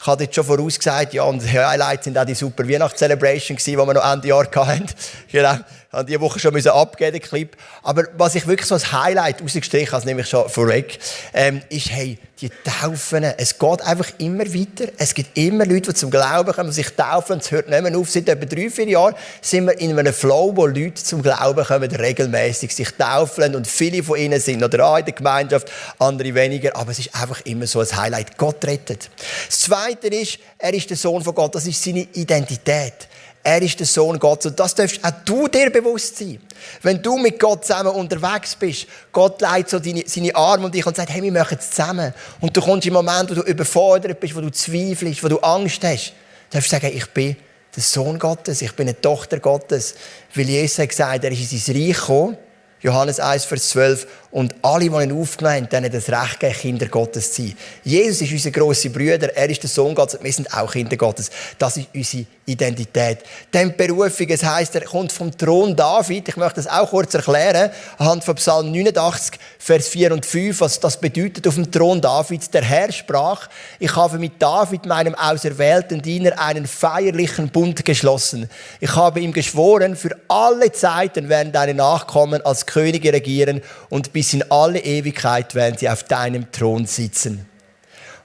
Ich 0.00 0.06
habe 0.06 0.24
jetzt 0.24 0.36
schon 0.36 0.44
vorausgesagt, 0.44 1.14
ja, 1.14 1.24
und 1.24 1.42
die 1.42 1.48
Highlights 1.48 2.04
sind 2.04 2.16
auch 2.16 2.24
die 2.24 2.34
super 2.34 2.66
Weihnachtscelebration 2.66 3.58
die 3.58 3.76
wir 3.76 3.84
noch 3.92 4.12
Ende 4.12 4.28
Jahr 4.28 4.46
hatten. 4.54 4.86
Genau. 5.32 5.56
Ich 5.92 5.94
habe 5.94 6.04
diese 6.04 6.20
Woche 6.20 6.38
schon 6.38 6.52
müssen 6.52 6.68
abgeben, 6.68 7.14
den 7.14 7.20
Clip. 7.20 7.56
Aber 7.82 8.04
was 8.16 8.36
ich 8.36 8.46
wirklich 8.46 8.68
so 8.68 8.76
als 8.76 8.92
Highlight 8.92 9.42
rausgestrichen 9.42 9.90
habe, 9.90 10.06
nämlich 10.06 10.28
schon 10.28 10.48
vorweg, 10.48 11.00
ähm, 11.34 11.62
ist, 11.68 11.90
hey, 11.90 12.16
die 12.40 12.48
Taufen, 12.48 13.24
es 13.24 13.58
geht 13.58 13.82
einfach 13.82 14.08
immer 14.18 14.44
weiter. 14.46 14.92
Es 14.98 15.12
gibt 15.12 15.36
immer 15.36 15.66
Leute, 15.66 15.90
die 15.90 15.94
zum 15.94 16.12
Glauben 16.12 16.52
kommen, 16.52 16.70
sich 16.70 16.90
taufen. 16.90 17.40
Es 17.40 17.50
hört 17.50 17.68
nicht 17.68 17.82
mehr 17.82 17.98
auf. 17.98 18.08
Seit 18.08 18.28
etwa 18.28 18.44
drei, 18.46 18.70
vier 18.70 18.88
Jahren 18.88 19.16
sind 19.42 19.66
wir 19.66 19.80
in 19.80 19.98
einem 19.98 20.14
Flow, 20.14 20.52
wo 20.54 20.66
Leute 20.66 20.94
zum 20.94 21.22
Glauben 21.22 21.64
kommen, 21.64 21.90
regelmäßig 21.90 22.72
sich 22.72 22.90
taufen. 22.92 23.56
Und 23.56 23.66
viele 23.66 24.04
von 24.04 24.16
ihnen 24.16 24.38
sind 24.38 24.60
noch 24.60 24.68
da 24.68 24.96
in 24.96 25.06
der 25.06 25.14
Gemeinschaft, 25.14 25.72
andere 25.98 26.32
weniger. 26.36 26.76
Aber 26.76 26.92
es 26.92 27.00
ist 27.00 27.12
einfach 27.16 27.40
immer 27.46 27.66
so 27.66 27.80
ein 27.80 27.96
Highlight. 27.96 28.38
Gott 28.38 28.64
rettet. 28.64 29.10
Das 29.48 29.58
Zweite 29.58 30.06
ist, 30.06 30.38
er 30.56 30.72
ist 30.72 30.88
der 30.88 30.96
Sohn 30.96 31.24
von 31.24 31.34
Gott. 31.34 31.56
Das 31.56 31.66
ist 31.66 31.82
seine 31.82 32.06
Identität. 32.14 33.08
Er 33.42 33.62
ist 33.62 33.78
der 33.78 33.86
Sohn 33.86 34.18
Gottes. 34.18 34.50
Und 34.50 34.60
das 34.60 34.74
darfst 34.74 35.02
auch 35.02 35.12
du 35.24 35.48
dir 35.48 35.70
bewusst 35.70 36.18
sein. 36.18 36.38
Wenn 36.82 37.02
du 37.02 37.16
mit 37.16 37.40
Gott 37.40 37.64
zusammen 37.64 37.90
unterwegs 37.90 38.54
bist, 38.54 38.86
Gott 39.12 39.40
leitet 39.40 39.70
so 39.70 39.78
deine, 39.78 40.02
seine 40.06 40.34
Arme 40.34 40.66
um 40.66 40.72
dich 40.72 40.84
und 40.84 40.94
sagt, 40.94 41.10
hey, 41.10 41.22
wir 41.22 41.32
machen 41.32 41.56
es 41.58 41.70
zusammen. 41.70 42.12
Und 42.40 42.54
du 42.54 42.60
kommst 42.60 42.86
im 42.86 42.92
Moment, 42.92 43.30
wo 43.30 43.34
du 43.34 43.42
überfordert 43.42 44.20
bist, 44.20 44.36
wo 44.36 44.42
du 44.42 44.50
zweifelst, 44.50 45.24
wo 45.24 45.28
du 45.28 45.38
Angst 45.38 45.82
hast, 45.82 46.12
darfst 46.50 46.70
du 46.70 46.76
sagen, 46.76 46.92
ich 46.94 47.06
bin 47.06 47.34
der 47.74 47.82
Sohn 47.82 48.18
Gottes, 48.18 48.60
ich 48.60 48.72
bin 48.72 48.88
eine 48.88 49.00
Tochter 49.00 49.38
Gottes. 49.38 49.94
Weil 50.34 50.48
Jesus 50.48 50.78
hat 50.78 50.90
gesagt, 50.90 51.24
er 51.24 51.32
ist 51.32 51.52
in 51.52 51.58
sein 51.58 51.76
Reich 51.76 51.96
gekommen. 51.96 52.36
Johannes 52.82 53.20
1, 53.20 53.44
Vers 53.44 53.70
12. 53.70 54.06
Und 54.32 54.54
alle, 54.62 54.88
die 54.88 55.04
ihn 55.04 55.20
aufgenommen 55.20 55.56
haben, 55.56 55.68
denen 55.68 55.90
das 55.90 56.08
Recht 56.08 56.38
geben, 56.38 56.54
Kinder 56.54 56.86
Gottes 56.86 57.32
zu 57.32 57.42
sein. 57.42 57.56
Jesus 57.82 58.22
ist 58.22 58.32
unser 58.32 58.50
grosser 58.52 58.90
Bruder, 58.90 59.34
er 59.34 59.50
ist 59.50 59.62
der 59.62 59.70
Sohn 59.70 59.94
Gottes, 59.94 60.20
wir 60.22 60.32
sind 60.32 60.52
auch 60.54 60.70
Kinder 60.70 60.96
Gottes. 60.96 61.30
Das 61.58 61.76
ist 61.76 61.88
unsere 61.92 62.26
Identität. 62.50 63.18
Dann 63.50 63.76
Berufung, 63.76 64.28
es 64.28 64.42
heisst, 64.42 64.74
er 64.74 64.82
kommt 64.82 65.12
vom 65.12 65.36
Thron 65.36 65.74
David. 65.74 66.28
Ich 66.28 66.36
möchte 66.36 66.56
das 66.56 66.66
auch 66.66 66.90
kurz 66.90 67.14
erklären, 67.14 67.70
anhand 67.98 68.24
von 68.24 68.34
Psalm 68.34 68.70
89, 68.70 69.38
Vers 69.58 69.88
4 69.88 70.12
und 70.12 70.26
5, 70.26 70.60
was 70.60 70.80
das 70.80 70.98
bedeutet 70.98 71.46
auf 71.46 71.54
dem 71.54 71.70
Thron 71.70 72.00
Davids. 72.00 72.50
Der 72.50 72.62
Herr 72.62 72.90
sprach, 72.92 73.48
ich 73.78 73.94
habe 73.94 74.18
mit 74.18 74.40
David, 74.40 74.86
meinem 74.86 75.14
auserwählten 75.14 76.02
Diener, 76.02 76.38
einen 76.38 76.66
feierlichen 76.66 77.48
Bund 77.48 77.84
geschlossen. 77.84 78.48
Ich 78.80 78.94
habe 78.94 79.20
ihm 79.20 79.32
geschworen, 79.32 79.96
für 79.96 80.16
alle 80.28 80.72
Zeiten 80.72 81.28
werden 81.28 81.52
deine 81.52 81.74
Nachkommen 81.74 82.44
als 82.44 82.66
Könige 82.66 83.12
regieren 83.12 83.62
und 83.88 84.12
bis 84.20 84.34
in 84.34 84.44
alle 84.50 84.80
Ewigkeit 84.80 85.54
werden 85.54 85.78
sie 85.78 85.88
auf 85.88 86.02
deinem 86.02 86.52
Thron 86.52 86.84
sitzen. 86.84 87.48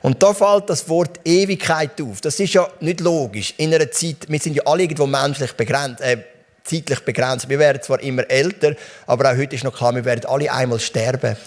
Und 0.01 0.21
da 0.21 0.33
fällt 0.33 0.69
das 0.69 0.89
Wort 0.89 1.21
Ewigkeit 1.23 2.01
auf. 2.01 2.19
Das 2.19 2.37
ist 2.37 2.53
ja 2.53 2.67
nicht 2.81 2.99
logisch. 2.99 3.53
In 3.55 3.73
einer 3.73 3.89
Zeit, 3.89 4.27
wir 4.27 4.39
sind 4.39 4.57
ja 4.57 4.63
alle 4.65 4.81
irgendwo 4.81 5.07
menschlich 5.07 5.53
begrenzt, 5.53 6.01
äh, 6.01 6.17
zeitlich 6.65 6.99
begrenzt. 6.99 7.47
Wir 7.47 7.59
werden 7.59 7.81
zwar 7.81 8.01
immer 8.01 8.29
älter, 8.29 8.75
aber 9.07 9.31
auch 9.31 9.37
heute 9.37 9.55
ist 9.55 9.63
noch 9.63 9.73
klar, 9.73 9.95
wir 9.95 10.03
werden 10.03 10.25
alle 10.25 10.51
einmal 10.51 10.81
sterben. 10.81 11.37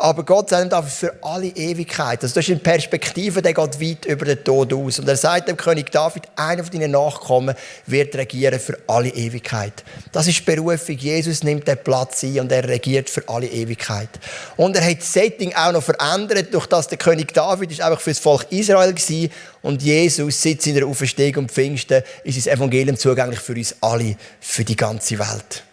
Aber 0.00 0.24
Gott 0.24 0.48
sagt 0.48 0.72
darf 0.72 0.90
für 0.92 1.12
alle 1.20 1.48
Ewigkeit. 1.48 2.22
Also 2.22 2.34
das 2.34 2.44
ist 2.44 2.50
eine 2.50 2.60
Perspektive, 2.60 3.42
die 3.42 3.52
geht 3.52 3.80
weit 3.80 4.06
über 4.06 4.24
den 4.24 4.42
Tod 4.42 4.72
aus. 4.72 4.98
Und 4.98 5.06
er 5.06 5.16
sagt 5.16 5.48
dem 5.48 5.58
König 5.58 5.92
David, 5.92 6.22
einer 6.36 6.64
von 6.64 6.72
deinen 6.72 6.92
Nachkommen 6.92 7.54
wird 7.86 8.16
regieren 8.16 8.58
für 8.58 8.78
alle 8.86 9.10
Ewigkeit. 9.10 9.84
Das 10.10 10.26
ist 10.26 10.46
Berufung. 10.46 10.96
Jesus 10.96 11.42
nimmt 11.42 11.68
den 11.68 11.76
Platz 11.76 12.24
ein 12.24 12.40
und 12.40 12.50
er 12.50 12.66
regiert 12.66 13.10
für 13.10 13.28
alle 13.28 13.46
Ewigkeit. 13.46 14.08
Und 14.56 14.74
er 14.74 14.88
hat 14.88 15.00
das 15.00 15.12
Setting 15.12 15.54
auch 15.54 15.72
noch 15.72 15.82
verändert, 15.82 16.54
durch 16.54 16.66
das 16.66 16.88
der 16.88 16.96
König 16.96 17.34
David 17.34 17.70
ist 17.70 17.82
einfach 17.82 18.00
für 18.00 18.10
das 18.10 18.18
Volk 18.18 18.46
Israel 18.50 18.94
war 18.94 19.28
und 19.62 19.82
Jesus 19.82 20.40
sitzt 20.40 20.66
in 20.66 20.76
der 20.76 20.86
Auferstehung 20.86 21.44
und 21.44 21.52
Pfingsten 21.52 22.02
ist 22.24 22.38
das 22.38 22.46
Evangelium 22.46 22.96
zugänglich 22.96 23.40
für 23.40 23.52
uns 23.52 23.74
alle, 23.82 24.16
für 24.40 24.64
die 24.64 24.76
ganze 24.76 25.18
Welt. 25.18 25.64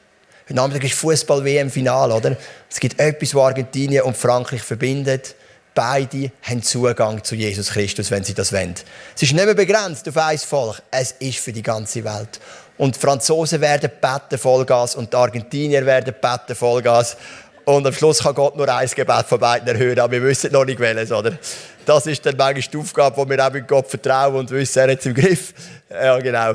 Heute 0.48 0.56
Nachmittag 0.56 0.86
ist 0.86 0.94
Fußball-WM-Final, 0.94 2.10
oder? 2.10 2.38
Es 2.70 2.80
gibt 2.80 3.02
etwas, 3.02 3.36
was 3.36 3.44
Argentinien 3.44 4.04
und 4.04 4.16
Frankreich 4.16 4.62
verbindet. 4.62 5.36
Beide 5.76 6.32
haben 6.42 6.64
Zugang 6.64 7.22
zu 7.22 7.36
Jesus 7.36 7.72
Christus, 7.72 8.12
wenn 8.12 8.24
sie 8.24 8.34
das 8.34 8.54
wollen. 8.54 8.74
Es 9.14 9.24
ist 9.24 9.34
nicht 9.34 9.44
mehr 9.44 9.56
begrenzt 9.56 10.08
auf 10.08 10.16
ein 10.16 10.38
Volk. 10.38 10.82
Es 10.90 11.12
ist 11.20 11.40
für 11.40 11.52
die 11.52 11.62
ganze 11.62 12.02
Welt. 12.06 12.40
Und 12.78 12.96
die 12.96 13.00
Franzosen 13.02 13.60
werden 13.60 13.92
beten 14.00 14.38
Vollgas 14.38 14.96
und 14.96 15.12
die 15.12 15.18
Argentinier 15.18 15.86
werden 15.86 16.16
beten 16.22 16.56
Vollgas. 16.56 17.18
Und 17.66 17.86
am 17.86 17.92
Schluss 17.92 18.20
kann 18.20 18.34
Gott 18.34 18.56
nur 18.56 18.74
ein 18.74 18.88
Gebet 18.88 19.26
von 19.26 19.40
beiden 19.40 19.68
erhöhen, 19.68 20.00
aber 20.00 20.14
wir 20.14 20.24
wissen 20.24 20.54
noch 20.54 20.64
nicht 20.64 20.80
welches, 20.80 21.12
oder? 21.12 21.38
Das 21.86 22.08
ist 22.08 22.26
dann 22.26 22.38
manchmal 22.38 22.62
die 22.72 22.78
Aufgabe, 22.78 23.18
wo 23.18 23.30
wir 23.30 23.46
auch 23.46 23.52
mit 23.52 23.68
Gott 23.68 23.90
vertrauen 23.90 24.36
und 24.36 24.50
wissen, 24.52 24.80
er 24.80 24.92
hat 24.94 25.00
es 25.00 25.06
im 25.08 25.14
Griff. 25.14 25.54
Ja, 25.90 26.18
genau. 26.20 26.54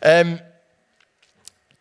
Ähm, 0.00 0.40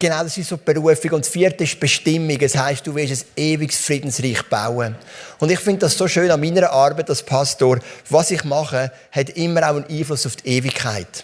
genau, 0.04 0.24
das 0.24 0.38
ist 0.38 0.50
so 0.50 0.58
die 0.58 0.74
Berufung. 0.74 1.12
Und 1.12 1.26
das 1.26 1.30
vierte 1.30 1.64
ist 1.64 1.80
Bestimmung. 1.80 2.38
Das 2.38 2.58
heisst, 2.58 2.86
du 2.86 2.94
willst 2.94 3.26
ein 3.26 3.42
ewiges 3.42 3.78
Friedensreich 3.78 4.44
bauen. 4.50 4.96
Und 5.40 5.50
ich 5.50 5.60
finde 5.60 5.80
das 5.82 5.98
so 5.98 6.08
schön 6.08 6.30
an 6.30 6.42
meiner 6.42 6.70
Arbeit 6.72 7.10
als 7.10 7.24
Pastor. 7.24 7.80
Was 8.10 8.32
ich 8.32 8.44
mache, 8.44 8.92
hat 9.12 9.30
immer 9.32 9.62
auch 9.70 9.78
einen 9.78 9.86
Einfluss 9.86 10.26
auf 10.26 10.36
die 10.36 10.58
Ewigkeit. 10.58 11.24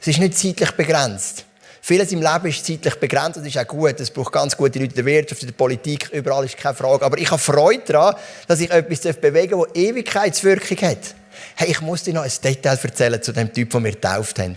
Es 0.00 0.08
ist 0.08 0.18
nicht 0.18 0.36
zeitlich 0.36 0.70
begrenzt. 0.72 1.46
Vieles 1.80 2.12
im 2.12 2.20
Leben 2.20 2.46
ist 2.46 2.66
zeitlich 2.66 2.94
begrenzt 2.96 3.38
und 3.38 3.46
das 3.46 3.54
ist 3.54 3.58
auch 3.58 3.66
gut. 3.66 3.98
Es 3.98 4.10
braucht 4.10 4.32
ganz 4.32 4.54
gute 4.54 4.78
Leute 4.78 4.90
in 4.90 4.96
der 4.96 5.04
Wirtschaft, 5.06 5.40
in 5.40 5.48
der 5.48 5.54
Politik, 5.54 6.10
überall 6.12 6.44
ist 6.44 6.58
keine 6.58 6.74
Frage. 6.74 7.04
Aber 7.04 7.16
ich 7.16 7.30
habe 7.30 7.40
Freude 7.40 7.82
daran, 7.86 8.16
dass 8.46 8.60
ich 8.60 8.70
etwas 8.70 9.16
bewegen 9.16 9.58
darf, 9.58 9.68
das 9.68 9.82
Ewigkeitswirkung 9.82 10.76
hat. 10.82 11.14
Hey, 11.56 11.70
ich 11.70 11.80
muss 11.80 12.02
dir 12.02 12.12
noch 12.12 12.22
ein 12.22 12.32
Detail 12.44 12.78
erzählen 12.82 13.22
zu 13.22 13.32
dem 13.32 13.50
Typ, 13.52 13.70
den 13.70 13.84
wir 13.84 13.92
getauft 13.92 14.38
haben. 14.38 14.56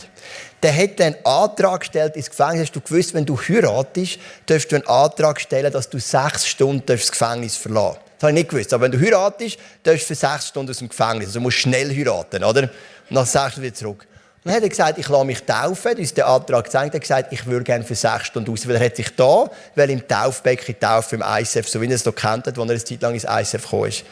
Der 0.63 0.73
hat 0.73 1.01
einen 1.01 1.15
Antrag 1.25 1.81
gestellt 1.81 2.15
ins 2.15 2.29
Gefängnis. 2.29 2.61
Hast 2.61 2.75
du 2.75 2.79
gewusst, 2.79 3.13
wenn 3.13 3.25
du 3.25 3.37
heiratest, 3.37 4.17
darfst 4.45 4.71
du 4.71 4.77
einen 4.77 4.87
Antrag 4.87 5.41
stellen, 5.41 5.71
dass 5.71 5.89
du 5.89 5.99
sechs 5.99 6.47
Stunden 6.47 6.85
das 6.85 7.11
Gefängnis 7.11 7.57
verlassen 7.57 7.99
Das 8.17 8.23
habe 8.23 8.31
ich 8.31 8.45
nicht 8.45 8.49
gewusst. 8.49 8.73
Aber 8.73 8.85
wenn 8.85 8.91
du 8.93 8.99
heiratest, 8.99 9.57
darfst 9.83 10.03
du 10.03 10.07
für 10.07 10.15
sechs 10.15 10.47
Stunden 10.47 10.71
aus 10.71 10.77
dem 10.77 10.87
Gefängnis. 10.87 11.27
Also 11.27 11.39
du 11.39 11.43
musst 11.43 11.57
schnell 11.57 11.93
heiraten, 11.93 12.45
oder? 12.45 12.61
Und 12.61 13.15
dann 13.15 13.25
sagst 13.25 13.57
du 13.57 13.61
wieder 13.61 13.73
zurück. 13.73 14.07
Dann 14.45 14.53
hat 14.53 14.63
er 14.63 14.69
gesagt, 14.69 14.97
ich 14.97 15.09
lasse 15.09 15.25
mich 15.25 15.43
taufen. 15.43 15.97
Uns 15.97 16.13
den 16.13 16.23
Antrag 16.23 16.63
gezeigt. 16.63 16.93
Er 16.93 16.95
hat 16.95 17.01
gesagt, 17.01 17.33
ich 17.33 17.45
würde 17.45 17.65
gerne 17.65 17.83
für 17.83 17.95
sechs 17.95 18.27
Stunden 18.27 18.49
aus. 18.49 18.65
Weil 18.65 18.77
er 18.77 18.85
hat 18.85 18.95
sich 18.95 19.13
da, 19.17 19.49
weil 19.75 19.89
im 19.89 20.07
Taufbecken 20.07 20.79
Taufe 20.79 21.17
im 21.17 21.23
ISF, 21.23 21.67
so 21.67 21.81
wie 21.81 21.87
er 21.87 21.95
es 21.95 22.03
hier 22.03 22.13
kennt, 22.13 22.47
als 22.47 22.57
er 22.57 22.63
eine 22.63 22.83
Zeit 22.83 23.01
lang 23.01 23.13
ins 23.13 23.25
ISF 23.25 23.73
ist. 23.85 24.05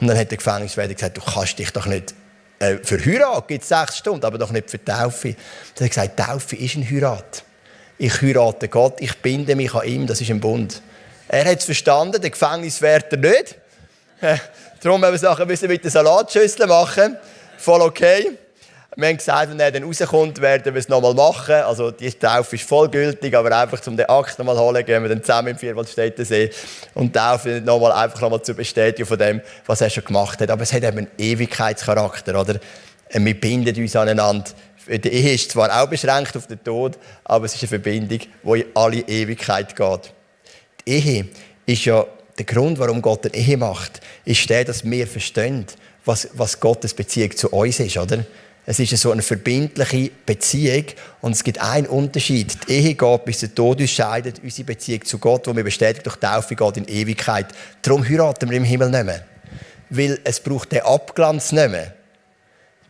Und 0.00 0.08
dann 0.08 0.18
hat 0.18 0.32
der 0.32 0.38
Gefängniswärter 0.38 0.94
gesagt, 0.94 1.16
du 1.16 1.20
kannst 1.20 1.60
dich 1.60 1.70
doch 1.70 1.86
nicht 1.86 2.12
äh, 2.62 2.78
für 2.82 3.04
Heirat 3.04 3.48
gibt 3.48 3.62
es 3.62 3.68
sechs 3.68 3.98
Stunden, 3.98 4.24
aber 4.24 4.38
doch 4.38 4.52
nicht 4.52 4.70
für 4.70 4.82
Taufe. 4.82 5.34
Dann 5.34 5.36
hat 5.74 5.80
er 5.80 5.88
gesagt, 5.88 6.16
Taufe 6.16 6.56
ist 6.56 6.76
ein 6.76 6.88
Heirat. 6.88 7.44
Ich 7.98 8.22
heirate 8.22 8.68
Gott, 8.68 9.00
ich 9.00 9.16
binde 9.18 9.54
mich 9.54 9.74
an 9.74 9.86
ihm, 9.86 10.06
das 10.06 10.20
ist 10.20 10.30
ein 10.30 10.40
Bund. 10.40 10.80
Er 11.28 11.44
hat 11.44 11.58
es 11.58 11.64
verstanden, 11.64 12.20
der 12.20 12.30
Gefängniswärter 12.30 13.16
nicht. 13.16 13.56
Darum 14.82 15.04
haben 15.04 15.20
wir 15.20 15.46
müssen 15.46 15.68
mit 15.68 15.84
der 15.84 15.90
Salatschüssel 15.90 16.66
machen. 16.66 17.16
Voll 17.58 17.80
okay. 17.82 18.38
Wir 18.94 19.08
haben 19.08 19.16
gesagt, 19.16 19.50
wenn 19.50 19.58
er 19.58 19.72
dann 19.72 19.84
rauskommt, 19.84 20.38
werden 20.42 20.74
wir 20.74 20.78
es 20.78 20.86
nochmal 20.86 21.14
machen. 21.14 21.54
Also 21.54 21.90
die 21.90 22.12
Taufe 22.12 22.56
ist 22.56 22.68
vollgültig, 22.68 23.34
aber 23.34 23.56
einfach 23.56 23.80
um 23.86 23.96
den 23.96 24.04
Akt 24.04 24.38
nochmal 24.38 24.54
zu 24.54 24.60
holen, 24.60 24.84
gehen 24.84 25.02
wir 25.02 25.08
dann 25.08 25.22
zusammen 25.22 25.48
im 25.48 25.56
Vierwaldstättensee 25.56 26.50
und 26.92 27.14
taufen 27.14 27.64
nochmal 27.64 27.92
einfach 27.92 28.20
nochmal 28.20 28.42
zur 28.42 28.54
Bestätigung 28.54 29.08
von 29.08 29.18
dem, 29.18 29.40
was 29.64 29.80
er 29.80 29.88
schon 29.88 30.04
gemacht 30.04 30.38
hat. 30.42 30.50
Aber 30.50 30.62
es 30.62 30.74
hat 30.74 30.82
eben 30.82 30.98
einen 30.98 31.08
Ewigkeitscharakter, 31.16 32.38
oder? 32.38 32.60
Wir 33.10 33.40
binden 33.40 33.74
uns 33.80 33.96
aneinander. 33.96 34.50
Die 34.86 35.08
Ehe 35.08 35.34
ist 35.34 35.52
zwar 35.52 35.82
auch 35.82 35.88
beschränkt 35.88 36.36
auf 36.36 36.46
den 36.46 36.62
Tod, 36.62 36.98
aber 37.24 37.46
es 37.46 37.54
ist 37.54 37.62
eine 37.62 37.68
Verbindung, 37.68 38.18
die 38.18 38.60
in 38.60 38.66
alle 38.74 38.98
Ewigkeit 38.98 39.74
geht. 39.74 40.12
Die 40.86 40.92
Ehe 40.92 41.28
ist 41.64 41.86
ja 41.86 42.04
der 42.36 42.44
Grund, 42.44 42.78
warum 42.78 43.00
Gott 43.00 43.24
eine 43.24 43.34
Ehe 43.34 43.56
macht, 43.56 44.02
ist 44.26 44.50
der, 44.50 44.64
dass 44.64 44.84
wir 44.84 45.06
verstehen, 45.06 45.64
was, 46.04 46.28
was 46.34 46.60
Gottes 46.60 46.92
Beziehung 46.92 47.34
zu 47.34 47.48
uns 47.48 47.80
ist, 47.80 47.96
oder? 47.96 48.24
Es 48.64 48.78
ist 48.78 48.96
so 48.96 49.10
eine 49.10 49.22
verbindliche 49.22 50.10
Beziehung 50.24 50.84
und 51.20 51.32
es 51.32 51.42
gibt 51.42 51.60
einen 51.60 51.88
Unterschied. 51.88 52.56
Die 52.68 52.72
Ehe 52.72 52.94
geht, 52.94 53.24
bis 53.24 53.40
der 53.40 53.54
Tod 53.54 53.80
uns 53.80 53.90
scheidet. 53.90 54.40
Unsere 54.42 54.66
Beziehung 54.66 55.04
zu 55.04 55.18
Gott, 55.18 55.46
die 55.46 55.56
wir 55.56 55.64
bestätigt 55.64 56.06
durch 56.06 56.16
Taufe, 56.16 56.54
geht 56.54 56.76
in 56.76 56.84
Ewigkeit. 56.86 57.46
Darum 57.82 58.08
heiraten 58.08 58.48
wir 58.48 58.56
im 58.56 58.64
Himmel 58.64 58.90
nicht 58.90 59.04
mehr. 59.04 59.24
Weil 59.90 60.20
es 60.22 60.38
braucht 60.38 60.70
den 60.70 60.82
Abglanz 60.82 61.50
nicht 61.50 61.70
mehr 61.70 61.92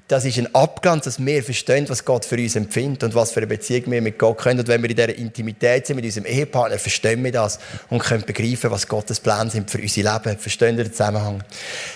das 0.09 0.24
ist 0.24 0.38
ein 0.38 0.55
Abglanz, 0.55 1.05
dass 1.05 1.24
wir 1.24 1.42
verstehen, 1.42 1.88
was 1.88 2.05
Gott 2.05 2.24
für 2.24 2.36
uns 2.36 2.57
empfindet 2.57 3.05
und 3.05 3.14
was 3.14 3.32
für 3.32 3.38
eine 3.38 3.46
Beziehung 3.46 3.90
wir 3.90 4.03
mit 4.03 4.18
Gott 4.18 4.38
können. 4.38 4.61
Und 4.61 4.68
wenn 4.68 4.82
wir 4.82 4.90
in 4.90 4.96
dieser 4.96 5.16
Intimität 5.16 5.86
sind 5.86 5.96
mit 5.96 6.05
unserem 6.05 6.26
Ehepartner, 6.26 6.78
verstehen 6.78 7.22
wir 7.24 7.32
das 7.32 7.59
und 7.88 8.00
können 8.00 8.22
begreifen, 8.24 8.70
was 8.70 8.86
Gottes 8.86 9.20
Pläne 9.20 9.50
sind 9.50 9.70
für 9.70 9.78
unser 9.78 10.03
Leben. 10.03 10.38
Verstehen 10.38 10.76
wir 10.76 10.84
den 10.84 10.92
Zusammenhang? 10.92 11.42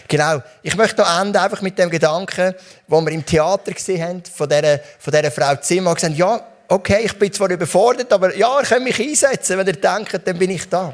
Genau. 0.08 0.42
Ich 0.62 0.76
möchte 0.76 1.02
noch 1.02 1.20
enden 1.20 1.36
einfach 1.36 1.60
mit 1.60 1.78
dem 1.78 1.90
Gedanken, 1.90 2.54
wo 2.88 3.00
wir 3.00 3.12
im 3.12 3.24
Theater 3.26 3.72
gesehen 3.72 4.02
haben, 4.02 4.22
von 4.24 4.48
dieser, 4.48 4.80
von 4.98 5.12
dieser 5.12 5.30
Frau 5.30 5.56
Zimmer, 5.56 5.94
gesagt 5.94 6.16
ja, 6.16 6.40
okay, 6.68 7.02
ich 7.04 7.18
bin 7.18 7.32
zwar 7.32 7.50
überfordert, 7.50 8.12
aber 8.12 8.34
ja, 8.36 8.60
ihr 8.60 8.66
könnt 8.66 8.84
mich 8.84 9.00
einsetzen. 9.00 9.58
Wenn 9.58 9.66
ihr 9.66 9.74
denkt, 9.74 10.20
dann 10.24 10.38
bin 10.38 10.50
ich 10.50 10.68
da 10.68 10.92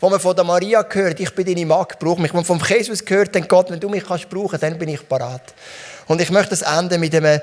wo 0.00 0.08
man 0.08 0.18
von 0.18 0.34
der 0.34 0.44
Maria 0.44 0.82
gehört, 0.82 1.20
ich 1.20 1.34
bin 1.34 1.44
deine 1.44 1.66
Magd, 1.66 1.98
brauch 1.98 2.18
mich. 2.18 2.32
Wo 2.32 2.36
man 2.36 2.44
vom 2.44 2.60
Jesus 2.66 3.04
gehört, 3.04 3.34
dann 3.34 3.46
Gott, 3.46 3.70
wenn 3.70 3.78
du 3.78 3.88
mich 3.88 4.04
kannst 4.04 4.28
brauchen, 4.30 4.58
dann 4.58 4.78
bin 4.78 4.88
ich 4.88 5.06
parat. 5.06 5.54
Und 6.06 6.20
ich 6.20 6.30
möchte 6.30 6.50
das 6.50 6.62
enden 6.62 7.00
mit 7.00 7.14
einem, 7.14 7.40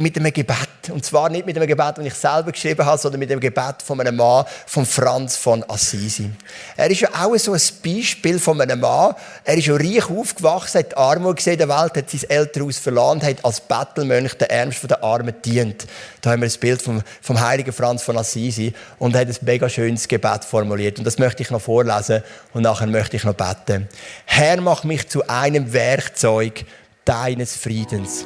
mit 0.00 0.16
einem 0.16 0.32
Gebet. 0.32 0.56
Und 0.90 1.04
zwar 1.04 1.28
nicht 1.28 1.44
mit 1.44 1.56
einem 1.56 1.68
Gebet, 1.68 1.98
das 1.98 2.06
ich 2.06 2.14
selber 2.14 2.52
geschrieben 2.52 2.84
habe, 2.84 2.98
sondern 2.98 3.18
mit 3.18 3.28
dem 3.28 3.38
Gebet 3.38 3.82
von 3.84 4.00
einem 4.00 4.16
Mann, 4.16 4.46
von 4.66 4.86
Franz 4.86 5.36
von 5.36 5.62
Assisi. 5.68 6.30
Er 6.76 6.90
ist 6.90 7.00
ja 7.00 7.10
auch 7.10 7.36
so 7.36 7.52
ein 7.52 7.60
Beispiel 7.84 8.38
von 8.38 8.60
einem 8.60 8.80
Mann. 8.80 9.14
Er 9.44 9.56
ist 9.56 9.66
ja 9.66 9.74
reich 9.74 10.08
aufgewachsen, 10.08 10.78
hat 10.78 10.96
Armut 10.96 11.36
gesehen 11.36 11.58
der 11.58 11.68
Welt, 11.68 11.96
hat 11.96 12.10
sein 12.10 12.30
Elternhaus 12.30 12.78
verloren, 12.78 13.22
hat 13.22 13.44
als 13.44 13.60
Bettelmönch 13.60 14.34
den 14.34 14.48
Ärmsten 14.48 14.88
der 14.88 15.04
Armen 15.04 15.34
dient. 15.44 15.86
Da 16.22 16.30
haben 16.30 16.40
wir 16.40 16.48
das 16.48 16.58
Bild 16.58 16.80
vom, 16.80 17.02
vom 17.20 17.38
heiligen 17.38 17.72
Franz 17.72 18.02
von 18.02 18.16
Assisi 18.16 18.72
und 18.98 19.14
hat 19.14 19.28
ein 19.28 19.36
mega 19.42 19.68
schönes 19.68 20.08
Gebet 20.08 20.44
formuliert. 20.44 20.98
Und 20.98 21.04
das 21.04 21.18
möchte 21.18 21.42
ich 21.42 21.50
noch 21.50 21.60
vorlesen 21.60 22.22
und 22.54 22.62
nachher 22.62 22.86
möchte 22.86 23.16
ich 23.16 23.24
noch 23.24 23.34
beten. 23.34 23.86
Herr, 24.24 24.60
mach 24.62 24.82
mich 24.82 25.08
zu 25.08 25.28
einem 25.28 25.74
Werkzeug, 25.74 26.64
deines 27.04 27.56
Friedens. 27.56 28.24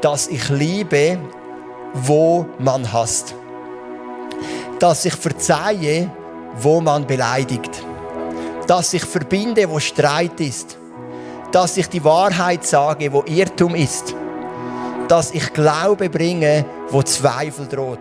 Dass 0.00 0.28
ich 0.28 0.48
liebe, 0.48 1.18
wo 1.94 2.46
man 2.58 2.92
hasst. 2.92 3.34
Dass 4.78 5.04
ich 5.04 5.14
verzeihe, 5.14 6.10
wo 6.60 6.80
man 6.80 7.06
beleidigt. 7.06 7.82
Dass 8.66 8.92
ich 8.94 9.04
verbinde, 9.04 9.68
wo 9.68 9.80
Streit 9.80 10.40
ist. 10.40 10.78
Dass 11.50 11.76
ich 11.76 11.88
die 11.88 12.04
Wahrheit 12.04 12.64
sage, 12.66 13.12
wo 13.12 13.24
Irrtum 13.26 13.74
ist. 13.74 14.14
Dass 15.08 15.32
ich 15.32 15.52
Glaube 15.52 16.08
bringe, 16.08 16.64
wo 16.90 17.02
Zweifel 17.02 17.66
droht. 17.66 17.98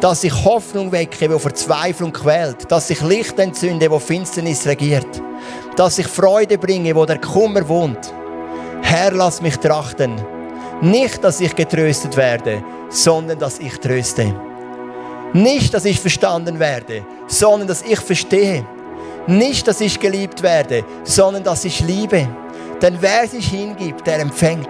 Dass 0.00 0.24
ich 0.24 0.44
Hoffnung 0.44 0.92
wecke, 0.92 1.32
wo 1.32 1.38
Verzweiflung 1.38 2.12
quält. 2.12 2.70
Dass 2.70 2.90
ich 2.90 3.00
Licht 3.00 3.38
entzünde, 3.38 3.90
wo 3.90 3.98
Finsternis 3.98 4.66
regiert. 4.66 5.22
Dass 5.76 5.98
ich 5.98 6.06
Freude 6.06 6.58
bringe, 6.58 6.94
wo 6.94 7.06
der 7.06 7.20
Kummer 7.20 7.66
wohnt 7.66 8.12
Herr, 8.82 9.10
lass 9.12 9.42
mich 9.42 9.56
trachten. 9.56 10.14
Nicht, 10.82 11.24
dass 11.24 11.40
ich 11.40 11.56
getröstet 11.56 12.16
werde, 12.16 12.62
sondern 12.90 13.38
dass 13.38 13.58
ich 13.58 13.78
tröste. 13.78 14.34
Nicht, 15.32 15.72
dass 15.72 15.84
ich 15.86 15.98
verstanden 15.98 16.58
werde, 16.58 17.04
sondern 17.26 17.66
dass 17.66 17.82
ich 17.82 17.98
verstehe. 17.98 18.64
Nicht, 19.26 19.66
dass 19.66 19.80
ich 19.80 19.98
geliebt 19.98 20.42
werde, 20.42 20.84
sondern 21.02 21.42
dass 21.42 21.64
ich 21.64 21.80
liebe. 21.80 22.28
Denn 22.82 22.98
wer 23.00 23.26
sich 23.26 23.48
hingibt, 23.48 24.06
der 24.06 24.20
empfängt. 24.20 24.68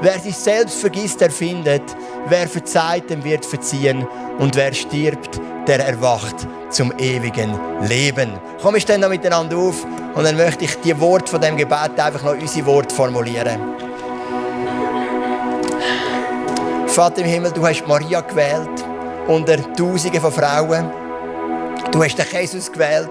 Wer 0.00 0.18
sich 0.18 0.36
selbst 0.36 0.80
vergisst, 0.80 1.20
der 1.20 1.30
findet. 1.30 1.82
Wer 2.28 2.48
verzeiht, 2.48 3.10
dem 3.10 3.22
wird 3.22 3.44
verziehen. 3.44 4.06
Und 4.38 4.56
wer 4.56 4.72
stirbt, 4.72 5.38
der 5.68 5.86
erwacht 5.86 6.48
zum 6.70 6.92
ewigen 6.98 7.58
Leben. 7.82 8.32
Komm, 8.60 8.74
wir 8.74 8.80
stehen 8.80 9.02
noch 9.02 9.10
miteinander 9.10 9.56
auf 9.56 9.86
und 10.14 10.24
dann 10.24 10.36
möchte 10.36 10.64
ich 10.64 10.74
die 10.80 10.98
Worte 10.98 11.30
von 11.30 11.40
dem 11.40 11.56
Gebet 11.56 11.98
einfach 11.98 12.22
noch 12.22 12.32
unsere 12.32 12.66
Worte 12.66 12.94
formulieren. 12.94 13.81
Vater 16.92 17.22
im 17.22 17.26
Himmel, 17.26 17.52
du 17.52 17.66
hast 17.66 17.86
Maria 17.86 18.20
gewählt 18.20 18.84
unter 19.26 19.56
Tausenden 19.74 20.20
von 20.20 20.32
Frauen. 20.32 20.90
Du 21.90 22.02
hast 22.02 22.16
den 22.16 22.26
Jesus 22.30 22.70
gewählt 22.70 23.10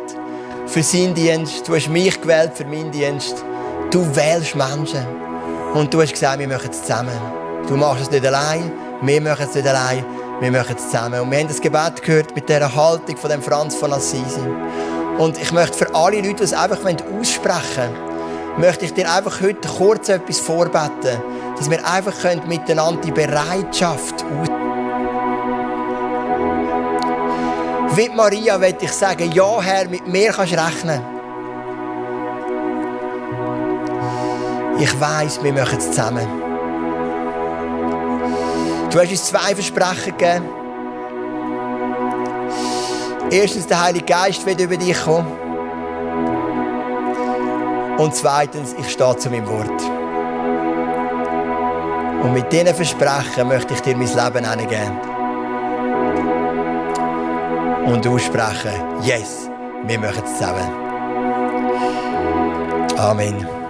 für 0.67 0.83
seinen 0.83 1.13
Dienst. 1.13 1.67
Du 1.67 1.75
hast 1.75 1.89
mich 1.89 2.19
gewählt 2.21 2.51
für 2.53 2.65
meinen 2.65 2.91
Dienst. 2.91 3.43
Du 3.89 4.05
wählst 4.15 4.55
Menschen. 4.55 5.05
Und 5.73 5.93
du 5.93 6.01
hast 6.01 6.11
gesagt, 6.11 6.39
wir 6.39 6.47
machen 6.47 6.69
es 6.69 6.81
zusammen. 6.81 7.19
Du 7.67 7.75
machst 7.75 8.03
es 8.03 8.11
nicht 8.11 8.25
allein, 8.25 8.71
wir 9.01 9.21
machen 9.21 9.47
es 9.49 9.55
nicht 9.55 9.67
allein 9.67 10.05
wir 10.41 10.51
machen 10.51 10.75
es 10.75 10.89
zusammen. 10.89 11.21
Und 11.21 11.31
wir 11.31 11.37
haben 11.37 11.47
das 11.47 11.61
Gebet 11.61 12.01
gehört 12.01 12.35
mit 12.35 12.49
dieser 12.49 12.75
Haltung 12.75 13.15
von 13.15 13.29
dem 13.29 13.43
Franz 13.43 13.75
von 13.75 13.93
Assisi. 13.93 14.41
Und 15.19 15.39
ich 15.39 15.51
möchte 15.51 15.77
für 15.77 15.93
alle 15.93 16.17
Leute, 16.17 16.33
die 16.33 16.43
es 16.43 16.53
einfach 16.53 16.79
aussprechen 16.79 17.93
wollen, 17.93 18.59
möchte 18.61 18.85
ich 18.85 18.93
dir 18.93 19.11
einfach 19.11 19.39
heute 19.39 19.67
kurz 19.67 20.09
etwas 20.09 20.39
vorbeten, 20.39 21.21
dass 21.61 21.69
wir 21.69 21.87
einfach 21.87 22.15
miteinander 22.47 23.01
die 23.01 23.11
Bereitschaft 23.11 24.25
aus 24.25 24.47
Wie 27.95 28.09
Maria 28.09 28.59
will 28.59 28.75
ich 28.81 28.91
sagen, 28.91 29.31
ja 29.31 29.61
Herr, 29.61 29.87
mit 29.87 30.07
mir 30.07 30.31
kannst 30.31 30.53
du 30.53 30.57
rechnen. 30.57 31.01
Ich 34.79 34.99
weiß, 34.99 35.43
wir 35.43 35.53
machen 35.53 35.77
es 35.77 35.91
zusammen. 35.91 36.27
Du 38.89 38.99
hast 38.99 39.11
uns 39.11 39.25
zwei 39.25 39.53
Versprechen 39.53 40.17
gegeben. 40.17 40.49
Erstens, 43.29 43.67
der 43.67 43.83
Heilige 43.83 44.05
Geist 44.05 44.43
wird 44.47 44.61
über 44.61 44.77
dich 44.77 44.99
kommen. 44.99 45.31
Und 47.99 48.15
zweitens, 48.15 48.73
ich 48.79 48.89
stehe 48.89 49.15
zu 49.17 49.29
meinem 49.29 49.47
Wort. 49.47 50.00
Und 52.23 52.33
mit 52.33 52.51
diesen 52.51 52.75
Versprechen 52.75 53.47
möchte 53.47 53.73
ich 53.73 53.81
dir 53.81 53.95
mein 53.97 54.07
Leben 54.07 54.45
hingeben. 54.59 54.97
Und 57.85 58.07
aussprechen, 58.07 58.73
yes, 59.01 59.49
wir 59.85 59.99
machen 59.99 60.23
es 60.23 60.33
zusammen. 60.37 60.69
Amen. 62.97 63.60